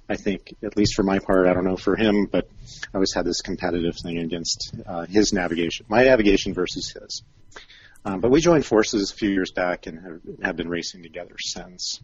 I 0.07 0.15
think, 0.15 0.53
at 0.63 0.77
least 0.77 0.95
for 0.95 1.03
my 1.03 1.19
part, 1.19 1.47
I 1.47 1.53
don't 1.53 1.65
know 1.65 1.77
for 1.77 1.95
him, 1.95 2.27
but 2.31 2.47
I 2.93 2.97
always 2.97 3.13
had 3.13 3.25
this 3.25 3.41
competitive 3.41 3.95
thing 3.97 4.19
against 4.19 4.75
uh, 4.85 5.05
his 5.05 5.33
navigation, 5.33 5.85
my 5.89 6.03
navigation 6.03 6.53
versus 6.53 6.91
his. 6.91 7.23
Um, 8.05 8.19
but 8.21 8.29
we 8.29 8.39
joined 8.39 8.65
forces 8.65 9.11
a 9.11 9.15
few 9.15 9.29
years 9.29 9.51
back 9.51 9.87
and 9.87 9.99
have, 9.99 10.21
have 10.43 10.55
been 10.55 10.69
racing 10.69 11.01
together 11.01 11.35
since. 11.39 12.01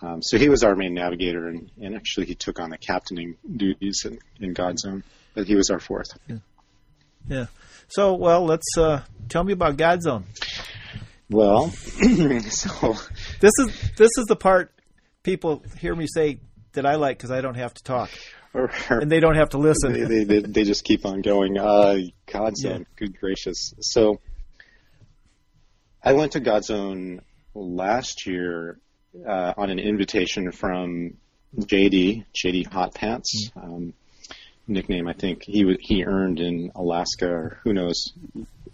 Um, 0.00 0.22
so 0.22 0.38
he 0.38 0.48
was 0.48 0.62
our 0.62 0.74
main 0.74 0.94
navigator, 0.94 1.48
and, 1.48 1.70
and, 1.80 1.94
actually 1.94 2.26
he 2.26 2.34
took 2.34 2.58
on 2.58 2.70
the 2.70 2.78
captaining 2.78 3.36
duties 3.56 4.04
in, 4.04 4.18
in 4.40 4.54
Godzone. 4.54 5.02
But 5.34 5.46
he 5.46 5.54
was 5.54 5.70
our 5.70 5.80
fourth. 5.80 6.08
Yeah. 6.26 6.36
yeah. 7.28 7.46
So, 7.88 8.14
well, 8.14 8.44
let's 8.44 8.76
uh, 8.78 9.02
tell 9.28 9.44
me 9.44 9.52
about 9.52 9.76
Godzone. 9.76 10.24
Well, 11.30 11.70
so 11.70 12.96
this 13.40 13.52
is 13.58 13.90
this 13.96 14.10
is 14.18 14.24
the 14.28 14.36
part 14.36 14.72
people 15.22 15.62
hear 15.78 15.94
me 15.94 16.06
say 16.06 16.38
that 16.74 16.86
I 16.86 16.96
like 16.96 17.18
because 17.18 17.30
I 17.30 17.40
don't 17.40 17.56
have 17.56 17.74
to 17.74 17.82
talk, 17.82 18.10
and 18.54 19.10
they 19.10 19.20
don't 19.20 19.36
have 19.36 19.50
to 19.50 19.58
listen. 19.58 19.92
they, 19.92 20.24
they, 20.24 20.40
they, 20.40 20.64
just 20.64 20.84
keep 20.84 21.06
on 21.06 21.22
going. 21.22 21.58
Uh, 21.58 21.98
Godzone, 22.26 22.80
yeah. 22.80 22.84
good 22.96 23.18
gracious! 23.18 23.74
So 23.80 24.20
I 26.02 26.12
went 26.12 26.32
to 26.32 26.40
Godzone 26.40 27.20
last 27.54 28.26
year 28.26 28.78
uh, 29.26 29.54
on 29.56 29.70
an 29.70 29.78
invitation 29.78 30.52
from 30.52 31.16
JD, 31.58 32.26
JD 32.34 32.66
Hot 32.72 32.94
Pants, 32.94 33.50
mm-hmm. 33.50 33.74
um, 33.74 33.94
nickname 34.66 35.08
I 35.08 35.12
think 35.12 35.42
he 35.44 35.76
he 35.80 36.04
earned 36.04 36.40
in 36.40 36.72
Alaska 36.74 37.28
or 37.28 37.58
who 37.64 37.72
knows. 37.72 38.12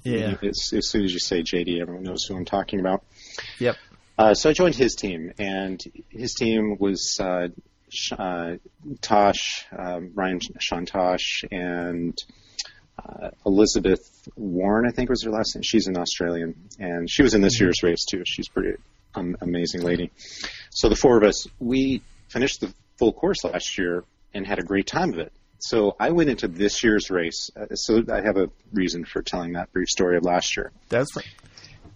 Yeah. 0.02 0.36
As, 0.42 0.72
as 0.74 0.88
soon 0.88 1.04
as 1.04 1.12
you 1.12 1.18
say 1.18 1.42
JD, 1.42 1.80
everyone 1.80 2.04
knows 2.04 2.24
who 2.24 2.34
I'm 2.34 2.46
talking 2.46 2.80
about. 2.80 3.04
Yep. 3.58 3.76
Uh, 4.16 4.34
so 4.34 4.50
I 4.50 4.52
joined 4.52 4.74
his 4.74 4.94
team, 4.94 5.32
and 5.38 5.80
his 6.08 6.34
team 6.34 6.76
was 6.78 7.18
uh, 7.20 7.48
uh, 8.18 8.56
Tosh, 9.00 9.66
um, 9.76 10.12
Ryan 10.14 10.40
Shantosh, 10.40 11.44
and 11.50 12.16
uh, 12.98 13.30
Elizabeth 13.46 14.28
Warren, 14.36 14.86
I 14.86 14.92
think 14.92 15.10
was 15.10 15.22
her 15.24 15.30
last 15.30 15.54
name. 15.54 15.62
She's 15.62 15.86
an 15.86 15.96
Australian, 15.96 16.54
and 16.78 17.10
she 17.10 17.22
was 17.22 17.34
in 17.34 17.40
this 17.40 17.56
mm-hmm. 17.56 17.64
year's 17.64 17.82
race 17.82 18.04
too. 18.04 18.22
She's 18.26 18.48
a 18.48 18.52
pretty 18.52 18.78
um, 19.14 19.36
amazing 19.40 19.82
lady. 19.82 20.10
So 20.70 20.88
the 20.88 20.96
four 20.96 21.16
of 21.16 21.24
us, 21.24 21.46
we 21.58 22.02
finished 22.28 22.60
the 22.60 22.72
full 22.98 23.12
course 23.12 23.44
last 23.44 23.78
year 23.78 24.04
and 24.34 24.46
had 24.46 24.58
a 24.58 24.62
great 24.62 24.86
time 24.86 25.12
of 25.12 25.18
it. 25.18 25.32
So 25.58 25.94
I 26.00 26.10
went 26.10 26.30
into 26.30 26.48
this 26.48 26.82
year's 26.82 27.10
race. 27.10 27.50
Uh, 27.54 27.74
so 27.74 28.02
I 28.10 28.22
have 28.22 28.36
a 28.36 28.50
reason 28.72 29.04
for 29.04 29.22
telling 29.22 29.52
that 29.52 29.72
brief 29.72 29.88
story 29.88 30.16
of 30.16 30.24
last 30.24 30.56
year. 30.56 30.72
That's 30.88 31.14
right. 31.16 31.26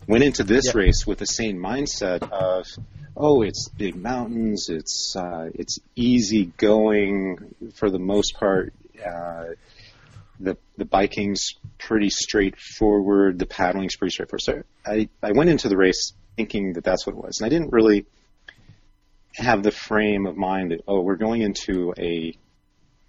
Went 0.07 0.25
into 0.25 0.45
this 0.45 0.67
yep. 0.67 0.75
race 0.75 1.07
with 1.07 1.19
the 1.19 1.27
same 1.27 1.57
mindset 1.57 2.31
of, 2.31 2.67
oh, 3.17 3.43
it's 3.43 3.69
big 3.69 3.97
mountains, 3.97 4.69
it's 4.69 5.15
uh, 5.17 5.49
it's 5.55 5.79
easy 5.97 6.53
going 6.57 7.55
for 7.75 7.91
the 7.91 7.99
most 7.99 8.35
part. 8.35 8.75
Uh, 9.05 9.45
the 10.41 10.57
the 10.77 10.85
biking's 10.85 11.55
pretty 11.79 12.11
straightforward. 12.11 13.39
The 13.39 13.47
paddling's 13.47 13.97
pretty 13.97 14.13
straightforward. 14.13 14.43
So 14.43 14.63
I 14.85 15.09
I 15.23 15.33
went 15.33 15.51
into 15.51 15.69
the 15.69 15.77
race 15.77 16.13
thinking 16.37 16.75
that 16.75 16.85
that's 16.85 17.07
what 17.07 17.15
it 17.15 17.23
was, 17.23 17.41
and 17.41 17.47
I 17.47 17.49
didn't 17.49 17.73
really 17.73 18.07
have 19.37 19.63
the 19.63 19.71
frame 19.71 20.27
of 20.27 20.37
mind 20.37 20.71
that 20.71 20.83
oh 20.87 21.01
we're 21.01 21.17
going 21.17 21.43
into 21.43 21.95
a 21.99 22.37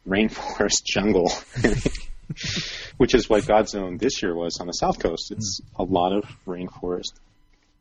rainforest 0.08 0.84
jungle, 0.86 1.31
which 2.98 3.14
is 3.14 3.30
what 3.30 3.46
God's 3.46 3.74
Godzone 3.74 4.00
this 4.00 4.22
year 4.22 4.36
was 4.36 4.60
on 4.60 4.68
the 4.68 4.74
south 4.74 5.00
coast. 5.00 5.32
It's 5.32 5.62
a 5.76 5.84
lot 5.84 6.14
of 6.14 6.26
rainforest, 6.46 7.14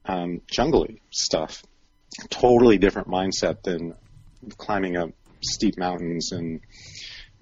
um, 0.07 0.41
jungly 0.47 1.01
stuff. 1.11 1.63
Totally 2.31 2.79
different 2.79 3.09
mindset 3.09 3.63
than 3.63 3.95
climbing 4.57 4.97
up 4.97 5.11
steep 5.43 5.77
mountains 5.79 6.33
and 6.33 6.61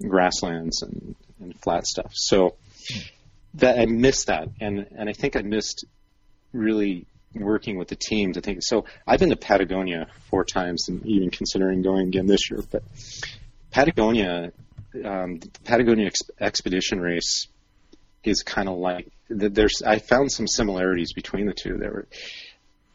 grasslands 0.01 0.81
and, 0.81 1.15
and 1.39 1.59
flat 1.61 1.85
stuff. 1.85 2.11
So 2.13 2.55
that 3.55 3.79
I 3.79 3.85
missed 3.85 4.27
that, 4.27 4.49
and 4.59 4.87
and 4.97 5.09
I 5.09 5.13
think 5.13 5.35
I 5.35 5.41
missed 5.41 5.85
really 6.51 7.05
working 7.35 7.77
with 7.77 7.87
the 7.87 7.95
team 7.95 8.33
to 8.33 8.41
think. 8.41 8.59
So 8.61 8.85
I've 9.07 9.19
been 9.19 9.29
to 9.29 9.35
Patagonia 9.35 10.07
four 10.29 10.43
times, 10.43 10.89
and 10.89 11.05
even 11.05 11.29
considering 11.29 11.81
going 11.81 12.07
again 12.07 12.25
this 12.25 12.49
year. 12.49 12.61
But 12.69 12.83
Patagonia, 13.71 14.51
um, 15.03 15.39
Patagonia 15.63 16.07
ex- 16.07 16.29
expedition 16.39 16.99
race 16.99 17.47
is 18.23 18.43
kind 18.43 18.69
of 18.69 18.77
like 18.77 19.11
there's. 19.29 19.81
I 19.81 19.99
found 19.99 20.31
some 20.31 20.47
similarities 20.47 21.13
between 21.13 21.45
the 21.45 21.53
two. 21.53 21.77
There, 21.77 21.91
were 21.91 22.07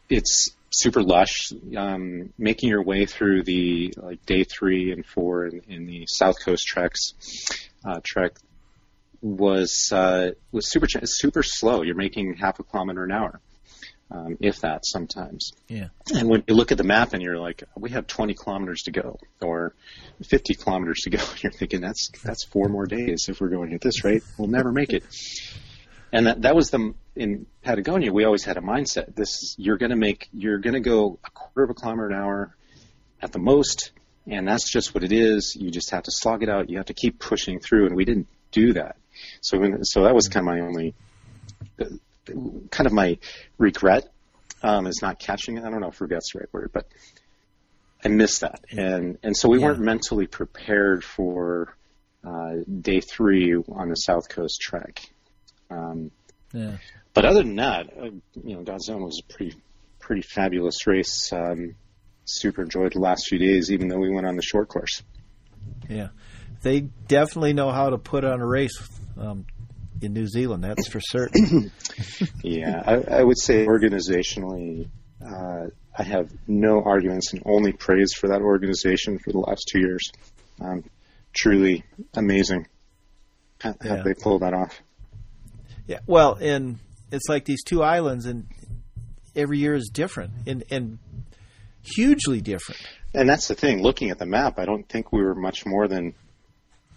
it's 0.09 0.51
super 0.71 1.01
lush. 1.01 1.51
Um, 1.75 2.33
making 2.37 2.69
your 2.69 2.83
way 2.83 3.05
through 3.05 3.43
the 3.43 3.93
like 3.97 4.25
day 4.25 4.43
three 4.43 4.91
and 4.91 5.05
four 5.05 5.45
in, 5.45 5.61
in 5.67 5.85
the 5.85 6.05
South 6.07 6.35
Coast 6.43 6.65
treks 6.65 7.13
uh, 7.85 7.99
trek 8.03 8.33
was 9.21 9.91
uh, 9.91 10.31
was 10.51 10.69
super 10.69 10.87
super 11.03 11.43
slow. 11.43 11.81
You're 11.81 11.95
making 11.95 12.35
half 12.35 12.59
a 12.59 12.63
kilometer 12.63 13.03
an 13.03 13.11
hour, 13.11 13.39
um, 14.11 14.37
if 14.39 14.61
that 14.61 14.85
sometimes. 14.85 15.51
Yeah. 15.67 15.89
And 16.15 16.29
when 16.29 16.43
you 16.47 16.55
look 16.55 16.71
at 16.71 16.77
the 16.77 16.83
map 16.83 17.13
and 17.13 17.21
you're 17.21 17.37
like, 17.37 17.63
we 17.77 17.91
have 17.91 18.07
20 18.07 18.33
kilometers 18.33 18.83
to 18.83 18.91
go 18.91 19.19
or 19.41 19.75
50 20.23 20.55
kilometers 20.55 21.01
to 21.03 21.09
go, 21.09 21.19
and 21.19 21.43
you're 21.43 21.51
thinking 21.51 21.81
that's 21.81 22.09
that's 22.23 22.43
four 22.43 22.69
more 22.69 22.85
days 22.85 23.25
if 23.29 23.39
we're 23.39 23.49
going 23.49 23.73
at 23.73 23.81
this 23.81 24.03
rate. 24.03 24.23
We'll 24.37 24.49
never 24.49 24.71
make 24.71 24.93
it. 24.93 25.03
And 26.11 26.25
that 26.25 26.41
that 26.41 26.55
was 26.55 26.69
the 26.71 26.93
in 27.15 27.45
Patagonia. 27.61 28.11
We 28.11 28.25
always 28.25 28.43
had 28.43 28.57
a 28.57 28.61
mindset. 28.61 29.15
This 29.15 29.29
is, 29.29 29.55
you're 29.59 29.77
going 29.77 29.91
to 29.91 29.95
make 29.95 30.27
you're 30.33 30.57
going 30.57 30.73
to 30.73 30.79
go 30.79 31.19
a 31.23 31.29
quarter 31.29 31.63
of 31.63 31.69
a 31.69 31.73
kilometer 31.73 32.07
an 32.07 32.15
hour 32.15 32.55
at 33.21 33.31
the 33.31 33.39
most, 33.39 33.91
and 34.25 34.47
that's 34.47 34.71
just 34.71 34.95
what 34.95 35.03
it 35.03 35.11
is. 35.11 35.55
You 35.59 35.69
just 35.69 35.91
have 35.91 36.03
to 36.03 36.11
slog 36.11 36.41
it 36.41 36.49
out. 36.49 36.69
You 36.69 36.77
have 36.77 36.87
to 36.87 36.93
keep 36.95 37.19
pushing 37.19 37.59
through, 37.59 37.85
and 37.85 37.95
we 37.95 38.05
didn't 38.05 38.27
do 38.51 38.73
that. 38.73 38.95
So 39.41 39.59
when, 39.59 39.83
so 39.83 40.03
that 40.03 40.15
was 40.15 40.29
kind 40.29 40.47
of 40.47 40.55
my 40.55 40.61
only 40.61 40.95
kind 42.71 42.87
of 42.87 42.93
my 42.93 43.17
regret 43.57 44.07
um, 44.63 44.87
is 44.87 44.99
not 45.01 45.19
catching 45.19 45.57
it. 45.57 45.63
I 45.63 45.69
don't 45.69 45.81
know 45.81 45.87
if 45.89 45.99
regret's 46.01 46.33
the 46.33 46.39
right 46.39 46.49
word, 46.53 46.71
but 46.73 46.87
I 48.03 48.07
missed 48.09 48.41
that, 48.41 48.61
and 48.71 49.17
and 49.23 49.35
so 49.35 49.49
we 49.49 49.59
Yeah. 49.59 49.65
weren't 49.67 49.79
mentally 49.81 50.27
prepared 50.27 51.03
for 51.03 51.75
uh, 52.23 52.55
day 52.81 52.99
three 53.01 53.55
on 53.55 53.89
the 53.89 53.95
South 53.95 54.27
Coast 54.29 54.59
trek. 54.61 55.01
Um, 55.69 56.11
Yeah. 56.53 56.77
but 57.13 57.25
other 57.25 57.43
than 57.43 57.55
that, 57.57 57.87
uh, 57.97 58.05
you 58.43 58.55
know, 58.55 58.63
God's 58.63 58.85
Zone 58.85 59.03
was 59.03 59.21
a 59.23 59.33
pretty 59.33 59.55
pretty 59.99 60.21
fabulous 60.21 60.87
race. 60.87 61.31
Um, 61.31 61.75
super 62.25 62.61
enjoyed 62.63 62.93
the 62.93 62.99
last 62.99 63.27
few 63.27 63.37
days, 63.39 63.71
even 63.71 63.87
though 63.87 63.97
we 63.99 64.09
went 64.11 64.25
on 64.27 64.35
the 64.35 64.41
short 64.41 64.67
course. 64.67 65.01
Yeah. 65.89 66.09
They 66.61 66.81
definitely 67.07 67.53
know 67.53 67.71
how 67.71 67.89
to 67.91 67.97
put 67.97 68.23
on 68.25 68.41
a 68.41 68.45
race 68.45 68.77
um, 69.17 69.45
in 70.01 70.13
New 70.13 70.27
Zealand. 70.27 70.63
That's 70.63 70.87
for 70.87 70.99
certain. 70.99 71.71
Yeah, 72.43 72.81
I, 72.85 73.19
I 73.19 73.23
would 73.23 73.37
say 73.39 73.65
organizationally, 73.65 74.89
uh, 75.25 75.67
I 75.97 76.03
have 76.03 76.29
no 76.47 76.81
arguments 76.83 77.33
and 77.33 77.41
only 77.45 77.73
praise 77.73 78.13
for 78.13 78.27
that 78.29 78.41
organization 78.41 79.19
for 79.19 79.31
the 79.31 79.39
last 79.39 79.67
two 79.71 79.79
years. 79.79 80.01
Um, 80.61 80.83
truly 81.33 81.83
amazing 82.13 82.67
how, 83.61 83.75
Yeah. 83.83 84.01
they 84.03 84.13
pulled 84.13 84.41
that 84.41 84.53
off. 84.53 84.81
yeah. 85.87 85.99
Well, 86.07 86.35
and 86.39 86.79
it's 87.11 87.27
like 87.27 87.45
these 87.45 87.63
two 87.63 87.83
islands, 87.83 88.25
and 88.25 88.45
every 89.35 89.59
year 89.59 89.75
is 89.75 89.89
different, 89.93 90.31
and 90.47 90.63
and 90.71 90.99
hugely 91.81 92.41
different. 92.41 92.81
And 93.13 93.27
that's 93.29 93.47
the 93.47 93.55
thing. 93.55 93.81
Looking 93.81 94.09
at 94.11 94.19
the 94.19 94.25
map, 94.25 94.59
I 94.59 94.65
don't 94.65 94.87
think 94.87 95.11
we 95.11 95.21
were 95.21 95.35
much 95.35 95.65
more 95.65 95.87
than 95.87 96.13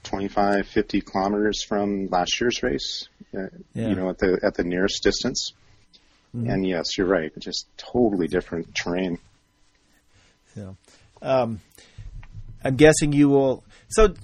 25, 0.04 0.66
50 0.66 1.00
kilometers 1.00 1.62
from 1.62 2.08
last 2.08 2.40
year's 2.40 2.62
race. 2.62 3.08
Uh, 3.36 3.46
Yeah. 3.74 3.88
You 3.88 3.94
know, 3.94 4.10
at 4.10 4.18
the 4.18 4.38
at 4.42 4.54
the 4.54 4.64
nearest 4.64 5.02
distance. 5.02 5.52
And 6.34 6.66
yes, 6.66 6.96
you're 6.96 7.06
right. 7.06 7.30
Just 7.38 7.66
totally 7.76 8.26
different 8.26 8.74
terrain. 8.74 9.18
So, 10.54 10.76
um, 11.20 11.60
I'm 12.64 12.76
guessing 12.76 13.12
you 13.12 13.28
will. 13.28 13.64
So, 13.88 14.14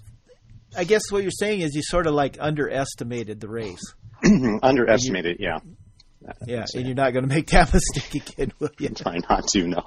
I 0.74 0.84
guess 0.84 1.02
what 1.10 1.22
you're 1.22 1.30
saying 1.30 1.60
is 1.60 1.74
you 1.74 1.82
sort 1.82 2.06
of 2.06 2.14
like 2.14 2.38
underestimated 2.40 3.40
the 3.40 3.48
race. 3.48 3.94
Underestimated, 4.62 5.36
yeah. 5.38 5.58
Yeah, 6.46 6.64
and 6.74 6.86
you're 6.86 6.94
not 6.94 7.12
going 7.12 7.28
to 7.28 7.34
make 7.34 7.46
that 7.48 7.72
mistake 7.72 8.30
again, 8.30 8.52
will 8.58 8.70
you? 8.78 8.88
Try 8.90 9.18
not 9.28 9.46
to, 9.48 9.66
no. 9.66 9.82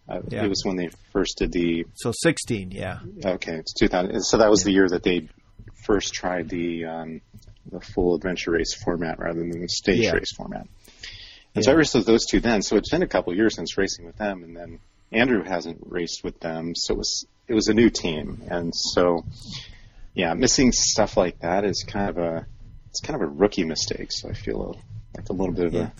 uh, 0.08 0.20
Yeah. 0.28 0.44
it 0.44 0.48
was 0.48 0.62
when 0.64 0.76
they 0.76 0.88
first 1.12 1.36
did 1.38 1.52
the 1.52 1.84
So 1.94 2.12
16, 2.12 2.70
yeah, 2.70 3.00
okay, 3.24 3.56
it's 3.56 3.74
2000. 3.74 4.22
So 4.22 4.38
that 4.38 4.50
was 4.50 4.62
the 4.62 4.72
year 4.72 4.88
that 4.88 5.02
they 5.02 5.28
first 5.84 6.14
tried 6.14 6.48
the 6.48 6.84
um, 6.86 7.20
the 7.70 7.80
full 7.80 8.14
adventure 8.14 8.52
race 8.52 8.74
format 8.74 9.18
rather 9.18 9.38
than 9.40 9.50
the 9.60 9.68
stage 9.68 10.04
Yeah. 10.04 10.12
race 10.12 10.32
format. 10.36 10.66
And 11.54 11.64
so 11.64 11.72
I 11.72 11.74
raced 11.74 11.94
with 11.94 12.06
those 12.06 12.24
two 12.26 12.40
then. 12.40 12.62
So 12.62 12.76
it's 12.76 12.90
been 12.90 13.02
a 13.02 13.06
couple 13.08 13.32
of 13.32 13.36
years 13.36 13.56
since 13.56 13.76
racing 13.78 14.06
with 14.06 14.16
them, 14.16 14.42
and 14.44 14.56
then 14.56 14.78
Andrew 15.12 15.42
hasn't 15.42 15.78
raced 15.86 16.22
with 16.22 16.38
them, 16.40 16.74
so 16.74 16.94
it 16.94 16.98
was 16.98 17.26
it 17.48 17.54
was 17.54 17.68
a 17.68 17.74
new 17.74 17.88
team, 17.90 18.42
and 18.50 18.72
so 18.74 19.24
yeah, 20.14 20.34
missing 20.34 20.70
stuff 20.72 21.16
like 21.16 21.38
that 21.40 21.64
is 21.64 21.84
kind 21.88 22.10
of 22.10 22.18
a 22.18 22.46
it's 22.90 23.00
kind 23.00 23.20
of 23.20 23.22
a 23.28 23.30
rookie 23.32 23.64
mistake. 23.64 24.08
So 24.10 24.28
I 24.28 24.34
feel 24.34 24.62
a, 24.62 25.16
like 25.18 25.28
a 25.30 25.32
little 25.32 25.54
bit 25.54 25.66
of 25.66 25.74
Yeah. 25.74 25.90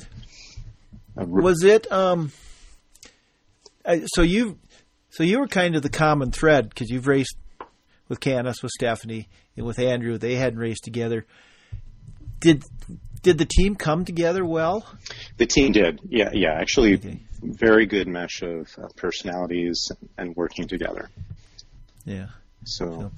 a, 1.16 1.22
a 1.22 1.26
roo- 1.26 1.42
Was 1.42 1.62
it? 1.64 1.90
Um, 1.90 2.33
I- 3.85 4.02
so 4.07 4.22
you, 4.22 4.59
so 5.11 5.22
you 5.22 5.38
were 5.40 5.48
kind 5.48 5.74
of 5.76 5.83
the 5.83 5.88
common 5.88 6.31
thread 6.31 6.68
because 6.68 6.90
you've 6.90 7.07
raced 7.07 7.37
with 8.09 8.20
Canis, 8.20 8.62
with 8.62 8.72
Stephanie, 8.72 9.28
and 9.57 9.64
with 9.66 9.78
Andrew. 9.78 10.18
They 10.18 10.35
hadn't 10.37 10.59
raced 10.59 10.85
together. 10.85 11.26
Did 12.40 12.62
did 13.22 13.38
the 13.38 13.46
team 13.46 13.74
come 13.74 14.05
together 14.05 14.44
well? 14.44 14.87
The 15.38 15.46
team 15.46 15.72
did, 15.72 16.01
yeah, 16.09 16.31
yeah. 16.33 16.53
Actually, 16.55 16.94
Okay. 16.94 17.20
very 17.42 17.87
good 17.87 18.07
mesh 18.07 18.42
of 18.42 18.68
uh, 18.79 18.88
personalities 18.96 19.90
and 20.16 20.35
working 20.37 20.68
together. 20.68 21.11
Yeah. 22.05 22.29
So 22.64 23.11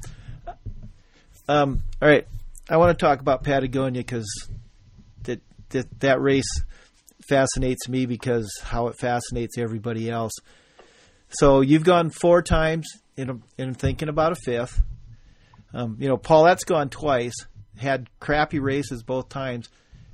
Um, 1.49 1.83
all 2.01 2.09
right, 2.09 2.27
I 2.69 2.77
want 2.77 2.97
to 2.97 3.05
talk 3.05 3.21
about 3.21 3.43
Patagonia 3.43 4.01
because 4.01 4.29
that, 5.25 5.41
that 5.71 6.01
that 6.01 6.21
race 6.21 6.63
fascinates 7.29 7.89
me 7.89 8.07
because 8.07 8.49
how 8.63 8.87
it 8.89 8.97
fascinates 8.99 9.59
everybody 9.59 10.09
else. 10.11 10.33
So 11.31 11.61
you've 11.61 11.85
gone 11.85 12.11
four 12.11 12.43
times, 12.43 12.89
and 13.17 13.43
I'm, 13.59 13.75
thinking 13.75 14.09
about 14.09 14.33
a 14.33 14.37
fifth. 14.37 14.81
Um, 15.73 15.97
you 16.01 16.09
know, 16.09 16.17
Paulette's 16.17 16.65
gone 16.65 16.89
twice, 16.89 17.35
had 17.81 18.09
crappy 18.21 18.59
races 18.59 19.03
both 19.03 19.29
times, 19.29 19.69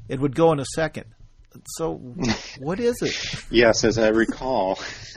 it 0.09 0.20
would 0.20 0.35
go 0.35 0.52
in 0.52 0.61
a 0.61 0.64
second. 0.74 1.05
So, 1.79 1.94
what 2.59 2.79
is 2.81 2.96
it? 3.00 3.44
Yes, 3.50 3.83
as 3.85 3.96
I 3.98 4.09
recall, 4.09 4.79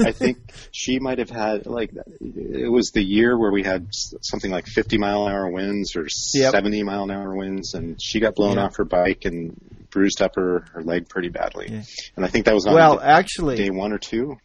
I 0.00 0.12
think 0.12 0.38
she 0.70 0.98
might 0.98 1.18
have 1.18 1.30
had 1.30 1.64
like 1.66 1.92
it 2.20 2.70
was 2.70 2.90
the 2.92 3.02
year 3.02 3.38
where 3.38 3.50
we 3.50 3.62
had 3.62 3.86
something 3.90 4.50
like 4.50 4.66
50 4.66 4.98
mile 4.98 5.26
an 5.26 5.32
hour 5.32 5.48
winds 5.50 5.96
or 5.96 6.06
Yep. 6.34 6.52
70 6.52 6.82
mile 6.82 7.04
an 7.04 7.10
hour 7.10 7.34
winds, 7.34 7.72
and 7.72 7.96
she 8.02 8.20
got 8.20 8.34
blown 8.34 8.56
Yeah. 8.56 8.64
off 8.64 8.76
her 8.76 8.84
bike 8.84 9.24
and 9.24 9.58
bruised 9.90 10.20
up 10.20 10.34
her, 10.36 10.66
her 10.74 10.82
leg 10.82 11.08
pretty 11.08 11.30
badly. 11.30 11.68
Yeah. 11.70 11.82
And 12.16 12.24
I 12.24 12.28
think 12.28 12.44
that 12.46 12.54
was 12.54 12.66
on 12.66 12.74
Well, 12.74 12.96
d- 12.98 13.04
actually, 13.04 13.56
day 13.56 13.70
one 13.70 13.92
or 13.94 13.98
two. 13.98 14.36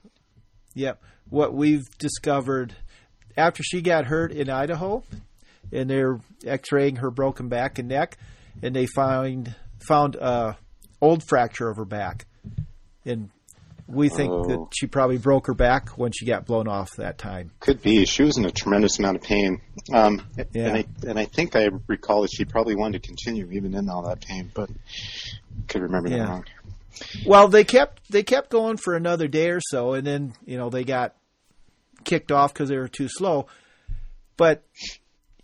Yep. 0.76 1.02
What 1.30 1.54
we've 1.54 1.86
discovered 1.98 2.74
after 3.36 3.64
she 3.64 3.82
got 3.82 4.06
hurt 4.06 4.32
in 4.32 4.50
Idaho, 4.50 5.04
and 5.72 5.90
they're 5.90 6.20
X-raying 6.46 6.98
her 6.98 7.12
broken 7.12 7.48
back 7.50 7.80
and 7.80 7.88
neck, 7.88 8.18
and 8.62 8.76
they 8.76 8.86
find 8.86 9.56
found 9.88 10.16
a 10.16 10.58
old 11.02 11.24
fracture 11.28 11.70
of 11.70 11.78
her 11.78 11.86
back, 11.86 12.26
and 13.06 13.30
we 13.88 14.10
think 14.10 14.30
that 14.48 14.58
Oh. 14.60 14.70
she 14.74 14.86
probably 14.88 15.18
broke 15.18 15.48
her 15.48 15.54
back 15.54 15.90
when 15.98 16.12
she 16.12 16.26
got 16.26 16.46
blown 16.46 16.68
off 16.68 16.90
that 16.98 17.18
time. 17.18 17.52
Could 17.62 17.82
be. 17.82 18.06
She 18.06 18.24
was 18.24 18.38
in 18.38 18.44
a 18.46 18.52
tremendous 18.52 19.00
amount 19.00 19.16
of 19.16 19.24
pain. 19.24 19.62
Um, 19.94 20.22
Yeah. 20.36 20.68
and, 20.68 20.78
I, 20.78 20.86
and 21.08 21.18
I 21.20 21.24
think 21.26 21.56
I 21.56 21.70
recall 21.88 22.24
that 22.24 22.32
she 22.34 22.44
probably 22.44 22.76
wanted 22.76 23.02
to 23.02 23.08
continue 23.08 23.50
even 23.52 23.74
in 23.74 23.90
all 23.90 24.04
that 24.10 24.20
pain, 24.20 24.52
but 24.54 24.70
could 25.70 25.84
remember 25.84 26.10
that 26.10 26.28
wrong. 26.28 26.44
Well, 27.26 27.48
they 27.48 27.64
kept 27.64 28.10
they 28.12 28.24
kept 28.24 28.50
going 28.50 28.76
for 28.78 28.96
another 28.96 29.28
day 29.30 29.52
or 29.52 29.62
so, 29.62 29.94
and 29.94 30.06
then 30.06 30.34
you 30.46 30.58
know 30.58 30.70
they 30.70 30.84
got 30.84 31.16
kicked 32.04 32.32
off 32.32 32.54
because 32.54 32.70
they 32.70 32.78
were 32.78 32.88
too 32.88 33.08
slow. 33.08 33.46
But 34.36 34.64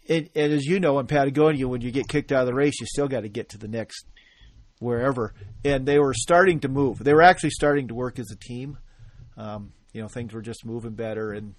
it, 0.05 0.31
and 0.35 0.53
as 0.53 0.65
you 0.65 0.79
know, 0.79 0.99
in 0.99 1.07
Patagonia, 1.07 1.67
when 1.67 1.81
you 1.81 1.91
get 1.91 2.07
kicked 2.07 2.31
out 2.31 2.41
of 2.41 2.47
the 2.47 2.53
race, 2.53 2.79
you 2.79 2.87
still 2.87 3.07
got 3.07 3.21
to 3.21 3.29
get 3.29 3.49
to 3.49 3.57
the 3.57 3.67
next 3.67 4.05
wherever. 4.79 5.33
And 5.63 5.85
they 5.85 5.99
were 5.99 6.13
starting 6.13 6.59
to 6.61 6.67
move. 6.67 6.99
They 6.99 7.13
were 7.13 7.21
actually 7.21 7.51
starting 7.51 7.87
to 7.87 7.95
work 7.95 8.19
as 8.19 8.31
a 8.31 8.35
team. 8.35 8.77
Um, 9.37 9.73
you 9.93 10.01
know, 10.01 10.07
things 10.07 10.33
were 10.33 10.41
just 10.41 10.65
moving 10.65 10.93
better, 10.93 11.31
and 11.31 11.55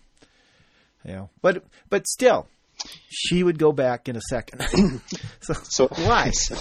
you 1.04 1.12
know, 1.12 1.30
but 1.40 1.64
but 1.88 2.07
still, 2.07 2.48
she 3.09 3.42
would 3.42 3.59
go 3.59 3.72
back 3.72 4.09
in 4.09 4.16
a 4.16 4.20
second. 4.20 4.62
so, 5.40 5.54
So 5.54 5.88
why? 5.88 6.30
So, 6.35 6.57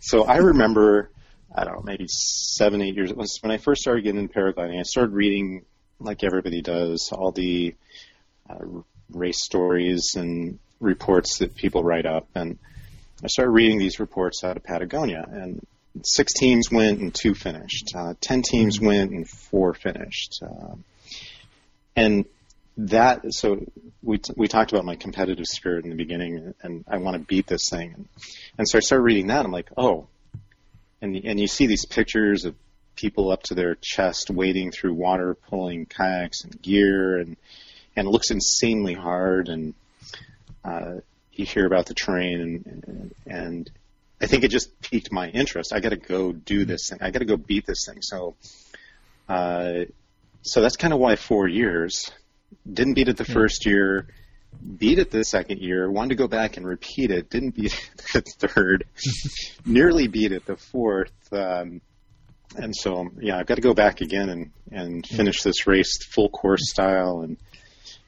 so 0.00 0.24
I 0.24 0.36
remember, 0.36 1.10
I 1.54 1.64
don't 1.64 1.74
know, 1.74 1.82
maybe 1.84 2.06
seven, 2.08 2.82
eight 2.82 2.94
years. 2.94 3.12
When 3.12 3.50
I 3.50 3.58
first 3.58 3.82
started 3.82 4.04
getting 4.04 4.20
into 4.20 4.34
paragliding. 4.34 4.78
I 4.78 4.82
started 4.82 5.12
reading, 5.12 5.64
like 5.98 6.22
everybody 6.22 6.62
does, 6.62 7.10
all 7.12 7.32
the 7.32 7.74
uh, 8.48 8.82
race 9.10 9.42
stories 9.42 10.14
and 10.16 10.58
reports 10.80 11.38
that 11.38 11.54
people 11.54 11.82
write 11.82 12.06
up, 12.06 12.26
and 12.34 12.58
I 13.22 13.28
started 13.28 13.50
reading 13.52 13.78
these 13.78 14.00
reports 14.00 14.44
out 14.44 14.56
of 14.56 14.64
Patagonia. 14.64 15.24
And 15.30 15.64
six 16.02 16.32
teams 16.32 16.70
went 16.70 17.00
and 17.00 17.14
two 17.14 17.34
finished. 17.34 17.92
Uh, 17.94 18.14
ten 18.20 18.42
teams 18.42 18.80
went 18.80 19.12
and 19.12 19.28
four 19.28 19.74
finished. 19.74 20.42
Um, 20.42 20.84
and 21.96 22.24
that 22.76 23.32
so 23.32 23.64
we 24.02 24.18
t- 24.18 24.34
we 24.36 24.48
talked 24.48 24.72
about 24.72 24.84
my 24.84 24.96
competitive 24.96 25.46
spirit 25.46 25.84
in 25.84 25.90
the 25.90 25.96
beginning, 25.96 26.54
and 26.62 26.84
I 26.88 26.98
want 26.98 27.14
to 27.14 27.20
beat 27.20 27.46
this 27.46 27.68
thing, 27.70 27.94
and, 27.94 28.08
and 28.58 28.68
so 28.68 28.78
I 28.78 28.80
started 28.80 29.04
reading 29.04 29.28
that. 29.28 29.44
I'm 29.44 29.52
like, 29.52 29.70
oh, 29.76 30.08
and 31.00 31.14
and 31.16 31.38
you 31.38 31.46
see 31.46 31.66
these 31.66 31.86
pictures 31.86 32.44
of 32.44 32.56
people 32.96 33.30
up 33.30 33.42
to 33.44 33.54
their 33.54 33.76
chest 33.80 34.30
wading 34.30 34.72
through 34.72 34.94
water, 34.94 35.34
pulling 35.34 35.86
kayaks 35.86 36.42
and 36.42 36.60
gear, 36.60 37.18
and 37.18 37.36
and 37.94 38.08
it 38.08 38.10
looks 38.10 38.32
insanely 38.32 38.94
hard, 38.94 39.48
and 39.48 39.74
uh, 40.64 40.94
you 41.32 41.44
hear 41.44 41.66
about 41.66 41.86
the 41.86 41.94
terrain, 41.94 42.40
and, 42.40 42.84
and 42.86 43.14
and 43.26 43.70
I 44.20 44.26
think 44.26 44.44
it 44.44 44.50
just 44.50 44.80
piqued 44.80 45.12
my 45.12 45.28
interest. 45.28 45.72
I 45.72 45.80
got 45.80 45.90
to 45.90 45.96
go 45.96 46.32
do 46.32 46.64
this 46.64 46.88
thing. 46.88 46.98
I 47.02 47.10
got 47.10 47.18
to 47.18 47.24
go 47.24 47.36
beat 47.36 47.66
this 47.66 47.86
thing. 47.86 48.00
So, 48.00 48.36
uh, 49.28 49.84
so 50.42 50.60
that's 50.60 50.76
kind 50.76 50.92
of 50.92 51.00
why 51.00 51.16
four 51.16 51.48
years. 51.48 52.10
Didn't 52.70 52.94
beat 52.94 53.08
it 53.08 53.16
the 53.16 53.24
first 53.24 53.66
year, 53.66 54.06
beat 54.78 54.98
it 54.98 55.10
the 55.10 55.24
second 55.24 55.60
year, 55.60 55.90
wanted 55.90 56.10
to 56.10 56.14
go 56.14 56.28
back 56.28 56.56
and 56.56 56.66
repeat 56.66 57.10
it, 57.10 57.28
didn't 57.30 57.56
beat 57.56 57.74
it 57.74 57.90
the 58.12 58.48
third, 58.48 58.84
nearly 59.66 60.06
beat 60.06 60.32
it 60.32 60.46
the 60.46 60.56
fourth. 60.56 61.12
Um, 61.32 61.80
and 62.56 62.74
so, 62.74 63.08
yeah, 63.20 63.38
I've 63.38 63.46
got 63.46 63.56
to 63.56 63.60
go 63.60 63.74
back 63.74 64.00
again 64.00 64.28
and, 64.28 64.50
and 64.70 65.06
finish 65.06 65.42
this 65.42 65.66
race 65.66 66.04
full 66.06 66.28
course 66.28 66.70
style. 66.70 67.22
And 67.22 67.36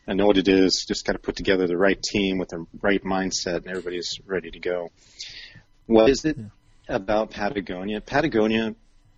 I 0.09 0.14
know 0.14 0.27
what 0.27 0.38
it 0.38 0.49
is. 0.49 0.85
Just 0.87 1.05
got 1.05 1.14
to 1.14 1.19
put 1.19 1.37
together 1.37 1.66
the 1.66 1.77
right 1.77 2.01
team 2.01 2.38
with 2.38 2.51
the 2.51 2.64
right 2.81 3.03
mindset, 3.03 3.59
and 3.59 3.69
everybody's 3.69 4.19
ready 4.25 4.51
to 4.51 4.61
go. 4.61 4.90
What 5.87 6.11
is 6.11 6.25
it 6.25 6.38
about 6.88 7.31
Patagonia? 7.31 8.01
Patagonia, 8.01 8.75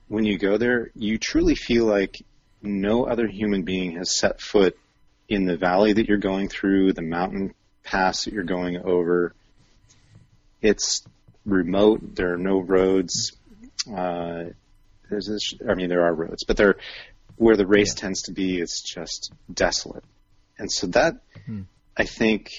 when 0.09 0.25
you 0.25 0.39
go 0.39 0.57
there, 0.57 0.91
you 0.95 1.19
truly 1.19 1.55
feel 1.55 1.85
like 1.85 2.17
no 2.63 3.05
other 3.05 3.27
human 3.27 3.63
being 3.63 3.97
has 3.97 4.19
set 4.19 4.41
foot 4.41 4.77
in 5.29 5.45
the 5.45 5.57
valley 5.57 5.93
that 5.93 6.09
you're 6.09 6.19
going 6.19 6.49
through, 6.49 6.93
the 6.93 7.03
mountain 7.03 7.55
pass 7.85 8.25
that 8.25 8.33
you're 8.33 8.45
going 8.45 8.79
over. 8.79 9.35
It's 10.63 11.05
remote. 11.45 12.15
There 12.17 12.35
are 12.35 12.39
no 12.39 12.59
roads. 12.61 13.33
Uh, 13.87 14.45
there's 15.09 15.27
this, 15.27 15.55
I 15.69 15.75
mean, 15.75 15.89
there 15.89 16.05
are 16.05 16.15
roads, 16.15 16.45
but 16.45 16.57
they're 16.57 16.77
where 17.37 17.57
the 17.57 17.67
race 17.67 17.95
tends 17.95 18.23
to 18.23 18.33
be. 18.33 18.59
It's 18.59 18.83
just 18.83 19.33
desolate, 19.53 20.05
and 20.59 20.71
so 20.71 20.87
that 20.89 21.15
I 21.97 22.05
think 22.05 22.51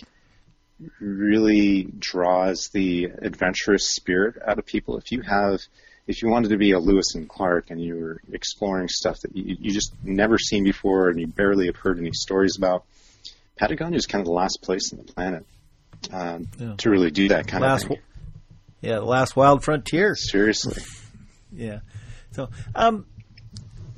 really 1.00 1.84
draws 1.98 2.70
the 2.74 3.06
adventurous 3.22 3.90
spirit 3.94 4.36
out 4.46 4.60
of 4.60 4.66
people. 4.66 4.98
If 4.98 5.12
you 5.12 5.22
have, 5.22 5.60
if 6.08 6.22
you 6.22 6.30
wanted 6.30 6.50
to 6.50 6.58
be 6.58 6.72
a 6.72 6.80
Lewis 6.80 7.16
and 7.16 7.28
Clark 7.28 7.70
and 7.70 7.82
you 7.82 7.96
were 7.96 8.22
exploring 8.32 8.88
stuff 8.88 9.20
that 9.22 9.36
you, 9.36 9.58
you 9.60 9.72
just 9.72 9.94
never 10.04 10.38
seen 10.38 10.64
before 10.64 11.10
and 11.10 11.20
you 11.20 11.28
barely 11.28 11.66
have 11.68 11.76
heard 11.76 12.00
any 12.00 12.12
stories 12.14 12.56
about, 12.58 12.86
Patagonia 13.58 13.98
is 13.98 14.06
kind 14.06 14.22
of 14.22 14.26
the 14.26 14.32
last 14.34 14.62
place 14.62 14.94
on 14.94 15.00
the 15.06 15.12
planet 15.14 15.46
um, 16.14 16.48
Yeah. 16.58 16.76
to 16.78 16.90
really 16.90 17.12
do 17.12 17.28
that 17.30 17.48
kind 17.48 17.62
last, 17.62 17.84
of 17.84 17.90
thing. 17.90 18.00
yeah, 18.82 18.96
the 18.96 19.02
last 19.06 19.36
wild 19.36 19.64
frontier. 19.64 20.16
Seriously. 20.16 20.82
Yeah. 21.52 21.80
So, 22.34 22.52
um, 22.76 23.08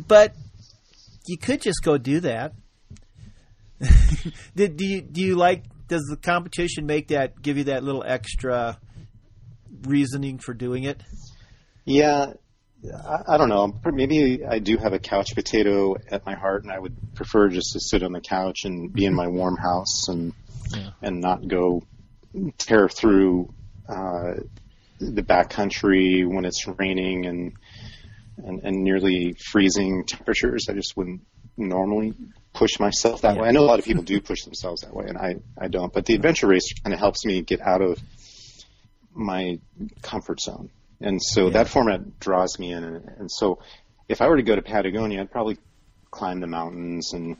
but 0.08 0.34
you 1.28 1.38
could 1.38 1.62
just 1.62 1.84
go 1.84 1.98
do 1.98 2.22
that. 2.22 2.54
Did 4.56 4.78
do 4.78 4.86
you 4.86 5.02
do 5.02 5.22
you 5.22 5.36
like? 5.36 5.64
Does 5.88 6.06
the 6.10 6.18
competition 6.18 6.86
make 6.86 7.10
that 7.10 7.42
give 7.42 7.58
you 7.58 7.66
that 7.66 7.84
little 7.84 8.04
extra 8.06 8.78
reasoning 9.84 10.38
for 10.40 10.54
doing 10.54 10.84
it? 10.84 11.02
Yeah, 11.86 12.34
I, 12.86 13.34
I 13.34 13.38
don't 13.38 13.50
know. 13.50 13.74
Maybe 13.86 14.46
I 14.46 14.60
do 14.60 14.78
have 14.78 14.94
a 14.94 15.00
couch 15.00 15.34
potato 15.36 15.96
at 16.10 16.26
my 16.26 16.36
heart, 16.36 16.64
and 16.64 16.72
I 16.72 16.80
would 16.80 16.96
prefer 17.16 17.50
just 17.50 17.74
to 17.74 17.80
sit 17.80 18.04
on 18.04 18.12
the 18.14 18.22
couch 18.22 18.66
and 18.66 18.94
be 18.94 19.06
in 19.06 19.14
my 19.14 19.28
warm 19.28 19.58
house 19.58 20.08
and 20.08 20.34
Yeah. 20.74 20.92
and 21.02 21.20
not 21.20 21.48
go 21.48 21.82
tear 22.58 22.88
through 22.88 23.54
uh, 23.90 24.36
the 25.00 25.24
backcountry 25.24 26.26
when 26.26 26.46
it's 26.46 26.66
raining 26.68 27.26
and, 27.26 27.54
and 28.38 28.62
and 28.64 28.84
nearly 28.84 29.34
freezing 29.34 30.06
temperatures. 30.06 30.68
I 30.70 30.74
just 30.74 30.96
wouldn't 30.96 31.22
normally 31.58 32.14
push 32.62 32.80
myself 32.80 33.22
that 33.22 33.36
Yeah. 33.36 33.42
way. 33.42 33.48
I 33.48 33.52
know 33.54 33.62
a 33.62 33.70
lot 33.74 33.80
of 33.80 33.86
people 33.86 34.04
do 34.04 34.22
push 34.22 34.44
themselves 34.44 34.82
that 34.82 34.94
way, 34.94 35.06
and 35.08 35.18
I 35.18 35.38
I 35.58 35.68
don't. 35.68 35.92
But 35.92 36.06
the 36.06 36.14
adventure 36.14 36.46
race 36.48 36.72
kind 36.84 36.94
of 36.94 37.00
helps 37.00 37.26
me 37.26 37.42
get 37.42 37.60
out 37.60 37.82
of 37.82 38.00
my 39.16 39.60
comfort 40.04 40.40
zone. 40.40 40.70
And 41.00 41.20
so 41.22 41.46
Yeah. 41.46 41.54
that 41.58 41.68
format 41.70 42.20
draws 42.20 42.60
me 42.60 42.72
in. 42.72 42.84
And, 42.84 43.10
and 43.20 43.32
so 43.32 43.60
if 44.08 44.22
I 44.22 44.28
were 44.28 44.38
to 44.38 44.44
go 44.44 44.56
to 44.56 44.62
Patagonia, 44.62 45.22
I'd 45.22 45.32
probably 45.32 45.58
climb 46.12 46.40
the 46.40 46.48
mountains 46.48 47.14
and 47.14 47.38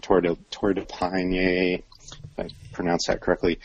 Torre 0.00 0.22
de, 0.22 0.36
Torre 0.50 0.72
de 0.72 0.86
Paine, 0.86 1.82
if 2.30 2.38
I 2.38 2.48
pronounce 2.72 3.08
that 3.08 3.20
correctly. 3.20 3.58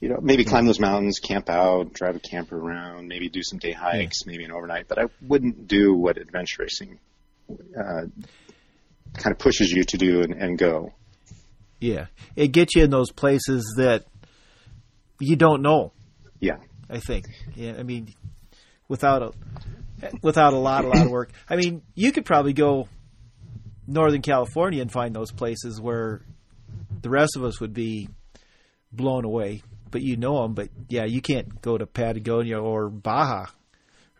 You 0.00 0.08
know, 0.08 0.18
maybe 0.22 0.44
climb 0.44 0.64
those 0.64 0.80
mountains, 0.80 1.18
camp 1.18 1.50
out, 1.50 1.92
drive 1.92 2.16
a 2.16 2.20
camper 2.20 2.56
around, 2.58 3.06
maybe 3.08 3.28
do 3.28 3.42
some 3.42 3.58
day 3.58 3.72
hikes, 3.72 4.24
maybe 4.24 4.44
an 4.44 4.50
overnight. 4.52 4.88
But 4.88 4.98
I 4.98 5.04
wouldn't 5.20 5.68
do 5.68 5.94
what 5.94 6.16
adventure 6.16 6.62
racing 6.62 7.00
uh, 7.78 8.06
kind 9.14 9.32
of 9.32 9.38
pushes 9.38 9.70
you 9.70 9.84
to 9.84 9.96
do 9.96 10.22
and, 10.22 10.34
and 10.34 10.58
go. 10.58 10.92
Yeah, 11.80 12.06
it 12.36 12.48
gets 12.48 12.74
you 12.74 12.84
in 12.84 12.90
those 12.90 13.10
places 13.10 13.74
that 13.76 14.04
you 15.20 15.36
don't 15.36 15.62
know. 15.62 15.92
Yeah. 16.40 16.56
I 16.88 16.98
think. 16.98 17.26
Yeah, 17.54 17.74
I 17.78 17.82
mean, 17.82 18.14
without 18.88 19.22
a 19.22 19.32
without 20.22 20.52
a 20.52 20.58
lot, 20.58 20.84
a 20.84 20.88
lot 20.88 21.06
of 21.06 21.10
work. 21.10 21.32
I 21.48 21.56
mean, 21.56 21.82
you 21.94 22.12
could 22.12 22.24
probably 22.24 22.52
go 22.52 22.88
Northern 23.86 24.22
California 24.22 24.82
and 24.82 24.90
find 24.90 25.14
those 25.14 25.30
places 25.30 25.80
where 25.80 26.22
the 27.00 27.10
rest 27.10 27.36
of 27.36 27.44
us 27.44 27.60
would 27.60 27.74
be 27.74 28.08
blown 28.92 29.24
away. 29.24 29.62
But 29.90 30.02
you 30.02 30.16
know 30.16 30.42
them. 30.42 30.54
But 30.54 30.70
yeah, 30.88 31.04
you 31.04 31.20
can't 31.20 31.62
go 31.62 31.78
to 31.78 31.86
Patagonia 31.86 32.60
or 32.60 32.88
Baja 32.88 33.46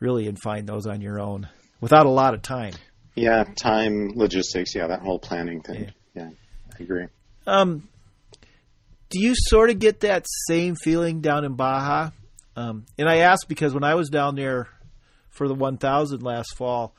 really 0.00 0.28
and 0.28 0.38
find 0.40 0.68
those 0.68 0.86
on 0.86 1.00
your 1.00 1.20
own 1.20 1.48
without 1.80 2.06
a 2.06 2.10
lot 2.10 2.34
of 2.34 2.42
time. 2.42 2.74
Yeah, 3.14 3.44
time, 3.56 4.12
logistics, 4.14 4.74
yeah, 4.74 4.88
that 4.88 5.00
whole 5.00 5.18
planning 5.18 5.62
thing. 5.62 5.92
Yeah, 6.14 6.30
I 6.72 6.82
agree. 6.82 7.06
Um, 7.46 7.88
do 9.10 9.20
you 9.20 9.34
sort 9.36 9.70
of 9.70 9.78
get 9.78 10.00
that 10.00 10.26
same 10.48 10.74
feeling 10.74 11.20
down 11.20 11.44
in 11.44 11.54
Baja? 11.54 12.10
Um, 12.56 12.86
and 12.98 13.08
I 13.08 13.18
ask 13.18 13.46
because 13.46 13.74
when 13.74 13.84
I 13.84 13.94
was 13.94 14.08
down 14.08 14.34
there 14.34 14.68
for 15.30 15.46
the 15.48 15.54
1000 15.54 16.22
last 16.22 16.56
fall, 16.56 16.94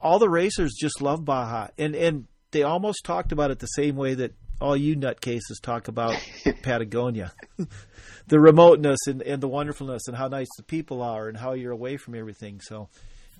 all 0.00 0.18
the 0.18 0.28
racers 0.28 0.74
just 0.78 1.00
love 1.00 1.24
Baja, 1.24 1.68
and 1.78 1.94
and 1.94 2.26
they 2.50 2.62
almost 2.62 3.04
talked 3.04 3.32
about 3.32 3.50
it 3.50 3.60
the 3.60 3.66
same 3.66 3.96
way 3.96 4.14
that 4.14 4.32
all 4.60 4.76
you 4.76 4.96
nutcases 4.96 5.60
talk 5.62 5.88
about 5.88 6.16
Patagonia, 6.62 7.32
the 8.26 8.40
remoteness 8.40 8.98
and, 9.06 9.22
and 9.22 9.42
the 9.42 9.48
wonderfulness 9.48 10.06
and 10.06 10.16
how 10.16 10.28
nice 10.28 10.48
the 10.56 10.62
people 10.62 11.02
are 11.02 11.28
and 11.28 11.36
how 11.36 11.52
you're 11.52 11.72
away 11.72 11.96
from 11.96 12.14
everything. 12.14 12.60
So, 12.60 12.88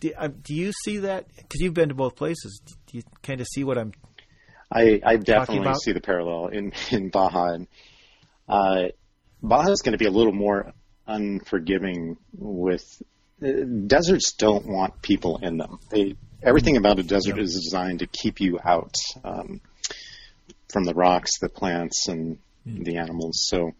do, 0.03 0.13
uh, 0.19 0.29
do 0.43 0.55
you 0.55 0.73
see 0.85 0.99
that? 0.99 1.27
Because 1.37 1.61
you've 1.61 1.75
been 1.75 1.89
to 1.89 1.95
both 1.95 2.17
places, 2.17 2.61
do 2.87 2.99
you 2.99 3.03
kind 3.23 3.41
of 3.41 3.47
see 3.47 3.63
what 3.63 3.79
I'm? 3.79 3.93
I, 4.71 5.01
I 5.05 5.17
definitely 5.17 5.73
see 5.75 5.93
the 5.93 6.01
parallel 6.01 6.49
in, 6.49 6.73
in 6.91 7.09
Baja. 7.09 7.53
And, 7.53 7.69
uh, 8.49 8.89
Baja 9.43 9.71
is 9.71 9.81
going 9.83 9.93
to 9.93 9.99
be 9.99 10.07
a 10.07 10.11
little 10.11 10.33
more 10.33 10.73
unforgiving 11.07 12.17
with 12.37 12.85
uh, 13.43 13.49
deserts 13.87 14.33
don't 14.33 14.67
want 14.67 15.01
people 15.03 15.39
in 15.39 15.57
them. 15.57 15.79
They 15.91 16.17
everything 16.43 16.77
about 16.77 16.99
a 16.99 17.05
desert 17.05 17.39
is 17.39 17.55
designed 17.55 18.01
to 18.01 18.07
keep 18.09 18.41
you 18.41 18.59
out 18.65 18.95
um, 19.23 19.61
from 20.69 20.85
the 20.85 20.95
rocks, 20.95 21.39
the 21.41 21.49
plants, 21.49 22.09
and 22.09 22.39
the 22.67 22.97
animals. 22.97 23.47
So, 23.49 23.73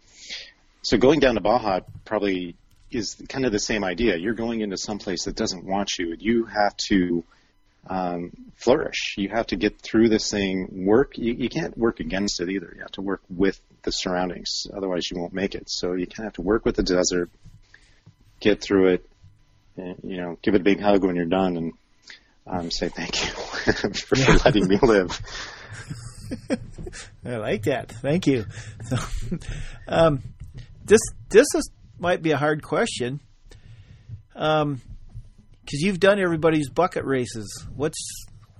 so 0.81 0.97
going 0.97 1.19
down 1.19 1.35
to 1.35 1.41
Baja 1.41 1.81
probably 2.05 2.55
is 2.95 3.15
kind 3.29 3.45
of 3.45 3.51
the 3.51 3.59
same 3.59 3.83
idea. 3.83 4.17
You're 4.17 4.33
going 4.33 4.61
into 4.61 4.77
some 4.77 4.99
place 4.99 5.25
that 5.25 5.35
doesn't 5.35 5.65
want 5.65 5.97
you. 5.97 6.15
You 6.17 6.45
have 6.45 6.75
to 6.89 7.23
um, 7.87 8.31
flourish. 8.55 9.15
You 9.17 9.29
have 9.29 9.47
to 9.47 9.55
get 9.55 9.81
through 9.81 10.09
this 10.09 10.29
thing. 10.29 10.85
Work. 10.85 11.17
You, 11.17 11.33
you 11.33 11.49
can't 11.49 11.77
work 11.77 11.99
against 11.99 12.39
it 12.41 12.49
either. 12.49 12.71
You 12.75 12.81
have 12.81 12.91
to 12.93 13.01
work 13.01 13.21
with 13.29 13.59
the 13.83 13.91
surroundings. 13.91 14.67
Otherwise, 14.75 15.09
you 15.11 15.19
won't 15.19 15.33
make 15.33 15.55
it. 15.55 15.69
So 15.69 15.93
you 15.93 16.07
kind 16.07 16.19
of 16.19 16.25
have 16.25 16.33
to 16.33 16.41
work 16.41 16.65
with 16.65 16.75
the 16.75 16.83
desert, 16.83 17.29
get 18.39 18.61
through 18.61 18.93
it. 18.93 19.09
and, 19.77 19.97
You 20.03 20.17
know, 20.17 20.37
give 20.41 20.55
it 20.55 20.61
a 20.61 20.63
big 20.63 20.79
hug 20.79 21.03
when 21.03 21.15
you're 21.15 21.25
done, 21.25 21.57
and 21.57 21.73
um, 22.47 22.71
say 22.71 22.89
thank 22.89 23.21
you 23.21 23.31
for 23.93 24.15
letting 24.45 24.67
me 24.67 24.79
live. 24.81 25.19
I 27.25 27.37
like 27.37 27.63
that. 27.63 27.91
Thank 27.91 28.27
you. 28.27 28.45
So, 28.85 28.97
um, 29.87 30.23
this 30.85 31.01
this 31.29 31.47
is, 31.55 31.69
might 32.03 32.21
be 32.21 32.31
a 32.31 32.37
hard 32.37 32.61
question. 32.61 33.19
Um, 34.35 34.81
because 35.61 35.81
you've 35.81 35.99
done 35.99 36.19
everybody's 36.19 36.69
bucket 36.69 37.05
races. 37.05 37.65
What's 37.73 37.97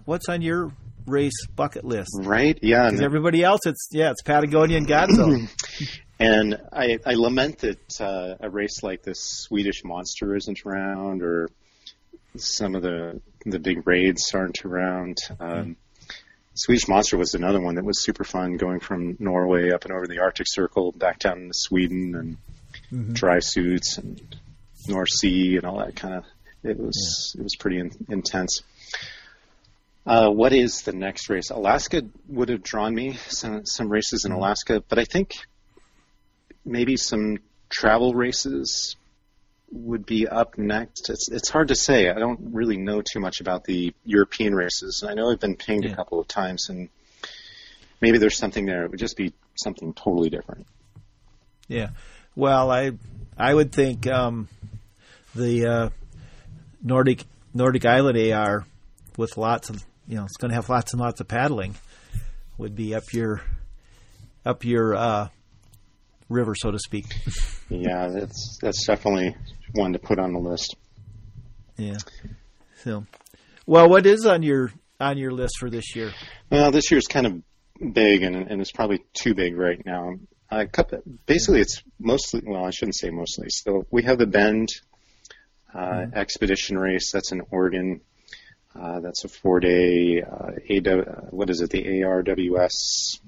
what's 0.06 0.30
on 0.30 0.41
your 0.41 0.72
race 1.06 1.46
bucket 1.54 1.84
list? 1.84 2.12
Right? 2.22 2.58
Yeah. 2.62 2.86
Because 2.86 3.02
everybody 3.02 3.44
else, 3.44 3.60
it's 3.66 3.89
yeah, 3.91 4.12
it's 4.12 4.22
Patagonia 4.22 4.78
and 4.78 4.88
Godzone. 4.88 5.50
and 6.20 6.58
I, 6.72 7.00
I 7.06 7.16
lament 7.16 7.60
that 7.60 8.02
uh, 8.02 8.36
a 8.39 8.50
race 8.50 8.82
like 8.82 9.04
this 9.04 9.20
Swedish 9.22 9.84
Monster 9.84 10.36
isn't 10.36 10.66
around, 10.66 11.22
or 11.22 11.50
some 12.38 12.76
of 12.76 12.82
the 12.82 13.22
the 13.46 13.60
big 13.60 13.86
raids 13.86 14.32
aren't 14.34 14.64
around. 14.64 15.18
Um, 15.39 15.76
Swedish 16.56 16.88
Monster 16.88 17.18
was 17.18 17.34
another 17.34 17.60
one 17.60 17.76
that 17.76 17.84
was 17.84 18.04
super 18.04 18.24
fun, 18.24 18.56
going 18.56 18.80
from 18.80 19.18
Norway 19.20 19.72
up 19.72 19.84
and 19.84 19.94
over 19.94 20.08
the 20.08 20.20
Arctic 20.20 20.46
Circle, 20.48 20.94
back 20.94 21.20
down 21.20 21.48
to 21.48 21.52
Sweden, 21.52 22.16
and 22.16 22.38
mm-hmm. 22.94 23.14
dry 23.14 23.39
suits 23.39 23.98
and 23.98 24.22
North 24.88 25.10
Sea 25.10 25.58
and 25.58 25.66
all 25.66 25.80
that 25.80 25.96
kind 25.96 26.16
of. 26.16 26.26
It 26.64 26.80
was 26.80 27.34
yeah. 27.36 27.41
it 27.41 27.44
was 27.44 27.56
pretty 27.56 27.80
in, 27.80 27.91
intense. 28.10 28.62
Uh, 30.06 30.30
what 30.30 30.54
is 30.54 30.82
the 30.82 30.94
next 30.94 31.30
race? 31.30 31.50
Alaska 31.50 32.02
would 32.28 32.50
have 32.50 32.64
drawn 32.64 32.94
me 32.94 33.14
some 33.28 33.66
some 33.66 33.89
races 33.89 34.26
in 34.26 34.32
mm-hmm. 34.32 34.39
Alaska, 34.39 34.84
but 34.88 35.00
I 35.00 35.06
think 35.06 35.34
maybe 36.66 36.98
some 36.98 37.38
travel 37.70 38.14
races 38.14 38.96
would 39.72 40.06
be 40.06 40.28
up 40.28 40.58
next. 40.58 41.10
It's 41.10 41.30
it's 41.32 41.50
hard 41.50 41.70
to 41.70 41.76
say. 41.76 42.10
I 42.10 42.20
don't 42.20 42.54
really 42.54 42.78
know 42.78 43.02
too 43.02 43.20
much 43.20 43.41
about 43.41 43.64
the 43.64 43.94
European 44.06 44.54
races. 44.54 45.02
and 45.02 45.12
I 45.12 45.16
know 45.16 45.32
I've 45.32 45.39
been 45.39 45.56
pinged 45.56 45.86
yeah. 45.86 45.91
a 45.91 45.96
couple 45.96 46.20
of 46.20 46.28
times, 46.28 46.70
and 46.70 46.89
maybe 48.02 48.18
there's 48.18 48.38
something 48.38 48.66
there. 48.66 48.86
It 48.86 48.91
would 48.91 49.00
just 49.00 49.18
be 49.18 49.34
something 49.56 49.94
totally 49.94 50.30
different. 50.30 50.68
Yeah. 51.68 51.89
Well, 52.36 52.71
I 52.71 52.91
I 53.38 53.53
would 53.53 53.71
think 53.71 54.07
um, 54.07 54.47
the 55.36 55.65
uh, 55.65 55.89
Nordic 56.81 57.23
Nordic 57.53 57.86
Island 57.86 58.17
AR 58.17 58.65
with 59.17 59.38
lots 59.38 59.69
of 59.69 59.84
you 60.07 60.17
know 60.17 60.25
it's 60.25 60.38
going 60.38 60.49
to 60.49 60.55
have 60.55 60.69
lots 60.69 60.93
and 60.93 61.01
lots 61.01 61.21
of 61.21 61.27
paddling 61.27 61.75
would 62.57 62.75
be 62.75 62.95
up 62.95 63.13
your 63.13 63.41
up 64.45 64.65
your 64.65 64.95
uh, 64.95 65.27
river, 66.29 66.55
so 66.55 66.71
to 66.71 66.79
speak. 66.79 67.05
yeah, 67.69 68.07
that's 68.07 68.57
that's 68.61 68.86
definitely 68.86 69.36
one 69.73 69.93
to 69.93 69.99
put 69.99 70.19
on 70.19 70.34
the 70.34 70.39
list. 70.39 70.75
Yeah. 71.77 71.97
So, 72.84 73.05
well, 73.65 73.89
what 73.89 74.05
is 74.05 74.25
on 74.25 74.43
your 74.43 74.71
on 74.99 75.17
your 75.17 75.31
list 75.31 75.55
for 75.59 75.69
this 75.69 75.95
year? 75.95 76.11
Well, 76.49 76.71
this 76.71 76.91
year's 76.91 77.07
kind 77.07 77.25
of 77.25 77.93
big, 77.93 78.23
and 78.23 78.36
and 78.36 78.61
it's 78.61 78.71
probably 78.71 79.03
too 79.13 79.34
big 79.34 79.57
right 79.57 79.84
now. 79.86 80.13
Uh, 80.54 80.84
basically, 81.26 81.62
it's 81.62 81.82
mostly 81.99 82.41
well, 82.45 82.66
I 82.66 82.72
shouldn't 82.72 82.95
say 82.95 83.10
mostly. 83.10 83.47
So 83.49 83.86
we 83.91 84.04
have 84.04 84.18
the 84.18 84.28
Bend 84.28 84.70
uh, 85.74 85.80
mm-hmm. 85.80 86.18
expedition 86.18 86.78
race. 86.78 87.12
That's 87.12 87.32
in 87.32 87.41
Oregon. 87.51 88.01
Uh, 88.76 88.99
that's 89.01 89.24
a 89.24 89.28
four-day 89.28 90.24
uh, 90.24 90.89
AW, 90.89 91.28
what 91.30 91.51
is 91.51 91.62
it? 91.62 91.70
The 91.70 91.84
ARWS 91.84 93.20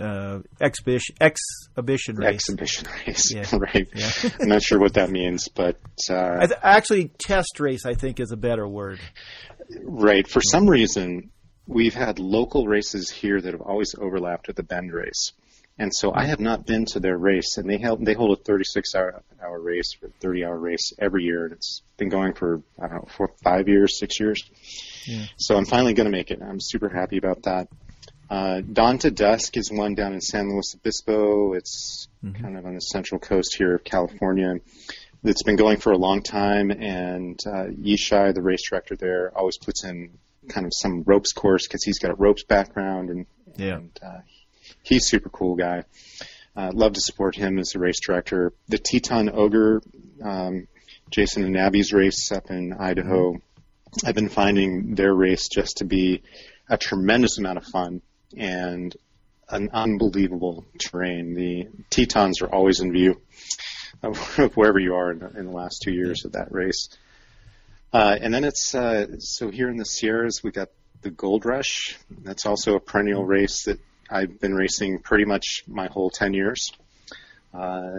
uh, 0.00 0.40
exhibition 0.60 1.16
exhibition 1.20 2.16
race. 2.16 2.34
Exhibition 2.34 2.88
race, 3.06 3.34
yeah. 3.34 3.46
right? 3.58 3.88
Yeah. 3.94 4.30
I'm 4.40 4.48
not 4.48 4.62
sure 4.62 4.78
what 4.78 4.94
that 4.94 5.10
means, 5.10 5.48
but 5.48 5.78
uh, 6.10 6.46
th- 6.46 6.58
actually, 6.62 7.08
test 7.18 7.60
race 7.60 7.86
I 7.86 7.94
think 7.94 8.20
is 8.20 8.32
a 8.32 8.36
better 8.36 8.66
word. 8.68 9.00
Right. 9.82 10.26
For 10.28 10.40
some 10.40 10.68
reason, 10.68 11.30
we've 11.66 11.94
had 11.94 12.18
local 12.18 12.66
races 12.66 13.10
here 13.10 13.40
that 13.40 13.52
have 13.52 13.62
always 13.62 13.94
overlapped 13.98 14.48
with 14.48 14.56
the 14.56 14.62
Bend 14.62 14.92
race, 14.92 15.32
and 15.78 15.94
so 15.94 16.12
I 16.14 16.24
have 16.24 16.40
not 16.40 16.66
been 16.66 16.86
to 16.86 17.00
their 17.00 17.16
race. 17.18 17.58
And 17.58 17.68
they 17.68 17.78
held 17.78 18.04
they 18.04 18.14
hold 18.14 18.38
a 18.38 18.42
36 18.42 18.94
hour 18.94 19.22
hour 19.42 19.60
race 19.60 19.96
or 20.02 20.10
30 20.20 20.44
hour 20.44 20.58
race 20.58 20.92
every 20.98 21.24
year, 21.24 21.44
and 21.44 21.52
it's 21.52 21.82
been 21.96 22.08
going 22.08 22.34
for 22.34 22.62
I 22.78 22.88
don't 22.88 22.96
know 22.96 23.08
four, 23.16 23.30
five 23.42 23.68
years, 23.68 23.98
six 23.98 24.18
years. 24.18 24.42
Yeah. 25.04 25.26
So 25.36 25.56
I'm 25.56 25.66
finally 25.66 25.94
going 25.94 26.06
to 26.06 26.16
make 26.16 26.30
it. 26.30 26.40
I'm 26.42 26.60
super 26.60 26.88
happy 26.88 27.18
about 27.18 27.42
that. 27.44 27.68
Uh, 28.28 28.60
Dawn 28.60 28.98
to 28.98 29.10
Dusk 29.10 29.56
is 29.56 29.70
one 29.70 29.94
down 29.94 30.12
in 30.12 30.20
San 30.20 30.50
Luis 30.50 30.74
Obispo. 30.74 31.52
It's 31.52 32.08
mm-hmm. 32.24 32.42
kind 32.42 32.58
of 32.58 32.66
on 32.66 32.74
the 32.74 32.80
central 32.80 33.20
coast 33.20 33.54
here 33.56 33.76
of 33.76 33.84
California. 33.84 34.56
It's 35.22 35.42
been 35.42 35.56
going 35.56 35.78
for 35.78 35.92
a 35.92 35.98
long 35.98 36.22
time, 36.22 36.70
and 36.70 37.38
uh, 37.46 37.66
Yishai, 37.66 38.34
the 38.34 38.42
race 38.42 38.68
director 38.68 38.96
there, 38.96 39.32
always 39.36 39.58
puts 39.58 39.84
in 39.84 40.18
kind 40.48 40.66
of 40.66 40.72
some 40.74 41.02
ropes 41.04 41.32
course 41.32 41.66
because 41.66 41.82
he's 41.84 41.98
got 41.98 42.10
a 42.10 42.14
ropes 42.14 42.44
background, 42.44 43.10
and, 43.10 43.26
yeah. 43.56 43.76
and 43.76 43.98
uh, 44.04 44.18
he's 44.86 45.08
super 45.08 45.28
cool 45.28 45.56
guy. 45.56 45.84
Uh, 46.56 46.70
love 46.72 46.94
to 46.94 47.00
support 47.00 47.36
him 47.36 47.58
as 47.58 47.74
a 47.74 47.78
race 47.78 48.00
director. 48.00 48.52
The 48.68 48.78
Teton 48.78 49.30
Ogre, 49.32 49.82
um, 50.22 50.68
Jason 51.10 51.44
and 51.44 51.56
Abby's 51.56 51.92
race 51.92 52.32
up 52.32 52.50
in 52.50 52.72
Idaho. 52.72 53.34
I've 54.04 54.14
been 54.14 54.28
finding 54.28 54.94
their 54.94 55.12
race 55.12 55.48
just 55.48 55.78
to 55.78 55.84
be 55.84 56.22
a 56.68 56.78
tremendous 56.78 57.38
amount 57.38 57.58
of 57.58 57.64
fun 57.64 58.00
and 58.36 58.96
an 59.48 59.70
unbelievable 59.72 60.64
terrain. 60.78 61.34
The 61.34 61.68
Tetons 61.90 62.40
are 62.42 62.52
always 62.52 62.80
in 62.80 62.92
view 62.92 63.20
of 64.02 64.16
wherever 64.56 64.78
you 64.78 64.94
are 64.94 65.12
in 65.12 65.18
the, 65.18 65.28
in 65.38 65.46
the 65.46 65.52
last 65.52 65.82
two 65.82 65.92
years 65.92 66.24
of 66.24 66.32
that 66.32 66.52
race. 66.52 66.88
Uh, 67.92 68.16
and 68.20 68.32
then 68.32 68.44
it's 68.44 68.74
uh, 68.74 69.18
so 69.18 69.50
here 69.50 69.68
in 69.68 69.76
the 69.76 69.84
Sierras 69.84 70.42
we 70.42 70.50
got 70.50 70.68
the 71.02 71.10
Gold 71.10 71.44
Rush. 71.44 71.98
That's 72.10 72.46
also 72.46 72.74
a 72.74 72.80
perennial 72.80 73.24
race 73.24 73.64
that 73.64 73.78
I've 74.10 74.40
been 74.40 74.54
racing 74.54 75.00
pretty 75.00 75.24
much 75.24 75.64
my 75.66 75.86
whole 75.86 76.10
ten 76.10 76.34
years. 76.34 76.70
Uh, 77.52 77.90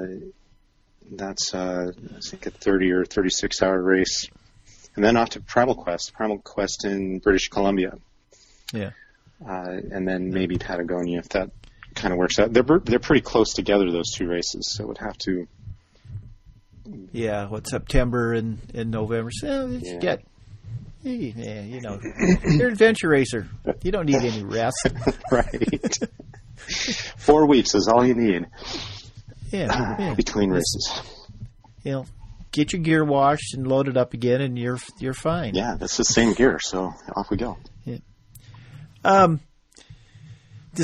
that's 1.10 1.54
uh, 1.54 1.92
I 2.16 2.20
think 2.20 2.46
a 2.46 2.52
30 2.52 2.92
or 2.92 3.06
36 3.06 3.62
hour 3.62 3.82
race, 3.82 4.28
and 4.96 5.04
then 5.04 5.16
off 5.16 5.32
to 5.32 5.42
Primal 5.42 5.76
Quest. 5.76 6.14
Primal 6.14 6.40
Quest 6.40 6.86
in 6.86 7.20
British 7.20 7.48
Columbia. 7.48 7.98
Yeah 8.74 8.92
uh, 9.46 9.78
and 9.92 10.08
then 10.08 10.32
maybe 10.32 10.58
Patagonia 10.58 11.20
if 11.20 11.30
that 11.30 11.52
kind 11.96 12.12
of 12.12 12.18
works 12.18 12.40
out. 12.40 12.54
They're 12.54 12.64
they're 12.84 13.00
pretty 13.00 13.22
close 13.22 13.54
together 13.54 13.92
those 13.92 14.12
two 14.14 14.28
races, 14.28 14.74
so 14.76 14.84
it 14.84 14.88
would 14.88 14.98
have 15.00 15.18
to. 15.20 15.48
Yeah, 17.12 17.48
what 17.48 17.68
September 17.68 18.34
and, 18.34 18.60
and 18.74 18.92
November? 18.92 19.30
So 19.32 19.68
yeah. 19.68 19.98
get 19.98 20.26
yeah, 21.04 21.62
you 21.62 21.82
know, 21.82 22.00
you're 22.44 22.68
an 22.68 22.74
adventure 22.74 23.10
racer. 23.10 23.48
You 23.84 23.92
don't 23.92 24.06
need 24.06 24.16
any 24.16 24.44
rest. 24.44 24.88
right. 25.32 25.98
Four 27.18 27.48
weeks 27.48 27.76
is 27.76 27.88
all 27.88 28.06
you 28.06 28.16
need. 28.16 28.48
Yeah, 29.52 29.96
yeah. 30.00 30.14
between 30.16 30.50
races. 30.50 31.02
You 31.84 31.92
know, 31.92 32.06
get 32.52 32.74
your 32.74 32.82
gear 32.82 33.06
washed 33.06 33.54
and 33.54 33.68
loaded 33.68 33.98
up 33.98 34.14
again, 34.14 34.42
and 34.42 34.58
you're 34.58 34.80
you're 35.00 35.14
fine. 35.14 35.56
Yeah, 35.56 35.76
that's 35.80 35.98
the 35.98 36.04
same 36.04 36.34
gear, 36.34 36.60
so 36.60 36.94
off 37.16 37.30
we 37.30 37.38
go. 37.38 37.58
Yeah. 37.86 37.98
Um, 39.06 39.40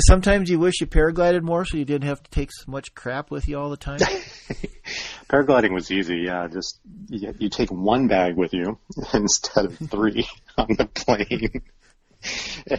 sometimes 0.02 0.50
you 0.50 0.58
wish 0.58 0.80
you 0.80 0.86
paraglided 0.86 1.42
more 1.42 1.64
so 1.64 1.76
you 1.76 1.84
didn't 1.84 2.08
have 2.08 2.22
to 2.22 2.30
take 2.30 2.50
so 2.52 2.70
much 2.70 2.94
crap 2.94 3.30
with 3.30 3.48
you 3.48 3.58
all 3.58 3.70
the 3.70 3.76
time? 3.76 3.98
Paragliding 5.28 5.72
was 5.72 5.90
easy, 5.90 6.18
yeah. 6.26 6.46
Just 6.48 6.78
you, 7.08 7.34
you 7.38 7.48
take 7.48 7.70
one 7.70 8.08
bag 8.08 8.36
with 8.36 8.52
you 8.52 8.78
instead 9.14 9.66
of 9.66 9.78
three 9.78 10.26
on 10.58 10.68
the 10.76 10.86
plane. 10.86 11.62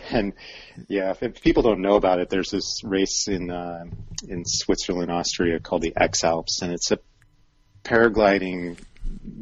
and 0.09 0.33
yeah, 0.87 1.11
if, 1.11 1.21
if, 1.21 1.41
people 1.41 1.61
don't 1.63 1.81
know 1.81 1.95
about 1.95 2.19
it, 2.19 2.29
there's 2.29 2.49
this 2.49 2.81
race 2.83 3.27
in 3.27 3.51
uh, 3.51 3.85
in 4.27 4.43
Switzerland, 4.45 5.11
Austria 5.11 5.59
called 5.59 5.81
the 5.81 5.93
X 5.95 6.23
Alps, 6.23 6.61
and 6.61 6.71
it's 6.71 6.91
a 6.91 6.99
paragliding 7.83 8.77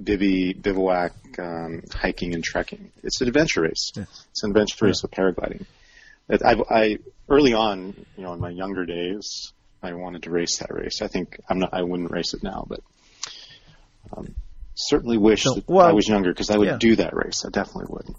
bivy, 0.04 0.62
bivouac 0.62 1.14
um, 1.40 1.82
hiking 1.92 2.34
and 2.34 2.44
trekking. 2.44 2.92
It's 3.04 3.22
an 3.22 3.28
adventure 3.28 3.62
race. 3.62 3.92
Yeah. 3.96 4.04
It's 4.32 4.44
an 4.44 4.52
adventure 4.52 4.86
race 4.86 5.02
with 5.02 5.12
paragliding. 5.12 5.66
I, 6.30 6.56
I 6.70 6.98
early 7.30 7.54
on, 7.54 7.94
you 8.18 8.24
know, 8.24 8.34
in 8.34 8.40
my 8.40 8.50
younger 8.50 8.86
days, 8.86 9.54
I 9.82 9.94
wanted 9.94 10.24
to 10.24 10.32
race 10.32 10.58
that 10.60 10.74
race. 10.74 11.02
I 11.02 11.08
think 11.08 11.40
I'm 11.50 11.60
not. 11.60 11.74
I 11.74 11.84
wouldn't 11.84 12.12
race 12.12 12.34
it 12.34 12.44
now, 12.44 12.66
but 12.68 12.80
um, 14.16 14.36
certainly 14.76 15.18
wish 15.18 15.44
so, 15.44 15.62
well, 15.68 15.86
I 15.86 15.92
was 15.92 16.08
younger 16.08 16.32
because 16.32 16.50
I 16.50 16.58
would 16.58 16.68
yeah. 16.68 16.78
do 16.78 16.96
that 16.96 17.16
race. 17.16 17.44
I 17.46 17.50
definitely 17.50 17.88
would. 17.90 18.16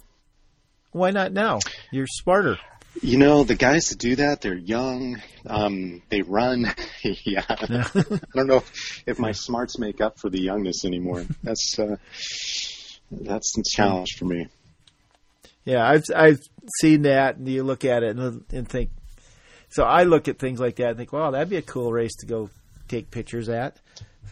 Why 0.93 1.11
not 1.11 1.33
now? 1.33 1.61
You're 1.91 2.07
smarter. 2.07 2.59
You 3.03 3.19
know, 3.19 3.43
the 3.43 3.57
guys 3.57 3.89
that 3.89 3.99
do 3.99 4.15
that, 4.17 4.41
they're 4.41 4.55
young. 4.55 5.21
Um, 5.47 6.03
they 6.11 6.23
run. 6.23 6.73
yeah. 7.03 7.45
I 7.49 7.85
don't 8.35 8.47
know 8.47 8.59
if, 8.59 9.03
if, 9.07 9.19
my 9.19 9.33
smarts 9.33 9.79
make 9.79 10.01
up 10.01 10.21
for 10.21 10.31
the 10.31 10.41
youngness 10.41 10.85
anymore. 10.85 11.25
That's 11.43 11.77
uh, 11.79 11.97
that's 13.11 13.59
a 13.59 13.63
challenge 13.65 14.17
for 14.17 14.27
me. 14.27 14.47
Yeah, 15.65 15.87
I've 15.87 16.05
I've 16.15 16.41
seen 16.81 17.03
that, 17.03 17.37
and 17.37 17.49
you 17.49 17.63
look 17.63 17.85
at 17.85 18.03
it 18.03 18.17
and, 18.17 18.45
and 18.53 18.69
think. 18.69 18.91
So 19.71 19.83
I 19.83 20.05
look 20.05 20.29
at 20.29 20.39
things 20.39 20.61
like 20.61 20.77
that 20.77 20.91
and 20.91 20.97
think, 20.97 21.13
wow, 21.13 21.31
that'd 21.31 21.49
be 21.49 21.57
a 21.57 21.63
cool 21.63 21.93
race 21.93 22.15
to 22.21 22.27
go 22.27 22.49
take 22.87 23.11
pictures 23.11 23.49
at. 23.49 23.79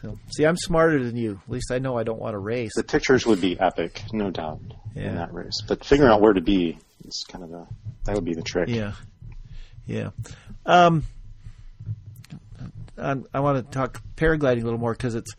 So, 0.01 0.19
see, 0.37 0.45
I'm 0.45 0.57
smarter 0.57 1.03
than 1.03 1.17
you. 1.17 1.41
At 1.45 1.53
least 1.53 1.71
I 1.71 1.79
know 1.79 1.97
I 1.97 2.03
don't 2.03 2.21
want 2.21 2.35
to 2.35 2.39
race. 2.39 2.73
The 2.75 2.85
pictures 2.85 3.27
would 3.27 3.41
be 3.41 3.59
epic, 3.59 4.03
no 4.13 4.31
doubt, 4.31 4.61
yeah. 4.95 5.09
in 5.09 5.15
that 5.17 5.33
race. 5.33 5.63
But 5.67 5.85
figuring 5.85 6.13
out 6.13 6.21
where 6.21 6.33
to 6.33 6.41
be 6.41 6.79
is 7.05 7.25
kind 7.29 7.45
of 7.45 7.51
the 7.51 7.67
that 8.05 8.15
would 8.15 8.25
be 8.25 8.35
the 8.35 8.43
trick. 8.43 8.69
Yeah, 8.69 8.93
Yeah. 9.87 10.11
Um, 10.67 11.05
I, 12.99 13.17
I 13.33 13.41
want 13.41 13.65
to 13.65 13.73
talk 13.73 14.03
paragliding 14.17 14.63
a 14.63 14.65
little 14.65 14.79
more 14.79 14.93
because 14.93 15.15
it's. 15.15 15.35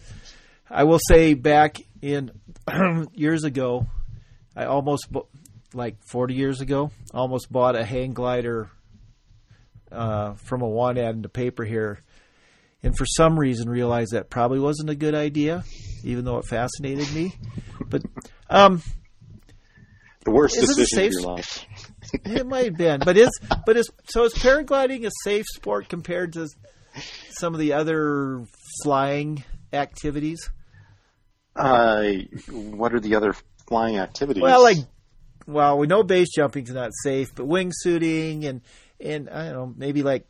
I 0.70 0.86
will 0.86 1.00
say 1.00 1.34
back 1.34 1.78
in 2.02 2.32
years 3.14 3.44
ago, 3.44 3.88
I 4.56 4.66
almost 4.66 5.08
like 5.74 6.03
40 6.03 6.34
years 6.34 6.61
ago, 6.61 6.91
almost 7.13 7.51
bought 7.51 7.76
a 7.76 7.84
hang 7.84 8.13
glider 8.13 8.69
uh, 9.91 10.34
from 10.34 10.61
a 10.61 10.67
want 10.67 10.97
ad 10.97 11.15
in 11.15 11.21
the 11.21 11.30
paper 11.30 11.63
here, 11.63 11.99
and 12.82 12.97
for 12.97 13.05
some 13.05 13.39
reason 13.39 13.69
realized 13.69 14.13
that 14.13 14.30
probably 14.30 14.59
wasn't 14.59 14.89
a 14.89 14.95
good 14.95 15.15
idea, 15.15 15.63
even 16.03 16.26
though 16.26 16.38
it 16.38 16.45
fascinated 16.45 17.11
me. 17.13 17.34
But 17.86 18.03
um, 18.49 18.82
The 20.24 20.32
worst 20.32 20.55
decision 20.59 20.86
safe 20.86 21.11
of 21.11 21.21
your 21.21 21.32
life. 21.36 21.65
it 22.13 22.45
might 22.45 22.65
have 22.65 22.78
been, 22.78 23.01
but 23.03 23.17
is 23.17 23.32
but 23.65 23.78
is 23.78 23.89
so 24.09 24.26
is 24.26 24.34
paragliding 24.34 25.05
a 25.05 25.11
safe 25.24 25.45
sport 25.53 25.89
compared 25.89 26.34
to 26.34 26.47
some 27.32 27.53
of 27.53 27.59
the 27.59 27.74
other 27.74 28.45
flying 28.84 29.43
activities? 29.71 30.49
Uh, 31.55 32.03
what 32.49 32.93
are 32.93 32.99
the 32.99 33.15
other 33.15 33.36
flying 33.67 33.97
activities? 33.97 34.41
Well, 34.41 34.61
like, 34.61 34.78
well, 35.46 35.78
we 35.78 35.88
know 35.88 36.04
base 36.04 36.30
jumping's 36.36 36.72
not 36.72 36.91
safe, 37.04 37.34
but 37.36 37.48
wingsuiting 37.48 38.46
and 38.46 38.62
and 39.00 39.30
I 39.30 39.46
don't 39.46 39.54
know, 39.54 39.74
maybe 39.76 40.04
like 40.04 40.26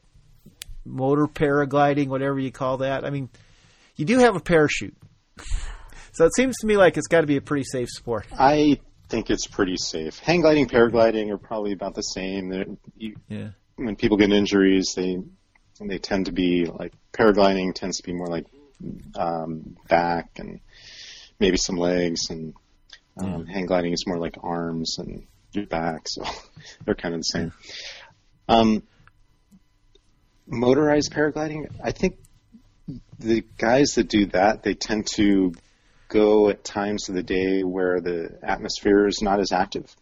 motor 0.86 1.28
paragliding, 1.28 2.07
whatever 2.07 2.39
you 2.39 2.51
call 2.51 2.78
that. 2.78 3.05
I 3.05 3.09
mean, 3.09 3.30
you 3.95 4.05
do 4.05 4.20
have 4.20 4.36
a 4.36 4.39
parachute, 4.39 4.95
so 6.14 6.26
it 6.26 6.36
seems 6.36 6.57
to 6.59 6.68
me 6.68 6.78
like 6.78 6.97
it's 6.97 7.07
got 7.07 7.22
to 7.22 7.28
be 7.28 7.38
a 7.38 7.41
pretty 7.41 7.66
safe 7.66 7.89
sport. 7.89 8.26
I 8.38 8.80
think 9.09 9.30
it's 9.30 9.47
pretty 9.47 9.78
safe. 9.78 10.20
Hang 10.20 10.41
gliding, 10.41 10.68
paragliding 10.68 11.30
are 11.30 11.38
probably 11.38 11.72
about 11.72 11.95
the 11.95 12.01
same. 12.01 12.78
You, 12.97 13.16
Yeah, 13.28 13.49
when 13.76 13.95
people 13.95 14.18
get 14.18 14.32
injuries, 14.32 14.93
they 14.95 15.18
they 15.80 15.97
tend 15.97 16.28
to 16.28 16.32
be 16.32 16.66
like 16.66 16.93
paragliding 17.14 17.74
tends 17.76 17.97
to 17.97 18.03
be 18.03 18.14
more 18.14 18.28
like 18.28 18.45
um, 19.16 19.78
back 19.88 20.30
and 20.38 20.59
maybe 21.39 21.57
some 21.57 21.78
legs, 21.78 22.30
and 22.30 22.53
um, 23.18 23.45
hang 23.45 23.66
gliding 23.66 23.93
is 23.93 24.05
more 24.07 24.18
like 24.18 24.38
arms 24.41 24.97
and 24.97 25.26
your 25.51 25.66
back. 25.66 26.07
So 26.07 26.24
they're 26.86 26.95
kind 26.95 27.14
of 27.16 27.20
the 27.22 27.26
same. 27.26 27.51
Um, 28.49 28.84
motorized 30.47 31.11
paragliding, 31.11 31.68
I 31.84 31.91
think 31.91 32.18
the 33.20 33.43
guys 33.57 33.93
that 33.95 34.09
do 34.09 34.26
that 34.28 34.64
they 34.64 34.74
tend 34.74 35.07
to 35.16 35.53
go 36.09 36.49
at 36.49 36.64
times 36.64 37.07
of 37.07 37.16
the 37.16 37.24
day 37.24 37.61
where 37.64 38.01
the 38.01 38.38
atmosphere 38.43 39.07
is 39.07 39.22
not 39.22 39.39
as 39.39 39.51
active 39.53 39.95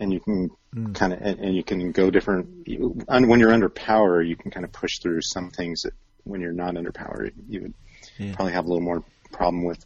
and 0.00 0.12
you 0.12 0.18
can 0.18 0.50
kind 0.92 1.12
of 1.12 1.20
and, 1.22 1.38
and 1.38 1.54
you 1.54 1.62
can 1.62 1.92
go 1.92 2.10
different 2.10 2.66
you, 2.66 2.98
and 3.08 3.28
when 3.28 3.38
you're 3.38 3.52
under 3.52 3.68
power 3.68 4.20
you 4.20 4.34
can 4.34 4.50
kind 4.50 4.64
of 4.64 4.72
push 4.72 4.98
through 5.00 5.20
some 5.22 5.50
things 5.50 5.82
that 5.82 5.92
when 6.24 6.40
you're 6.40 6.52
not 6.52 6.76
under 6.76 6.90
power 6.90 7.30
you 7.48 7.62
would 7.62 7.74
Yeah. 8.18 8.34
probably 8.34 8.52
have 8.52 8.64
a 8.64 8.68
little 8.68 8.82
more 8.82 9.04
problem 9.32 9.64
with 9.64 9.78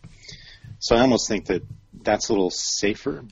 so 0.79 0.97
i 0.97 1.01
almost 1.01 1.29
think 1.29 1.47
that 1.47 1.63
that's 2.05 2.29
a 2.29 2.33
little 2.33 2.51
safer 2.51 3.25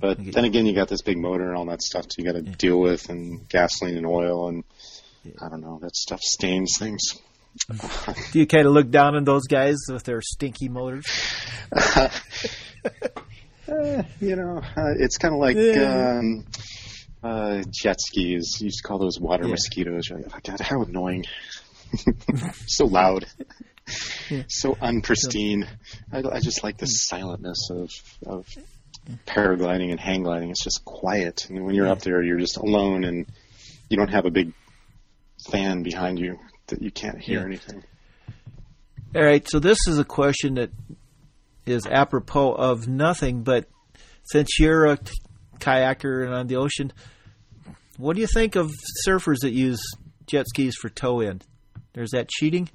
but 0.00 0.18
Okay. 0.18 0.30
then 0.30 0.44
again 0.44 0.66
you 0.66 0.74
got 0.74 0.88
this 0.88 1.02
big 1.02 1.18
motor 1.18 1.48
and 1.48 1.56
all 1.56 1.66
that 1.66 1.82
stuff 1.82 2.06
you 2.18 2.24
got 2.24 2.32
to 2.32 2.42
deal 2.42 2.80
with 2.80 3.08
and 3.08 3.48
gasoline 3.48 3.96
and 3.96 4.06
oil 4.06 4.48
and 4.48 4.64
i 5.40 5.48
don't 5.48 5.60
know 5.60 5.78
that 5.80 5.94
stuff 5.96 6.20
stains 6.20 6.76
things 6.78 7.14
do 8.32 8.40
you 8.40 8.46
kind 8.46 8.66
of 8.66 8.72
look 8.72 8.90
down 8.90 9.14
on 9.14 9.22
those 9.24 9.44
guys 9.46 9.76
with 9.88 10.02
their 10.02 10.20
stinky 10.20 10.68
motors? 10.68 11.04
Eh, 11.76 12.08
you 14.20 14.34
know, 14.34 14.58
uh, 14.76 14.94
it's 14.98 15.18
kind 15.18 15.32
of 15.34 15.40
like 15.40 15.56
Yeah. 15.56 16.18
um, 16.18 16.44
uh, 17.22 17.62
jet 17.70 18.00
skis. 18.00 18.56
You 18.60 18.64
used 18.66 18.78
to 18.78 18.88
call 18.88 18.98
those 18.98 19.20
water 19.20 19.44
Yeah. 19.44 19.52
mosquitoes. 19.52 20.08
You're 20.10 20.18
like, 20.20 20.32
oh, 20.34 20.40
God, 20.42 20.60
how 20.60 20.82
annoying! 20.82 21.24
so 22.66 22.86
loud, 22.86 23.24
so 24.48 24.76
unpristine. 24.80 25.66
I, 26.12 26.18
I 26.18 26.40
just 26.40 26.62
like 26.62 26.76
the 26.78 26.86
hmm. 26.86 27.14
silentness 27.14 27.70
of 27.70 27.90
of 28.26 28.46
paragliding 29.26 29.90
and 29.90 30.00
hang 30.00 30.22
gliding. 30.22 30.50
It's 30.50 30.64
just 30.64 30.84
quiet, 30.84 31.46
and 31.48 31.64
when 31.64 31.74
you're 31.74 31.88
up 31.88 32.00
there, 32.00 32.22
you're 32.22 32.38
just 32.38 32.56
alone, 32.56 33.04
and 33.04 33.26
you 33.88 33.96
don't 33.96 34.10
have 34.10 34.26
a 34.26 34.30
big 34.30 34.52
fan 35.50 35.82
behind 35.82 36.18
you 36.18 36.38
that 36.68 36.80
you 36.80 36.90
can't 36.90 37.18
hear 37.20 37.40
Yeah. 37.40 37.46
anything. 37.46 37.84
All 39.14 39.22
right, 39.22 39.46
so 39.48 39.58
this 39.58 39.78
is 39.86 39.98
a 39.98 40.04
question 40.04 40.54
that 40.54 40.70
is 41.66 41.86
apropos 41.86 42.52
of 42.54 42.88
nothing, 42.88 43.42
but 43.42 43.68
since 44.24 44.58
you're 44.58 44.86
a 44.86 44.98
kayaker 45.58 46.24
and 46.24 46.34
on 46.34 46.46
the 46.46 46.56
ocean, 46.56 46.92
what 47.96 48.16
do 48.16 48.20
you 48.20 48.26
think 48.26 48.56
of 48.56 48.72
surfers 49.06 49.40
that 49.42 49.52
use 49.52 49.80
jet 50.26 50.46
skis 50.48 50.74
for 50.80 50.88
tow 50.88 51.20
in? 51.20 51.42
There's 51.92 52.10
that 52.10 52.28
cheating? 52.28 52.68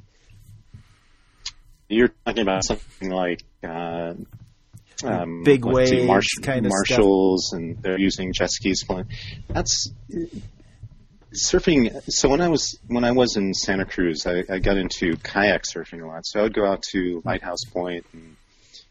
You're 1.89 2.11
talking 2.25 2.43
about 2.43 2.63
something 2.63 3.09
like 3.09 3.43
uh, 3.63 4.13
um, 5.03 5.43
Big 5.43 5.65
let's 5.65 5.89
see, 5.89 6.07
waves 6.07 6.27
kind 6.41 6.65
of 6.65 6.71
stuff. 6.71 6.97
Marshalls, 6.99 7.53
and 7.53 7.81
they're 7.81 7.99
using 7.99 8.31
jet 8.33 8.51
skis. 8.51 8.85
That's 9.47 9.91
surfing. 11.33 12.01
So 12.07 12.29
when 12.29 12.41
I 12.41 12.49
was 12.49 12.77
when 12.87 13.03
I 13.03 13.11
was 13.11 13.35
in 13.35 13.53
Santa 13.53 13.85
Cruz, 13.85 14.25
I, 14.25 14.43
I 14.49 14.59
got 14.59 14.77
into 14.77 15.15
kayak 15.17 15.63
surfing 15.63 16.03
a 16.03 16.07
lot. 16.07 16.25
So 16.25 16.39
I 16.39 16.43
would 16.43 16.53
go 16.53 16.65
out 16.65 16.83
to 16.91 17.21
Lighthouse 17.25 17.63
Point 17.65 18.05
and 18.13 18.35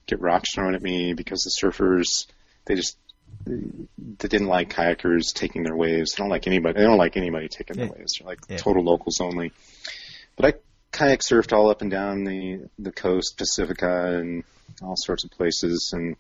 get 0.06 0.20
rocks 0.20 0.54
thrown 0.54 0.74
at 0.74 0.82
me 0.82 1.14
because 1.14 1.42
the 1.42 1.66
surfers 1.66 2.26
they 2.64 2.74
just 2.74 2.96
they 3.46 4.28
didn't 4.28 4.46
like 4.48 4.74
kayakers 4.74 5.32
taking 5.34 5.62
their 5.62 5.76
waves. 5.76 6.12
They 6.12 6.22
don't 6.22 6.30
like 6.30 6.46
anybody. 6.46 6.78
They 6.78 6.84
don't 6.84 6.98
like 6.98 7.16
anybody 7.16 7.48
taking 7.48 7.76
their 7.76 7.88
waves. 7.88 8.14
They're 8.18 8.26
like 8.26 8.40
Yeah. 8.48 8.56
total 8.56 8.82
locals 8.84 9.20
only. 9.20 9.52
But 10.36 10.46
I 10.46 10.58
kayak 10.98 11.20
surfed 11.20 11.52
all 11.52 11.70
up 11.70 11.80
and 11.82 11.90
down 11.90 12.24
the 12.24 12.68
the 12.78 12.92
coast, 12.92 13.36
Pacifica, 13.38 14.18
and 14.18 14.44
all 14.82 14.96
sorts 14.96 15.24
of 15.24 15.30
places, 15.30 15.90
and 15.92 16.16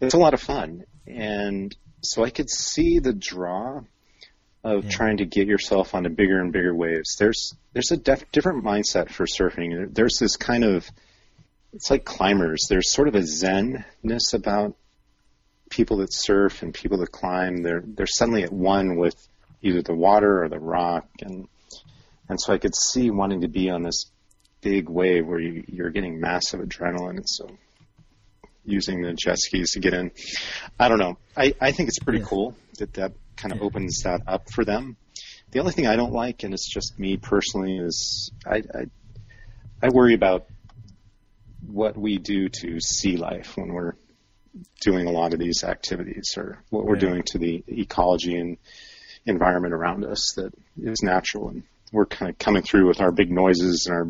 it's 0.00 0.14
a 0.14 0.18
lot 0.18 0.34
of 0.34 0.40
fun. 0.40 0.84
And 1.06 1.74
so 2.02 2.24
I 2.24 2.30
could 2.30 2.48
see 2.50 2.98
the 2.98 3.12
draw 3.12 3.80
of 4.62 4.84
Yeah. 4.84 4.90
trying 4.90 5.16
to 5.18 5.24
get 5.26 5.46
yourself 5.48 5.94
onto 5.94 6.10
bigger 6.10 6.38
and 6.40 6.52
bigger 6.52 6.74
waves. 6.74 7.16
There's 7.18 7.54
there's 7.72 7.90
a 7.90 7.96
def- 7.96 8.30
different 8.32 8.64
mindset 8.64 9.08
for 9.10 9.24
surfing. 9.26 9.94
There's 9.94 10.18
this 10.20 10.36
kind 10.36 10.64
of 10.64 10.88
it's 11.72 11.90
like 11.90 12.04
climbers. 12.04 12.66
There's 12.68 12.92
sort 12.92 13.08
of 13.08 13.14
a 13.14 13.20
zenness 13.22 14.34
about 14.34 14.76
people 15.70 15.98
that 15.98 16.12
surf 16.12 16.62
and 16.62 16.74
people 16.74 16.98
that 16.98 17.12
climb. 17.12 17.62
They're 17.62 17.82
they're 17.84 18.06
suddenly 18.06 18.42
at 18.42 18.52
one 18.52 18.96
with 18.96 19.16
either 19.62 19.82
the 19.82 19.94
water 19.94 20.42
or 20.42 20.48
the 20.48 20.58
rock, 20.58 21.06
and 21.22 21.48
and 22.30 22.40
so 22.40 22.52
I 22.54 22.58
could 22.58 22.74
see 22.74 23.10
wanting 23.10 23.42
to 23.42 23.48
be 23.48 23.68
on 23.68 23.82
this 23.82 24.06
big 24.62 24.88
wave 24.88 25.26
where 25.26 25.40
you, 25.40 25.64
you're 25.66 25.90
getting 25.90 26.20
massive 26.20 26.60
adrenaline, 26.60 27.16
and 27.16 27.28
so 27.28 27.50
using 28.64 29.02
the 29.02 29.12
jet 29.12 29.38
skis 29.38 29.72
to 29.72 29.80
get 29.80 29.94
in. 29.94 30.12
I 30.78 30.88
don't 30.88 30.98
know. 30.98 31.18
I, 31.36 31.54
I 31.60 31.72
think 31.72 31.88
it's 31.88 31.98
pretty 31.98 32.20
Yeah. 32.20 32.26
cool 32.26 32.56
that 32.78 32.94
that 32.94 33.12
kind 33.36 33.52
of 33.52 33.58
Yeah. 33.58 33.64
opens 33.66 34.02
that 34.04 34.22
up 34.26 34.50
for 34.50 34.64
them. 34.64 34.96
The 35.50 35.58
only 35.58 35.72
thing 35.72 35.86
I 35.88 35.96
don't 35.96 36.12
like, 36.12 36.44
and 36.44 36.54
it's 36.54 36.72
just 36.72 36.98
me 36.98 37.16
personally, 37.16 37.76
is 37.78 38.30
I, 38.46 38.56
I 38.56 38.84
I 39.82 39.88
worry 39.88 40.14
about 40.14 40.46
what 41.66 41.96
we 41.96 42.18
do 42.18 42.48
to 42.48 42.80
sea 42.80 43.16
life 43.16 43.56
when 43.56 43.72
we're 43.72 43.94
doing 44.80 45.06
a 45.06 45.10
lot 45.10 45.32
of 45.32 45.38
these 45.40 45.64
activities, 45.64 46.34
or 46.36 46.62
what 46.70 46.84
we're 46.84 46.96
doing 46.96 47.22
to 47.24 47.38
the 47.38 47.64
ecology 47.66 48.36
and 48.36 48.58
environment 49.26 49.74
around 49.74 50.04
us 50.04 50.34
that 50.36 50.52
is 50.80 51.02
natural, 51.02 51.48
and 51.48 51.62
we're 51.92 52.06
kind 52.06 52.30
of 52.30 52.38
coming 52.38 52.62
through 52.62 52.86
with 52.88 53.00
our 53.00 53.12
big 53.12 53.30
noises 53.30 53.86
and 53.86 53.96
our 53.96 54.08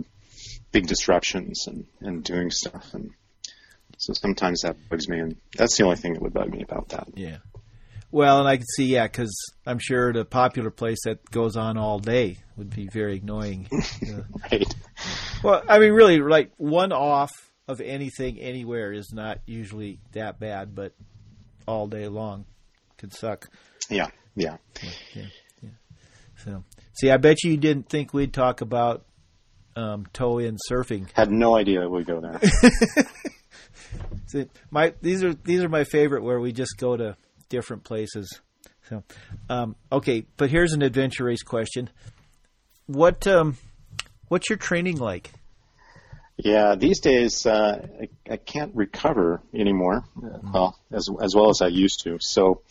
big 0.73 0.87
disruptions 0.87 1.67
and, 1.67 1.87
and 2.01 2.23
doing 2.25 2.51
stuff, 2.51 2.95
and 2.95 3.11
so 3.99 4.13
sometimes 4.15 4.63
that 4.63 4.77
bugs 4.89 5.09
me, 5.09 5.19
and 5.19 5.37
that's 5.57 5.77
the 5.77 5.85
only 5.85 5.97
thing 5.97 6.15
that 6.15 6.23
would 6.23 6.33
bug 6.33 6.51
me 6.51 6.63
about 6.63 6.89
that. 6.91 7.09
Yeah. 7.15 7.39
Well, 8.13 8.41
and 8.41 8.49
I 8.49 8.57
can 8.57 8.67
see, 8.67 8.87
yeah, 8.87 9.07
because 9.07 9.33
I'm 9.67 9.79
sure 9.79 10.13
the 10.13 10.25
popular 10.25 10.71
place 10.71 10.99
that 11.05 11.31
goes 11.31 11.57
on 11.57 11.77
all 11.77 12.01
day 12.01 12.39
would 12.57 12.71
be 12.75 12.89
very 12.93 13.19
annoying. 13.19 13.69
Yeah. 14.01 14.23
Right? 14.51 14.75
Well, 15.45 15.63
I 15.69 15.79
mean, 15.79 15.93
really, 15.93 16.19
like 16.21 16.53
one 16.57 16.93
off 16.93 17.31
of 17.69 17.81
anything 17.81 18.39
anywhere 18.41 18.93
is 18.93 19.13
not 19.13 19.41
usually 19.47 20.01
that 20.13 20.41
bad, 20.41 20.75
but 20.75 20.95
all 21.67 21.87
day 21.87 22.09
long 22.09 22.47
could 22.97 23.13
suck. 23.13 23.49
Yeah. 23.91 24.09
Yeah, 24.35 24.57
yeah. 25.15 25.27
So, 26.45 26.65
see, 27.01 27.11
I 27.11 27.17
bet 27.17 27.43
you 27.43 27.57
didn't 27.57 27.89
think 27.89 28.13
we'd 28.13 28.33
talk 28.33 28.61
about 28.61 29.05
um, 29.77 30.07
tow 30.13 30.39
in 30.39 30.57
surfing. 30.71 31.11
Had 31.13 31.31
no 31.31 31.57
idea 31.57 31.83
it 31.83 31.91
would 31.91 32.07
go 32.07 32.21
there. 32.21 32.41
See, 34.27 34.47
my 34.71 34.95
these 35.01 35.25
are 35.25 35.35
these 35.35 35.63
are 35.63 35.69
my 35.69 35.85
favorite 35.85 36.23
where 36.23 36.39
we 36.39 36.53
just 36.53 36.77
go 36.79 36.97
to 36.97 37.17
different 37.49 37.85
places. 37.85 38.41
So, 38.89 39.03
um, 39.49 39.77
okay, 39.91 40.25
but 40.37 40.51
here's 40.51 40.73
an 40.73 40.83
adventure 40.83 41.25
race 41.25 41.43
question: 41.43 41.91
What 42.87 43.27
um, 43.27 43.57
what's 44.29 44.49
your 44.49 44.59
training 44.59 44.99
like? 44.99 45.33
Yeah, 46.37 46.75
these 46.75 47.01
days 47.01 47.45
uh, 47.45 47.87
I, 48.01 48.33
I 48.33 48.37
can't 48.37 48.75
recover 48.75 49.43
anymore. 49.53 50.05
Uh, 50.17 50.39
well, 50.53 50.79
as 50.93 51.09
as 51.21 51.35
well 51.35 51.51
as 51.51 51.61
I 51.61 51.69
used 51.69 52.03
to. 52.05 52.19
So 52.21 52.63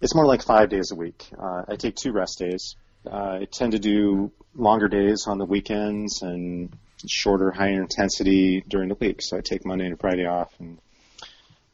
it's 0.00 0.14
more 0.14 0.26
like 0.26 0.42
five 0.42 0.68
days 0.68 0.90
a 0.92 0.94
week. 0.94 1.24
Uh, 1.38 1.62
I 1.66 1.76
take 1.76 1.96
two 1.96 2.12
rest 2.12 2.38
days, 2.38 2.76
I 3.10 3.46
tend 3.50 3.72
to 3.72 3.78
do 3.78 4.32
longer 4.54 4.88
days 4.88 5.26
on 5.26 5.38
the 5.38 5.44
weekends 5.44 6.22
and 6.22 6.74
shorter, 7.06 7.50
higher 7.50 7.80
intensity 7.82 8.62
during 8.66 8.88
the 8.88 8.94
week. 8.94 9.20
So 9.20 9.36
I 9.36 9.40
take 9.40 9.66
Monday 9.66 9.86
and 9.86 9.98
Friday 9.98 10.26
off 10.26 10.52
and 10.58 10.78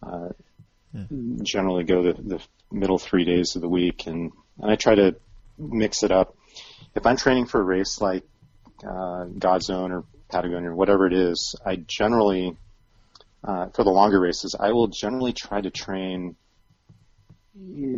uh, 0.02 0.28
yeah. 0.92 1.04
generally 1.42 1.84
go 1.84 2.02
the, 2.02 2.12
the 2.14 2.40
middle 2.72 2.98
three 2.98 3.24
days 3.24 3.54
of 3.54 3.62
the 3.62 3.68
week. 3.68 4.06
And, 4.06 4.32
and 4.60 4.70
I 4.70 4.76
try 4.76 4.94
to 4.94 5.16
mix 5.58 6.02
it 6.02 6.10
up. 6.10 6.34
If 6.94 7.06
I'm 7.06 7.16
training 7.16 7.46
for 7.46 7.60
a 7.60 7.64
race 7.64 8.00
like 8.00 8.24
uh, 8.82 9.26
Godzone 9.26 9.90
or 9.90 10.04
Patagonia 10.28 10.70
or 10.70 10.74
whatever 10.74 11.06
it 11.06 11.12
is, 11.12 11.54
I 11.64 11.76
generally, 11.76 12.56
uh, 13.44 13.68
for 13.68 13.84
the 13.84 13.90
longer 13.90 14.18
races, 14.18 14.56
I 14.58 14.72
will 14.72 14.88
generally 14.88 15.32
try 15.32 15.60
to 15.60 15.70
train 15.70 16.36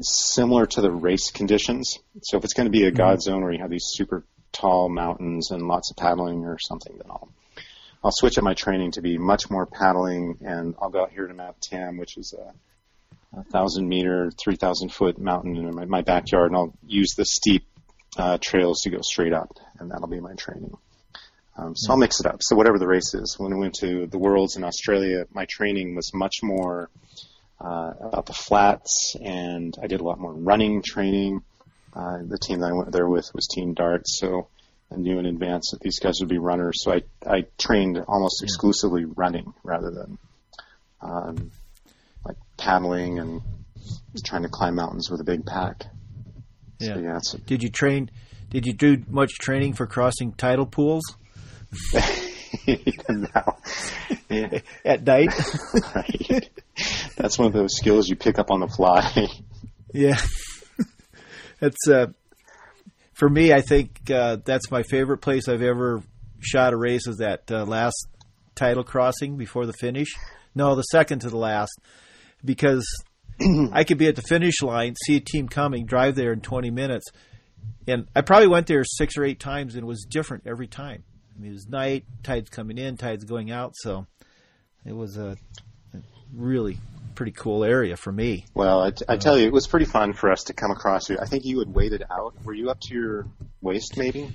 similar 0.00 0.66
to 0.66 0.80
the 0.80 0.90
race 0.90 1.30
conditions. 1.30 1.98
So 2.22 2.38
if 2.38 2.44
it's 2.44 2.55
going 2.55 2.66
to 2.66 2.70
be 2.70 2.86
a 2.86 2.92
mm-hmm. 2.92 3.00
Godzone 3.00 3.42
where 3.42 3.53
you 3.53 3.61
have 3.61 3.70
these 3.70 3.86
super 3.86 4.24
tall 4.53 4.88
mountains 4.88 5.50
and 5.50 5.66
lots 5.66 5.90
of 5.90 5.96
paddling 5.96 6.44
or 6.44 6.59
something, 6.59 6.96
then 6.96 7.11
I'll 7.11 7.28
I'll 8.05 8.12
switch 8.12 8.36
up 8.36 8.44
my 8.44 8.55
training 8.55 8.92
to 8.92 9.00
be 9.00 9.16
much 9.16 9.48
more 9.48 9.64
paddling, 9.64 10.38
and 10.40 10.74
I'll 10.82 10.90
go 10.90 11.03
out 11.03 11.12
here 11.12 11.28
to 11.28 11.34
Mount 11.34 11.61
Tam, 11.61 11.98
which 11.98 12.16
is 12.16 12.34
a, 12.36 13.38
a 13.38 13.44
thousand 13.44 13.88
meter, 13.88 14.32
three 14.42 14.57
thousand 14.57 14.92
foot 14.92 15.18
mountain 15.18 15.57
in 15.57 15.72
my, 15.72 15.84
my, 15.84 16.03
backyard, 16.03 16.50
and 16.50 16.57
I'll 16.57 16.74
use 16.84 17.14
the 17.14 17.24
steep 17.24 17.64
uh, 18.16 18.38
trails 18.40 18.82
to 18.82 18.90
go 18.90 18.98
straight 19.03 19.32
up, 19.32 19.57
and 19.78 19.90
that'll 19.90 20.09
be 20.09 20.20
my 20.20 20.34
training. 20.34 20.76
Um, 21.57 21.76
so 21.76 21.92
I'll 21.92 21.98
mix 21.98 22.18
it 22.18 22.26
up. 22.26 22.42
So 22.42 22.57
whatever 22.57 22.78
the 22.78 22.88
race 22.88 23.14
is, 23.14 23.36
when 23.38 23.53
I 23.53 23.57
went 23.57 23.74
to 23.74 24.07
the 24.07 24.18
Worlds 24.18 24.57
in 24.57 24.64
Australia, 24.64 25.26
my 25.32 25.46
training 25.48 25.94
was 25.94 26.12
much 26.12 26.42
more 26.42 26.90
uh, 27.62 27.92
about 28.00 28.26
the 28.26 28.32
flats, 28.32 29.16
and 29.22 29.76
I 29.80 29.86
did 29.86 30.00
a 30.00 30.04
lot 30.04 30.18
more 30.18 30.32
running 30.32 30.82
training. 30.82 31.42
Uh, 31.94 32.18
the 32.26 32.38
team 32.38 32.60
that 32.60 32.70
I 32.70 32.72
went 32.72 32.90
there 32.90 33.08
with 33.08 33.30
was 33.34 33.46
Team 33.46 33.74
Dart, 33.74 34.08
so 34.08 34.48
I 34.90 34.96
knew 34.96 35.18
in 35.18 35.26
advance 35.26 35.70
that 35.70 35.80
these 35.80 36.00
guys 36.00 36.16
would 36.20 36.28
be 36.28 36.38
runners. 36.38 36.82
So 36.82 36.92
I 36.92 37.02
I 37.24 37.46
trained 37.58 38.02
almost 38.08 38.40
yeah. 38.40 38.46
exclusively 38.46 39.04
running 39.04 39.54
rather 39.62 39.90
than 39.90 40.18
um, 41.00 41.52
like 42.24 42.36
paddling 42.56 43.18
and 43.18 43.42
trying 44.24 44.42
to 44.42 44.48
climb 44.48 44.74
mountains 44.74 45.10
with 45.10 45.20
a 45.20 45.24
big 45.24 45.46
pack. 45.46 45.84
Yeah. 46.78 46.94
So, 47.22 47.38
yeah 47.38 47.44
did 47.46 47.62
you 47.62 47.70
train? 47.70 48.10
Did 48.50 48.66
you 48.66 48.72
do 48.72 49.02
much 49.08 49.32
training 49.38 49.74
for 49.74 49.86
crossing 49.86 50.32
tidal 50.32 50.66
pools? 50.66 51.04
no. 53.08 53.56
Yeah. 54.28 54.60
At 54.84 55.04
night. 55.04 55.30
right. 55.94 56.50
That's 57.16 57.38
one 57.38 57.46
of 57.46 57.52
those 57.52 57.76
skills 57.76 58.08
you 58.08 58.16
pick 58.16 58.38
up 58.38 58.50
on 58.50 58.60
the 58.60 58.68
fly. 58.68 59.28
yeah. 59.92 60.20
It's 61.60 61.88
uh, 61.88 62.06
for 63.12 63.28
me. 63.28 63.52
I 63.52 63.60
think 63.60 64.10
uh, 64.10 64.38
that's 64.44 64.70
my 64.70 64.82
favorite 64.82 65.18
place 65.18 65.48
I've 65.48 65.62
ever 65.62 66.02
shot 66.40 66.72
a 66.72 66.76
race. 66.76 67.06
Is 67.06 67.18
that 67.18 67.50
uh, 67.50 67.64
last 67.64 68.08
title 68.54 68.82
crossing 68.84 69.36
before 69.36 69.66
the 69.66 69.72
finish? 69.72 70.08
No, 70.54 70.74
the 70.74 70.82
second 70.82 71.20
to 71.20 71.30
the 71.30 71.36
last, 71.36 71.78
because 72.44 72.86
I 73.72 73.84
could 73.84 73.98
be 73.98 74.08
at 74.08 74.16
the 74.16 74.22
finish 74.22 74.60
line, 74.60 74.94
see 75.06 75.16
a 75.16 75.20
team 75.20 75.48
coming, 75.48 75.86
drive 75.86 76.14
there 76.14 76.32
in 76.32 76.40
20 76.40 76.70
minutes, 76.70 77.06
and 77.86 78.06
I 78.14 78.20
probably 78.22 78.48
went 78.48 78.66
there 78.66 78.84
six 78.84 79.16
or 79.16 79.24
eight 79.24 79.40
times, 79.40 79.74
and 79.74 79.84
it 79.84 79.86
was 79.86 80.04
different 80.08 80.46
every 80.46 80.66
time. 80.66 81.04
Mean, 81.43 81.51
it 81.51 81.55
was 81.55 81.68
night, 81.68 82.05
tides 82.22 82.51
coming 82.51 82.78
in, 82.78 82.97
tides 82.97 83.24
going 83.24 83.51
out, 83.51 83.74
so 83.74 84.07
it 84.86 84.95
was 84.95 85.16
a, 85.16 85.36
a 85.93 85.99
really 86.32 86.78
pretty 87.16 87.32
cool 87.32 87.64
area 87.64 87.97
for 87.97 88.12
me. 88.12 88.47
Well, 88.55 88.80
I, 88.80 88.93
t- 88.93 89.05
I 89.09 89.16
tell 89.16 89.34
uh, 89.34 89.38
you, 89.38 89.49
it 89.49 89.53
was 89.53 89.66
pretty 89.66 89.86
fun 89.86 90.12
for 90.12 90.30
us 90.30 90.45
to 90.45 90.53
come 90.53 90.70
across 90.70 91.11
you. 91.11 91.18
I 91.20 91.26
think 91.26 91.45
you 91.45 91.59
had 91.59 91.68
waited 91.68 92.05
out. 92.09 92.36
Were 92.45 92.55
you 92.55 92.70
up 92.70 92.78
to 92.82 92.95
your 92.95 93.26
waist, 93.61 93.97
maybe? 93.97 94.30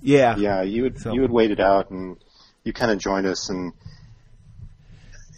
Yeah. 0.00 0.36
Yeah, 0.38 0.62
you 0.62 0.84
had 0.84 0.98
so. 0.98 1.12
you 1.12 1.20
had 1.20 1.30
waited 1.30 1.60
out, 1.60 1.90
and 1.90 2.16
you 2.64 2.72
kind 2.72 2.90
of 2.90 2.96
joined 2.96 3.26
us, 3.26 3.50
and 3.50 3.74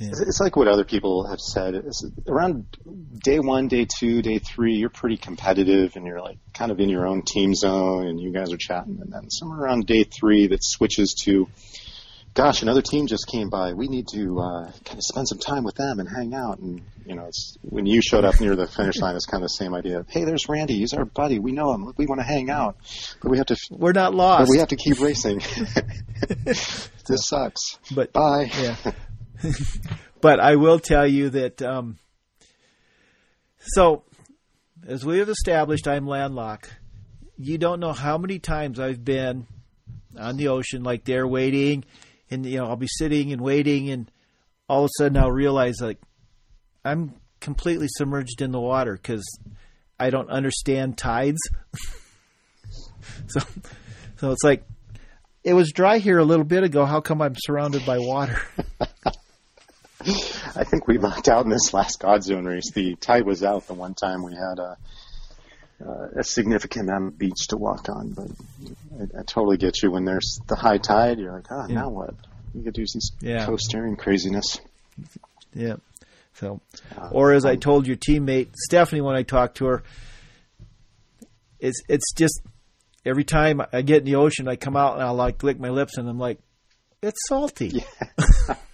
yeah. 0.02 0.08
it's, 0.10 0.20
it's, 0.20 0.40
like 0.40 0.56
what 0.56 0.68
other 0.68 0.84
people 0.84 1.26
have 1.28 1.40
said. 1.40 1.74
It's 1.74 2.04
around 2.26 2.66
day 3.22 3.38
one, 3.38 3.68
day 3.68 3.86
two, 3.86 4.22
day 4.22 4.38
three, 4.38 4.74
you're 4.74 4.90
pretty 4.90 5.16
competitive, 5.16 5.96
and 5.96 6.06
you're 6.06 6.20
like 6.20 6.38
kind 6.54 6.70
of 6.70 6.80
in 6.80 6.88
your 6.88 7.06
own 7.06 7.22
team 7.22 7.54
zone, 7.54 8.06
and 8.06 8.20
you 8.20 8.32
guys 8.32 8.52
are 8.52 8.58
chatting, 8.58 8.98
and 9.00 9.12
then 9.12 9.30
somewhere 9.30 9.60
around 9.60 9.86
day 9.86 10.04
three, 10.04 10.48
that 10.48 10.62
switches 10.62 11.14
to 11.24 11.48
gosh, 12.34 12.62
another 12.62 12.82
team 12.82 13.06
just 13.06 13.26
came 13.26 13.48
by. 13.48 13.72
We 13.72 13.88
need 13.88 14.08
to 14.08 14.40
uh, 14.40 14.72
kind 14.84 14.98
of 14.98 15.04
spend 15.04 15.28
some 15.28 15.38
time 15.38 15.64
with 15.64 15.74
them 15.74 16.00
and 16.00 16.08
hang 16.08 16.34
out. 16.34 16.58
And 16.58 16.82
you 17.04 17.14
know, 17.14 17.26
it's, 17.26 17.56
when 17.62 17.86
you 17.86 18.00
showed 18.02 18.24
up 18.24 18.40
near 18.40 18.56
the 18.56 18.66
finish 18.66 18.98
line, 18.98 19.16
it's 19.16 19.26
kind 19.26 19.42
of 19.42 19.48
the 19.48 19.54
same 19.54 19.74
idea. 19.74 20.04
Hey, 20.08 20.24
there's 20.24 20.48
Randy. 20.48 20.78
He's 20.78 20.94
our 20.94 21.04
buddy. 21.04 21.38
We 21.38 21.52
know 21.52 21.72
him. 21.72 21.92
We 21.96 22.06
want 22.06 22.20
to 22.20 22.26
hang 22.26 22.50
out, 22.50 22.76
but 23.20 23.30
we 23.30 23.38
have 23.38 23.46
to. 23.46 23.56
We're 23.70 23.92
not 23.92 24.14
lost. 24.14 24.50
we 24.50 24.58
have 24.58 24.68
to 24.68 24.76
keep 24.76 25.00
racing. 25.00 25.38
this 26.44 26.90
sucks. 27.26 27.78
But 27.94 28.12
bye. 28.12 28.50
Yeah. 28.60 28.76
but 30.20 30.40
I 30.40 30.56
will 30.56 30.78
tell 30.78 31.06
you 31.06 31.30
that. 31.30 31.62
Um, 31.62 31.98
so, 33.58 34.04
as 34.86 35.04
we 35.04 35.18
have 35.18 35.28
established, 35.28 35.86
I'm 35.86 36.06
landlocked. 36.06 36.74
You 37.38 37.58
don't 37.58 37.80
know 37.80 37.92
how 37.92 38.18
many 38.18 38.38
times 38.38 38.80
I've 38.80 39.04
been 39.04 39.46
on 40.18 40.36
the 40.36 40.48
ocean, 40.48 40.82
like 40.82 41.04
there 41.04 41.26
waiting 41.26 41.84
and 42.32 42.46
you 42.46 42.58
know 42.58 42.66
I'll 42.66 42.76
be 42.76 42.88
sitting 42.88 43.32
and 43.32 43.40
waiting, 43.40 43.90
and 43.90 44.10
all 44.68 44.84
of 44.84 44.86
a 44.86 44.98
sudden 44.98 45.18
I'll 45.18 45.30
realize 45.30 45.76
like 45.80 45.98
I'm 46.84 47.14
completely 47.40 47.86
submerged 47.88 48.40
in 48.40 48.50
the 48.50 48.60
water 48.60 48.94
because 48.94 49.24
I 50.00 50.10
don't 50.10 50.30
understand 50.30 50.96
tides. 50.96 51.40
so, 53.28 53.40
so 54.16 54.30
it's 54.32 54.42
like 54.42 54.64
it 55.44 55.52
was 55.52 55.72
dry 55.72 55.98
here 55.98 56.18
a 56.18 56.24
little 56.24 56.44
bit 56.44 56.64
ago. 56.64 56.86
How 56.86 57.00
come 57.00 57.20
I'm 57.20 57.36
surrounded 57.36 57.84
by 57.84 57.98
water? 57.98 58.40
I 60.56 60.64
think 60.64 60.86
we 60.86 60.98
lucked 60.98 61.28
out 61.28 61.44
in 61.44 61.50
this 61.50 61.72
last 61.72 62.00
Godzone 62.00 62.46
race. 62.46 62.70
The 62.72 62.96
tide 62.96 63.24
was 63.24 63.42
out 63.42 63.66
the 63.66 63.74
one 63.74 63.94
time 63.94 64.22
we 64.22 64.34
had 64.34 64.58
a 64.58 64.76
uh, 65.84 66.20
a 66.20 66.24
significant 66.24 66.88
amount 66.88 67.08
of 67.08 67.18
beach 67.18 67.48
to 67.48 67.56
walk 67.56 67.88
on. 67.88 68.10
But 68.10 68.28
I, 68.98 69.20
I, 69.20 69.22
totally 69.24 69.56
get 69.56 69.82
you. 69.82 69.90
When 69.90 70.04
there's 70.04 70.38
the 70.46 70.54
high 70.54 70.78
tide, 70.78 71.18
you're 71.18 71.32
like, 71.32 71.46
oh, 71.50 71.66
yeah. 71.68 71.74
now 71.74 71.88
what? 71.88 72.14
You 72.54 72.62
could 72.62 72.74
do 72.74 72.86
some 72.86 73.00
yeah. 73.20 73.48
steering 73.58 73.96
craziness. 73.96 74.60
Yeah. 75.54 75.76
So, 76.34 76.60
uh, 76.96 77.08
or 77.10 77.32
as 77.32 77.44
um, 77.44 77.50
I 77.50 77.56
told 77.56 77.86
your 77.86 77.96
teammate 77.96 78.54
Stephanie 78.54 79.00
when 79.00 79.16
I 79.16 79.22
talked 79.22 79.56
to 79.58 79.66
her, 79.66 79.82
it's 81.58 81.82
it's 81.88 82.12
just 82.12 82.42
every 83.04 83.24
time 83.24 83.60
I 83.72 83.82
get 83.82 83.98
in 83.98 84.04
the 84.04 84.16
ocean, 84.16 84.48
I 84.48 84.56
come 84.56 84.76
out 84.76 84.94
and 84.94 85.02
I'll 85.02 85.14
like 85.14 85.42
lick 85.42 85.58
my 85.58 85.70
lips 85.70 85.98
and 85.98 86.08
I'm 86.08 86.18
like, 86.18 86.38
it's 87.02 87.28
salty. 87.28 87.68
Yeah. 87.68 88.54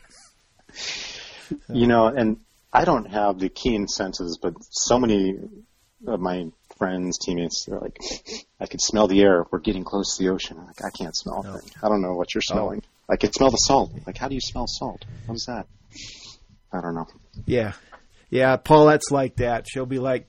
you 1.73 1.87
know, 1.87 2.07
and 2.07 2.39
I 2.73 2.85
don't 2.85 3.07
have 3.07 3.39
the 3.39 3.49
keen 3.49 3.89
senses, 3.89 4.39
but 4.41 4.55
so 4.71 4.99
many 4.99 5.37
of 6.07 6.21
my 6.21 6.47
friends, 6.77 7.19
teammates, 7.19 7.65
they're 7.65 7.79
like, 7.79 7.99
I 8.61 8.67
can 8.67 8.79
smell 8.79 9.09
the 9.09 9.21
air. 9.21 9.45
We're 9.51 9.59
getting 9.59 9.85
close 9.85 10.17
to 10.17 10.23
the 10.23 10.31
ocean. 10.31 10.59
I'm 10.59 10.67
like, 10.67 10.85
I 10.85 10.91
can't 10.91 11.17
smell 11.17 11.43
no. 11.43 11.51
anything. 11.51 11.73
I 11.83 11.89
don't 11.89 12.03
know 12.03 12.15
what 12.15 12.35
you're 12.35 12.43
oh. 12.51 12.55
smelling. 12.55 12.83
Oh. 12.85 13.13
I 13.13 13.17
can 13.17 13.33
smell 13.33 13.51
the 13.51 13.57
salt. 13.57 13.93
Like, 14.07 14.19
how 14.19 14.29
do 14.29 14.35
you 14.35 14.41
smell 14.41 14.67
salt? 14.67 15.05
What 15.27 15.35
is 15.35 15.47
that? 15.47 15.67
I 16.73 16.81
don't 16.81 16.95
know. 16.95 17.07
Yeah. 17.47 17.73
Yeah, 18.31 18.57
Paulette's 18.59 19.11
like 19.11 19.37
that. 19.37 19.67
She'll 19.69 19.87
be 19.87 19.99
like, 19.99 20.29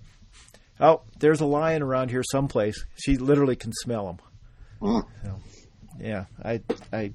oh, 0.79 1.01
there's 1.19 1.41
a 1.41 1.45
lion 1.45 1.81
around 1.81 2.09
here 2.09 2.23
someplace. 2.23 2.85
She 2.95 3.17
literally 3.17 3.57
can 3.57 3.73
smell 3.73 4.09
him. 4.09 4.17
Mm. 4.81 5.05
So, 5.23 5.39
yeah, 5.99 6.25
I, 6.41 6.61
I 6.93 7.13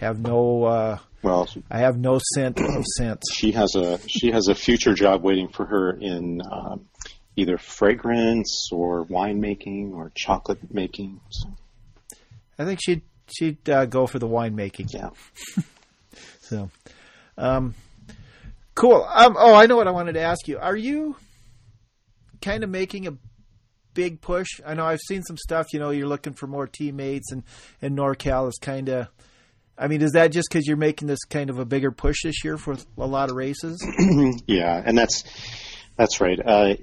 have 0.00 0.20
no, 0.20 0.64
uh, 0.64 0.98
well, 1.22 1.48
I 1.70 1.78
have 1.80 1.98
no 1.98 2.20
scent 2.34 2.60
of 2.60 2.84
scent. 2.96 3.22
She 3.32 3.52
has 3.52 3.74
a 3.74 3.98
she 4.08 4.30
has 4.30 4.48
a 4.48 4.54
future 4.54 4.94
job 4.94 5.22
waiting 5.22 5.48
for 5.48 5.66
her 5.66 5.90
in 5.90 6.40
um, 6.50 6.86
either 7.36 7.58
fragrance 7.58 8.68
or 8.72 9.04
winemaking 9.06 9.92
or 9.92 10.12
chocolate 10.14 10.72
making. 10.72 11.20
So. 11.30 11.50
I 12.58 12.64
think 12.64 12.80
she'd 12.84 13.02
she'd 13.36 13.68
uh, 13.68 13.86
go 13.86 14.06
for 14.06 14.18
the 14.18 14.28
winemaking. 14.28 14.92
Yeah. 14.92 15.10
so, 16.40 16.70
um, 17.36 17.74
cool. 18.74 19.06
Um, 19.08 19.36
oh, 19.38 19.54
I 19.54 19.66
know 19.66 19.76
what 19.76 19.88
I 19.88 19.92
wanted 19.92 20.14
to 20.14 20.20
ask 20.20 20.48
you. 20.48 20.58
Are 20.58 20.76
you 20.76 21.16
kind 22.40 22.64
of 22.64 22.70
making 22.70 23.06
a 23.06 23.16
big 23.94 24.20
push? 24.20 24.48
I 24.64 24.74
know 24.74 24.84
I've 24.84 25.00
seen 25.00 25.22
some 25.22 25.36
stuff. 25.36 25.66
You 25.72 25.80
know, 25.80 25.90
you're 25.90 26.08
looking 26.08 26.34
for 26.34 26.46
more 26.46 26.66
teammates, 26.66 27.32
and 27.32 27.42
and 27.82 27.96
NorCal 27.96 28.48
is 28.48 28.58
kind 28.60 28.88
of. 28.88 29.08
I 29.78 29.88
mean, 29.88 30.02
is 30.02 30.12
that 30.12 30.32
just 30.32 30.48
because 30.50 30.66
you're 30.66 30.76
making 30.76 31.08
this 31.08 31.24
kind 31.24 31.50
of 31.50 31.58
a 31.58 31.64
bigger 31.64 31.90
push 31.92 32.22
this 32.24 32.42
year 32.44 32.56
for 32.56 32.76
a 32.96 33.06
lot 33.06 33.30
of 33.30 33.36
races? 33.36 33.84
yeah, 34.46 34.82
and 34.84 34.96
that's 34.98 35.24
that's 35.96 36.20
right. 36.20 36.38
Uh, 36.44 36.74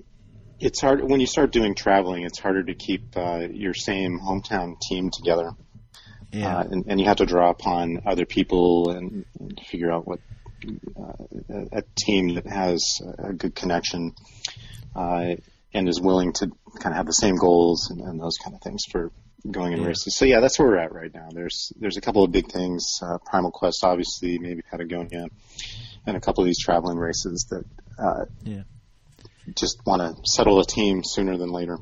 it's 0.60 0.80
hard 0.80 1.04
when 1.04 1.20
you 1.20 1.28
start 1.28 1.52
doing 1.52 1.76
traveling. 1.76 2.24
It's 2.24 2.40
harder 2.40 2.64
to 2.64 2.74
keep 2.74 3.18
uh, 3.18 3.48
your 3.52 3.74
same 3.74 4.20
hometown 4.20 4.80
team 4.90 5.10
together, 5.12 5.52
yeah. 6.36 6.58
Uh, 6.58 6.64
and, 6.64 6.86
and, 6.88 7.00
you 7.00 7.06
have 7.06 7.18
to 7.18 7.26
draw 7.26 7.50
upon 7.50 8.02
other 8.06 8.26
people 8.26 8.90
and, 8.90 9.26
and 9.40 9.60
figure 9.70 9.92
out 9.92 10.06
what 10.06 10.20
uh, 11.00 11.14
a, 11.50 11.80
a, 11.80 11.84
team 11.96 12.36
that 12.36 12.46
has 12.46 13.02
a 13.20 13.34
good 13.34 13.56
connection 13.56 14.14
uh, 14.96 15.36
and 15.74 15.88
is 15.88 16.02
willing 16.02 16.34
to 16.34 16.48
kind 16.80 16.94
of 16.94 16.98
have 16.98 17.06
the 17.06 17.14
same 17.14 17.36
goals 17.36 17.90
and, 17.90 18.02
and 18.02 18.20
those 18.20 18.38
kind 18.44 18.54
of 18.56 18.62
things 18.62 18.84
for 18.92 19.12
going 19.50 19.74
in 19.74 19.82
Yeah. 19.82 19.88
races. 19.88 20.16
So 20.18 20.26
yeah, 20.26 20.40
that's 20.40 20.58
where 20.60 20.68
we're 20.68 20.78
at 20.78 20.94
right 20.94 21.14
now. 21.14 21.30
There's 21.32 21.72
there's 21.80 21.98
a 21.98 22.02
couple 22.02 22.24
of 22.24 22.32
big 22.32 22.52
things, 22.52 23.00
uh, 23.02 23.18
Primal 23.26 23.52
Quest, 23.52 23.84
obviously, 23.84 24.38
maybe 24.40 24.62
Patagonia, 24.62 25.28
and 26.06 26.18
a 26.18 26.20
couple 26.22 26.44
of 26.44 26.48
these 26.48 26.60
traveling 26.60 26.98
races 26.98 27.48
that 27.52 27.64
uh, 27.98 28.26
Yeah. 28.44 28.64
just 29.56 29.86
want 29.86 30.02
to 30.02 30.22
settle 30.26 30.60
a 30.60 30.66
team 30.66 31.04
sooner 31.04 31.38
than 31.38 31.50
later. 31.52 31.78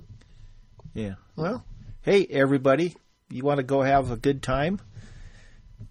Yeah. 0.94 1.16
Well, 1.36 1.64
hey, 2.02 2.26
everybody, 2.30 2.96
you 3.30 3.44
want 3.44 3.58
to 3.58 3.64
go 3.64 3.82
have 3.82 4.12
a 4.12 4.18
good 4.18 4.44
time? 4.44 4.80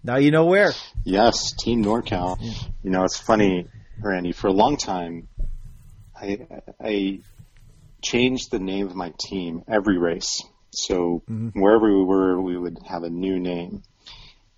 Now 0.03 0.15
you 0.17 0.31
know 0.31 0.45
where. 0.45 0.71
Yes, 1.03 1.53
Team 1.53 1.83
NorCal. 1.83 2.37
You 2.83 2.89
know, 2.89 3.03
it's 3.03 3.17
funny, 3.17 3.67
Randy. 4.01 4.31
For 4.31 4.47
a 4.47 4.51
long 4.53 4.77
time, 4.77 5.27
I 6.15 6.47
I 6.79 7.19
changed 8.01 8.51
the 8.51 8.59
name 8.59 8.87
of 8.87 8.95
my 8.95 9.13
team 9.19 9.63
every 9.67 9.97
race. 9.97 10.41
So 10.73 11.23
mm-hmm. 11.29 11.59
wherever 11.59 11.85
we 11.85 12.03
were, 12.03 12.41
we 12.41 12.57
would 12.57 12.79
have 12.87 13.03
a 13.03 13.09
new 13.09 13.39
name. 13.39 13.83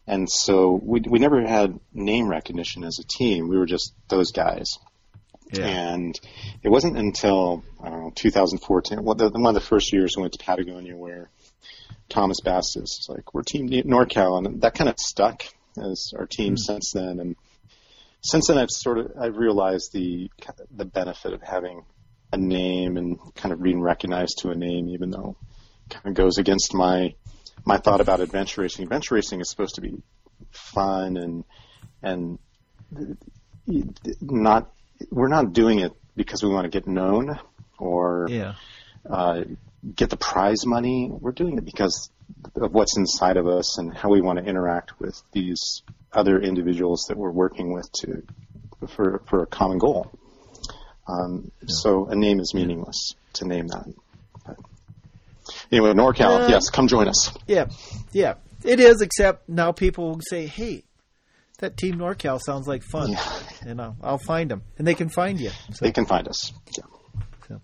And 0.07 0.29
so 0.29 0.79
we 0.81 1.01
we 1.01 1.19
never 1.19 1.41
had 1.45 1.79
name 1.93 2.27
recognition 2.27 2.83
as 2.83 2.99
a 2.99 3.07
team. 3.07 3.47
We 3.47 3.57
were 3.57 3.65
just 3.65 3.93
those 4.07 4.31
guys. 4.31 4.77
And 5.53 6.19
it 6.63 6.69
wasn't 6.69 6.97
until 6.97 7.63
I 7.81 7.89
don't 7.89 8.01
know 8.01 8.11
2014, 8.15 9.03
well, 9.03 9.15
the, 9.15 9.29
one 9.29 9.45
of 9.45 9.53
the 9.53 9.61
first 9.61 9.93
years 9.93 10.13
we 10.17 10.21
went 10.21 10.33
to 10.33 10.43
Patagonia, 10.43 10.97
where 10.97 11.29
Thomas 12.09 12.41
Bass 12.41 12.75
is 12.75 13.05
like, 13.09 13.33
"We're 13.33 13.43
Team 13.43 13.69
NorCal," 13.69 14.37
and 14.37 14.61
that 14.61 14.73
kind 14.73 14.89
of 14.89 14.99
stuck 14.99 15.43
as 15.77 16.11
our 16.17 16.25
team 16.25 16.53
mm-hmm. 16.53 16.73
since 16.73 16.91
then. 16.93 17.19
And 17.19 17.35
since 18.21 18.47
then, 18.47 18.57
I've 18.57 18.71
sort 18.71 18.97
of 18.97 19.11
I've 19.19 19.37
realized 19.37 19.93
the 19.93 20.29
the 20.75 20.85
benefit 20.85 21.33
of 21.33 21.41
having 21.41 21.85
a 22.31 22.37
name 22.37 22.97
and 22.97 23.17
kind 23.35 23.53
of 23.53 23.61
being 23.61 23.81
recognized 23.81 24.39
to 24.39 24.49
a 24.49 24.55
name, 24.55 24.89
even 24.89 25.11
though 25.11 25.35
kind 25.89 26.07
of 26.07 26.13
goes 26.13 26.37
against 26.37 26.73
my 26.73 27.13
my 27.65 27.77
thought 27.77 28.01
about 28.01 28.19
adventure 28.19 28.61
racing. 28.61 28.83
Adventure 28.83 29.15
racing 29.15 29.41
is 29.41 29.49
supposed 29.49 29.75
to 29.75 29.81
be 29.81 30.01
fun 30.51 31.17
and 31.17 31.43
and 32.01 32.39
not 34.21 34.71
we're 35.11 35.27
not 35.27 35.53
doing 35.53 35.79
it 35.79 35.91
because 36.15 36.43
we 36.43 36.49
want 36.49 36.65
to 36.65 36.69
get 36.69 36.87
known 36.87 37.37
or 37.77 38.27
Yeah. 38.29 38.53
uh, 39.09 39.41
get 39.95 40.09
the 40.09 40.17
prize 40.17 40.65
money. 40.65 41.09
We're 41.11 41.31
doing 41.33 41.57
it 41.57 41.65
because 41.65 42.09
of 42.55 42.73
what's 42.73 42.97
inside 42.97 43.37
of 43.37 43.47
us 43.47 43.77
and 43.77 43.95
how 43.95 44.09
we 44.09 44.21
want 44.21 44.39
to 44.39 44.45
interact 44.45 44.99
with 44.99 45.21
these 45.33 45.83
other 46.13 46.39
individuals 46.39 47.05
that 47.09 47.17
we're 47.17 47.31
working 47.31 47.73
with 47.73 47.91
to 48.01 48.23
for 48.87 49.21
for 49.27 49.43
a 49.43 49.47
common 49.47 49.77
goal. 49.77 50.11
Um, 51.07 51.51
So 51.67 52.07
a 52.07 52.15
name 52.15 52.39
is 52.39 52.53
meaningless 52.53 53.15
to 53.33 53.45
name 53.47 53.67
that. 53.67 53.85
But 54.45 54.57
anyway, 55.71 55.91
NorCal, 55.93 56.45
Uh, 56.45 56.47
yes, 56.49 56.69
come 56.69 56.87
join 56.87 57.07
us. 57.07 57.31
Yeah. 57.47 57.65
Yeah. 58.11 58.35
It 58.63 58.79
is, 58.79 59.01
except 59.01 59.47
now 59.47 59.71
people 59.71 60.09
will 60.09 60.21
say, 60.27 60.47
hey, 60.47 60.83
that 61.59 61.77
Team 61.77 61.95
NorCal 61.95 62.39
sounds 62.43 62.67
like 62.67 62.83
fun. 62.83 63.11
Yeah. 63.11 63.39
And 63.65 63.81
I'll, 63.81 63.95
I'll 64.01 64.17
find 64.17 64.49
them. 64.49 64.63
And 64.77 64.87
they 64.87 64.93
can 64.95 65.09
find 65.09 65.39
you. 65.39 65.49
So 65.71 65.85
They 65.85 65.91
can 65.91 66.05
find 66.05 66.27
us. 66.27 66.51
Yeah. 67.49 67.57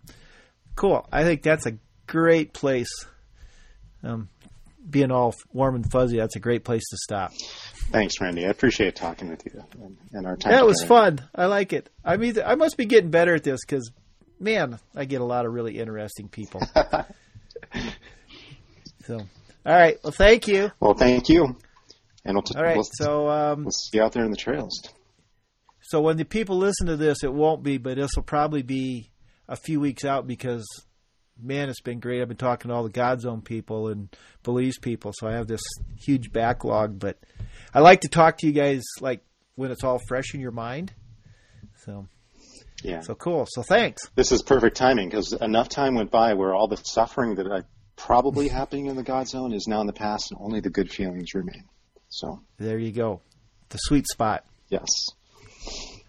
cool. 0.75 1.07
I 1.11 1.23
think 1.23 1.43
that's 1.43 1.65
a 1.65 1.77
great 2.07 2.53
place. 2.53 2.89
Um, 4.03 4.29
being 4.89 5.11
all 5.11 5.35
warm 5.53 5.75
and 5.75 5.89
fuzzy, 5.91 6.17
that's 6.17 6.35
a 6.35 6.39
great 6.39 6.63
place 6.63 6.83
to 6.89 6.97
stop. 6.97 7.31
Thanks, 7.91 8.19
Randy. 8.19 8.45
I 8.45 8.49
appreciate 8.49 8.95
talking 8.95 9.29
with 9.29 9.43
you 9.45 9.61
and, 9.81 9.97
and 10.11 10.25
our 10.25 10.35
time. 10.37 10.53
That 10.53 10.65
was 10.65 10.83
fun. 10.83 11.21
I 11.35 11.45
like 11.45 11.73
it. 11.73 11.89
I 12.03 12.17
mean, 12.17 12.35
I 12.43 12.55
must 12.55 12.77
be 12.77 12.85
getting 12.85 13.11
better 13.11 13.35
at 13.35 13.43
this 13.43 13.59
because, 13.65 13.91
man, 14.39 14.79
I 14.95 15.05
get 15.05 15.21
a 15.21 15.25
lot 15.25 15.45
of 15.45 15.53
really 15.53 15.77
interesting 15.77 16.29
people. 16.29 16.61
so, 19.05 19.17
all 19.65 19.73
right. 19.75 19.97
Well, 20.03 20.13
thank 20.15 20.47
you. 20.47 20.71
Well, 20.79 20.93
thank 20.93 21.29
you. 21.29 21.55
And 22.23 22.35
we'll, 22.35 22.43
t- 22.43 22.55
All 22.55 22.63
right. 22.63 22.75
we'll, 22.75 22.87
So, 22.93 23.29
um, 23.29 23.63
we'll 23.63 23.71
see 23.71 23.97
you 23.97 24.03
out 24.03 24.11
there 24.13 24.23
in 24.25 24.31
the 24.31 24.37
trails. 24.37 24.79
so 25.81 26.01
when 26.01 26.17
the 26.17 26.25
people 26.25 26.57
listen 26.57 26.87
to 26.87 26.95
this, 26.97 27.23
it 27.23 27.33
won't 27.33 27.63
be, 27.63 27.77
but 27.77 27.97
this 27.97 28.11
will 28.15 28.23
probably 28.23 28.61
be 28.61 29.09
a 29.47 29.55
few 29.55 29.79
weeks 29.79 30.05
out 30.05 30.27
because, 30.27 30.65
man, 31.41 31.67
it's 31.69 31.81
been 31.81 31.99
great. 31.99 32.21
I've 32.21 32.27
been 32.27 32.37
talking 32.37 32.69
to 32.69 32.75
all 32.75 32.83
the 32.83 32.91
Godzone 32.91 33.43
people 33.43 33.87
and 33.87 34.15
Belize 34.43 34.77
people, 34.77 35.11
so 35.15 35.27
I 35.27 35.33
have 35.33 35.47
this 35.47 35.63
huge 35.97 36.31
backlog. 36.31 36.99
But 36.99 37.17
I 37.73 37.79
like 37.79 38.01
to 38.01 38.07
talk 38.07 38.37
to 38.39 38.47
you 38.47 38.53
guys 38.53 38.83
like 38.99 39.23
when 39.55 39.71
it's 39.71 39.83
all 39.83 39.99
fresh 40.07 40.33
in 40.35 40.39
your 40.41 40.51
mind. 40.51 40.93
So, 41.85 42.07
Yeah. 42.83 43.01
so 43.01 43.15
cool. 43.15 43.47
So 43.49 43.61
thanks. 43.63 44.01
This 44.15 44.31
is 44.31 44.41
perfect 44.41 44.75
timing 44.77 45.09
because 45.09 45.33
enough 45.33 45.69
time 45.69 45.95
went 45.95 46.11
by 46.11 46.33
where 46.33 46.53
all 46.53 46.67
the 46.67 46.77
suffering 46.77 47.35
that 47.35 47.47
I 47.47 47.61
probably 47.95 48.47
happening 48.59 48.87
in 48.87 48.95
the 48.95 49.03
Godzone 49.03 49.53
is 49.53 49.67
now 49.67 49.81
in 49.81 49.87
the 49.87 49.93
past, 49.93 50.31
and 50.31 50.39
only 50.43 50.59
the 50.61 50.69
good 50.69 50.91
feelings 50.91 51.33
remain. 51.35 51.65
So, 52.09 52.41
There 52.57 52.77
you 52.79 52.91
go. 52.91 53.21
The 53.69 53.77
sweet 53.77 54.07
spot. 54.07 54.43
yes. 54.69 54.87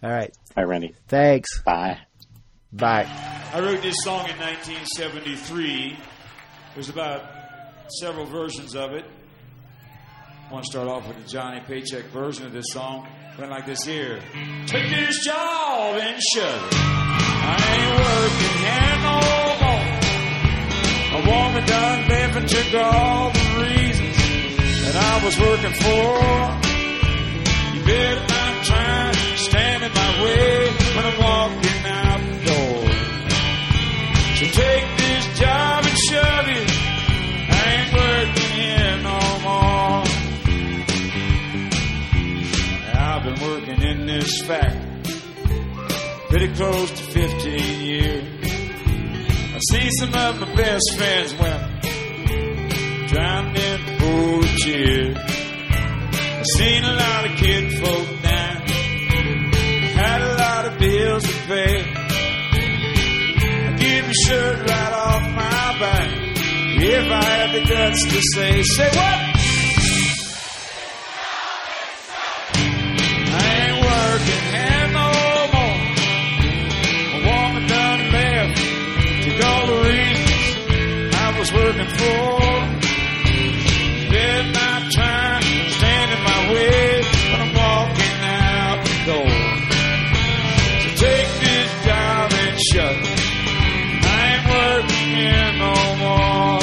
All 0.01 0.09
right. 0.09 0.35
Bye, 0.55 0.63
Randy. 0.63 0.93
Thanks. 1.07 1.61
Bye. 1.63 1.99
Bye. 2.73 3.05
I 3.53 3.59
wrote 3.61 3.81
this 3.81 3.95
song 4.03 4.27
in 4.29 4.35
1973. 4.37 5.97
There's 6.73 6.89
about 6.89 7.23
several 7.99 8.25
versions 8.25 8.75
of 8.75 8.91
it. 8.91 9.05
I 10.49 10.51
want 10.51 10.65
to 10.65 10.71
start 10.71 10.87
off 10.87 11.07
with 11.07 11.23
the 11.23 11.29
Johnny 11.29 11.61
Paycheck 11.61 12.05
version 12.05 12.45
of 12.47 12.51
this 12.51 12.65
song. 12.71 13.07
Went 13.39 13.49
like 13.49 13.65
this 13.65 13.83
here. 13.83 14.19
Take 14.67 14.89
this 14.91 15.25
job 15.25 15.97
and 15.97 16.21
shove 16.21 16.67
it. 16.67 16.73
I 16.75 17.57
ain't 17.73 17.93
working 17.97 18.55
here 18.61 18.97
no 19.09 19.17
more. 19.63 19.89
A 21.17 21.21
woman 21.25 21.65
done 21.65 22.07
left 22.09 22.35
and 22.37 22.47
took 22.47 22.73
all 22.75 23.31
the 23.31 23.39
reasons 23.63 24.17
that 24.85 24.95
I 24.95 25.25
was 25.25 25.35
working 25.39 25.73
for. 25.81 26.13
You 27.73 27.81
better 27.85 28.21
not 28.21 28.65
try 28.65 29.11
to 29.13 29.37
stand 29.37 29.83
in 29.83 29.91
my 29.93 30.23
way 30.23 30.69
when 30.93 31.03
I'm 31.03 31.17
walking 31.17 31.85
out 31.89 32.21
the 32.21 32.37
door. 32.45 32.85
So 34.37 34.45
take 34.61 34.85
this 34.97 35.39
job 35.39 35.85
and 35.85 35.97
shove 35.97 36.47
it. 36.49 36.72
This 44.23 44.41
fact. 44.43 45.09
pretty 46.29 46.53
close 46.55 46.89
to 46.91 47.03
15 47.03 47.81
years. 47.81 48.23
I've 49.53 49.61
seen 49.69 49.91
some 49.99 50.13
of 50.13 50.39
my 50.39 50.55
best 50.55 50.95
friends 50.97 51.33
women 51.33 53.07
drowned 53.07 53.57
in 53.57 53.79
pool 53.99 54.43
tears. 54.63 55.17
I've 55.17 56.45
seen 56.57 56.83
a 56.85 56.93
lot 56.93 57.25
of 57.25 57.31
kid 57.37 57.73
folk 57.83 58.21
down, 58.21 58.61
had 60.01 60.21
a 60.21 60.33
lot 60.43 60.65
of 60.67 60.79
bills 60.79 61.23
to 61.23 61.33
pay. 61.47 61.83
I 63.67 63.75
give 63.77 64.05
your 64.05 64.19
shirt 64.25 64.69
right 64.69 64.93
off 64.93 65.23
my 65.35 65.79
back. 65.81 66.09
If 66.77 67.11
I 67.11 67.23
had 67.23 67.49
the 67.55 67.63
guts 67.69 68.03
to 68.03 68.21
say, 68.33 68.63
say 68.63 68.89
what? 68.97 69.32
Working 81.73 81.89
for. 81.97 82.37
Better 84.11 84.45
not 84.51 84.91
try 84.91 85.39
to 85.41 85.69
stand 85.71 86.11
in 86.11 86.21
my 86.23 86.53
way 86.53 87.01
when 87.31 87.41
I'm 87.41 87.53
walking 87.55 88.19
out 88.21 88.77
the 88.85 88.97
door. 89.09 89.33
So 90.81 90.89
take 91.03 91.29
this 91.41 91.69
job 91.83 92.31
and 92.31 92.55
shut. 92.69 92.95
I 94.05 94.21
ain't 94.29 94.45
working 94.53 95.09
here 95.17 95.49
no 95.57 95.73
more. 96.03 96.61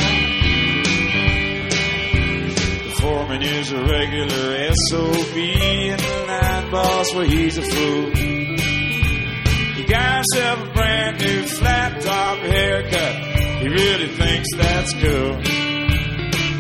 The 2.85 2.95
foreman 3.01 3.43
is 3.43 3.73
a 3.73 3.83
regular 3.83 4.73
SOB 4.91 5.37
and 5.37 6.01
the 6.01 6.25
line 6.29 6.71
boss, 6.71 7.13
well, 7.15 7.25
he's 7.25 7.59
a 7.59 7.63
fool. 7.63 8.11
He 9.75 9.83
got 9.89 10.15
himself 10.19 10.69
a 10.69 10.73
brand 10.73 11.19
new 11.21 11.43
flat 11.49 12.01
top 12.01 12.39
haircut. 12.39 13.30
Really 13.71 14.09
thinks 14.09 14.49
that's 14.57 14.93
cool. 14.95 15.37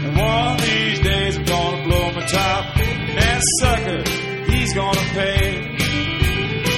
And 0.07 0.17
one 0.17 0.55
of 0.55 0.61
these 0.61 1.01
days 1.01 1.39
I'm 1.39 1.45
gonna 1.45 1.83
blow 1.83 2.13
my 2.13 2.25
top. 2.27 2.77
And 2.79 3.19
that 3.19 3.43
sucker, 3.59 4.53
he's 4.53 4.73
gonna 4.75 5.01
pay. 5.13 5.59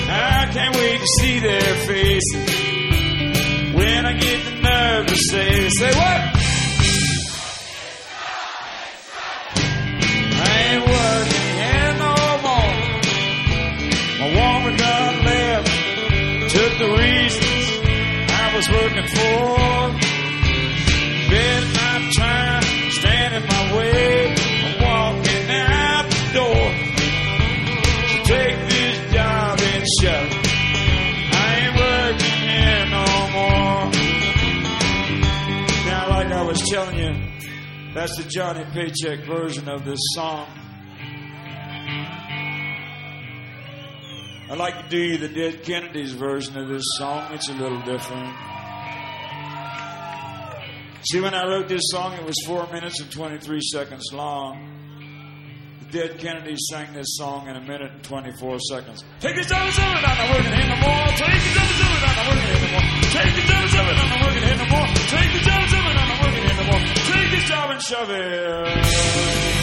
I 0.09 0.49
can't 0.51 0.75
wait 0.75 1.01
to 1.01 1.07
see 1.21 1.39
their 1.39 1.75
faces 1.87 3.75
when 3.75 4.07
I 4.07 4.13
get 4.15 4.45
the 4.47 4.63
nerve 4.63 5.07
to 5.09 5.17
say, 5.17 5.69
say 5.69 5.91
what? 5.99 6.32
That's 38.03 38.17
the 38.17 38.29
Johnny 38.29 38.65
Paycheck 38.73 39.21
version 39.27 39.69
of 39.69 39.85
this 39.85 40.01
song. 40.17 40.49
I'd 44.51 44.59
like 44.59 44.77
to 44.83 44.89
do 44.89 44.99
you 44.99 45.19
the 45.19 45.29
Dead 45.29 45.63
Kennedys 45.63 46.11
version 46.11 46.59
of 46.59 46.69
this 46.69 46.83
song. 46.99 47.33
It's 47.33 47.49
a 47.49 47.53
little 47.53 47.81
different. 47.83 48.35
See, 51.05 51.21
when 51.21 51.33
I 51.33 51.47
wrote 51.47 51.69
this 51.69 51.83
song, 51.93 52.15
it 52.15 52.25
was 52.25 52.35
four 52.45 52.67
minutes 52.73 53.01
and 53.01 53.09
23 53.09 53.61
seconds 53.61 54.11
long. 54.13 54.72
Dead 55.93 56.17
Kennedys 56.17 56.69
sang 56.71 56.95
this 56.95 57.19
song 57.19 57.49
in 57.49 57.55
a 57.55 57.61
minute 57.61 57.93
and 57.93 58.03
24 58.03 58.59
seconds. 58.61 59.05
Take 59.21 59.37
the 59.37 59.45
double 59.45 59.71
seven, 59.73 59.93
I'm 59.93 60.17
not 60.17 60.31
working 60.33 60.53
anymore. 60.55 61.05
Take 61.21 61.37
the 61.37 61.53
double 61.53 61.77
seven, 61.77 61.99
I'm 62.01 62.17
not 62.17 62.29
working 62.33 62.49
anymore. 62.49 62.87
Take 63.13 63.35
the 63.37 63.45
double 63.53 63.69
seven, 63.69 63.95
I'm 64.01 64.09
not 64.09 64.21
working 64.25 64.45
anymore. 64.49 64.87
Take 65.13 65.33
the 65.37 65.41
double 65.45 65.69
seven, 65.69 65.93
I'm 65.93 66.09
not 66.09 66.21
working 66.25 66.45
anymore. 66.49 66.81
Take 66.97 67.31
this 67.33 67.45
job 67.45 67.71
and 67.73 67.83
shove 67.83 68.09
it. 68.09 69.62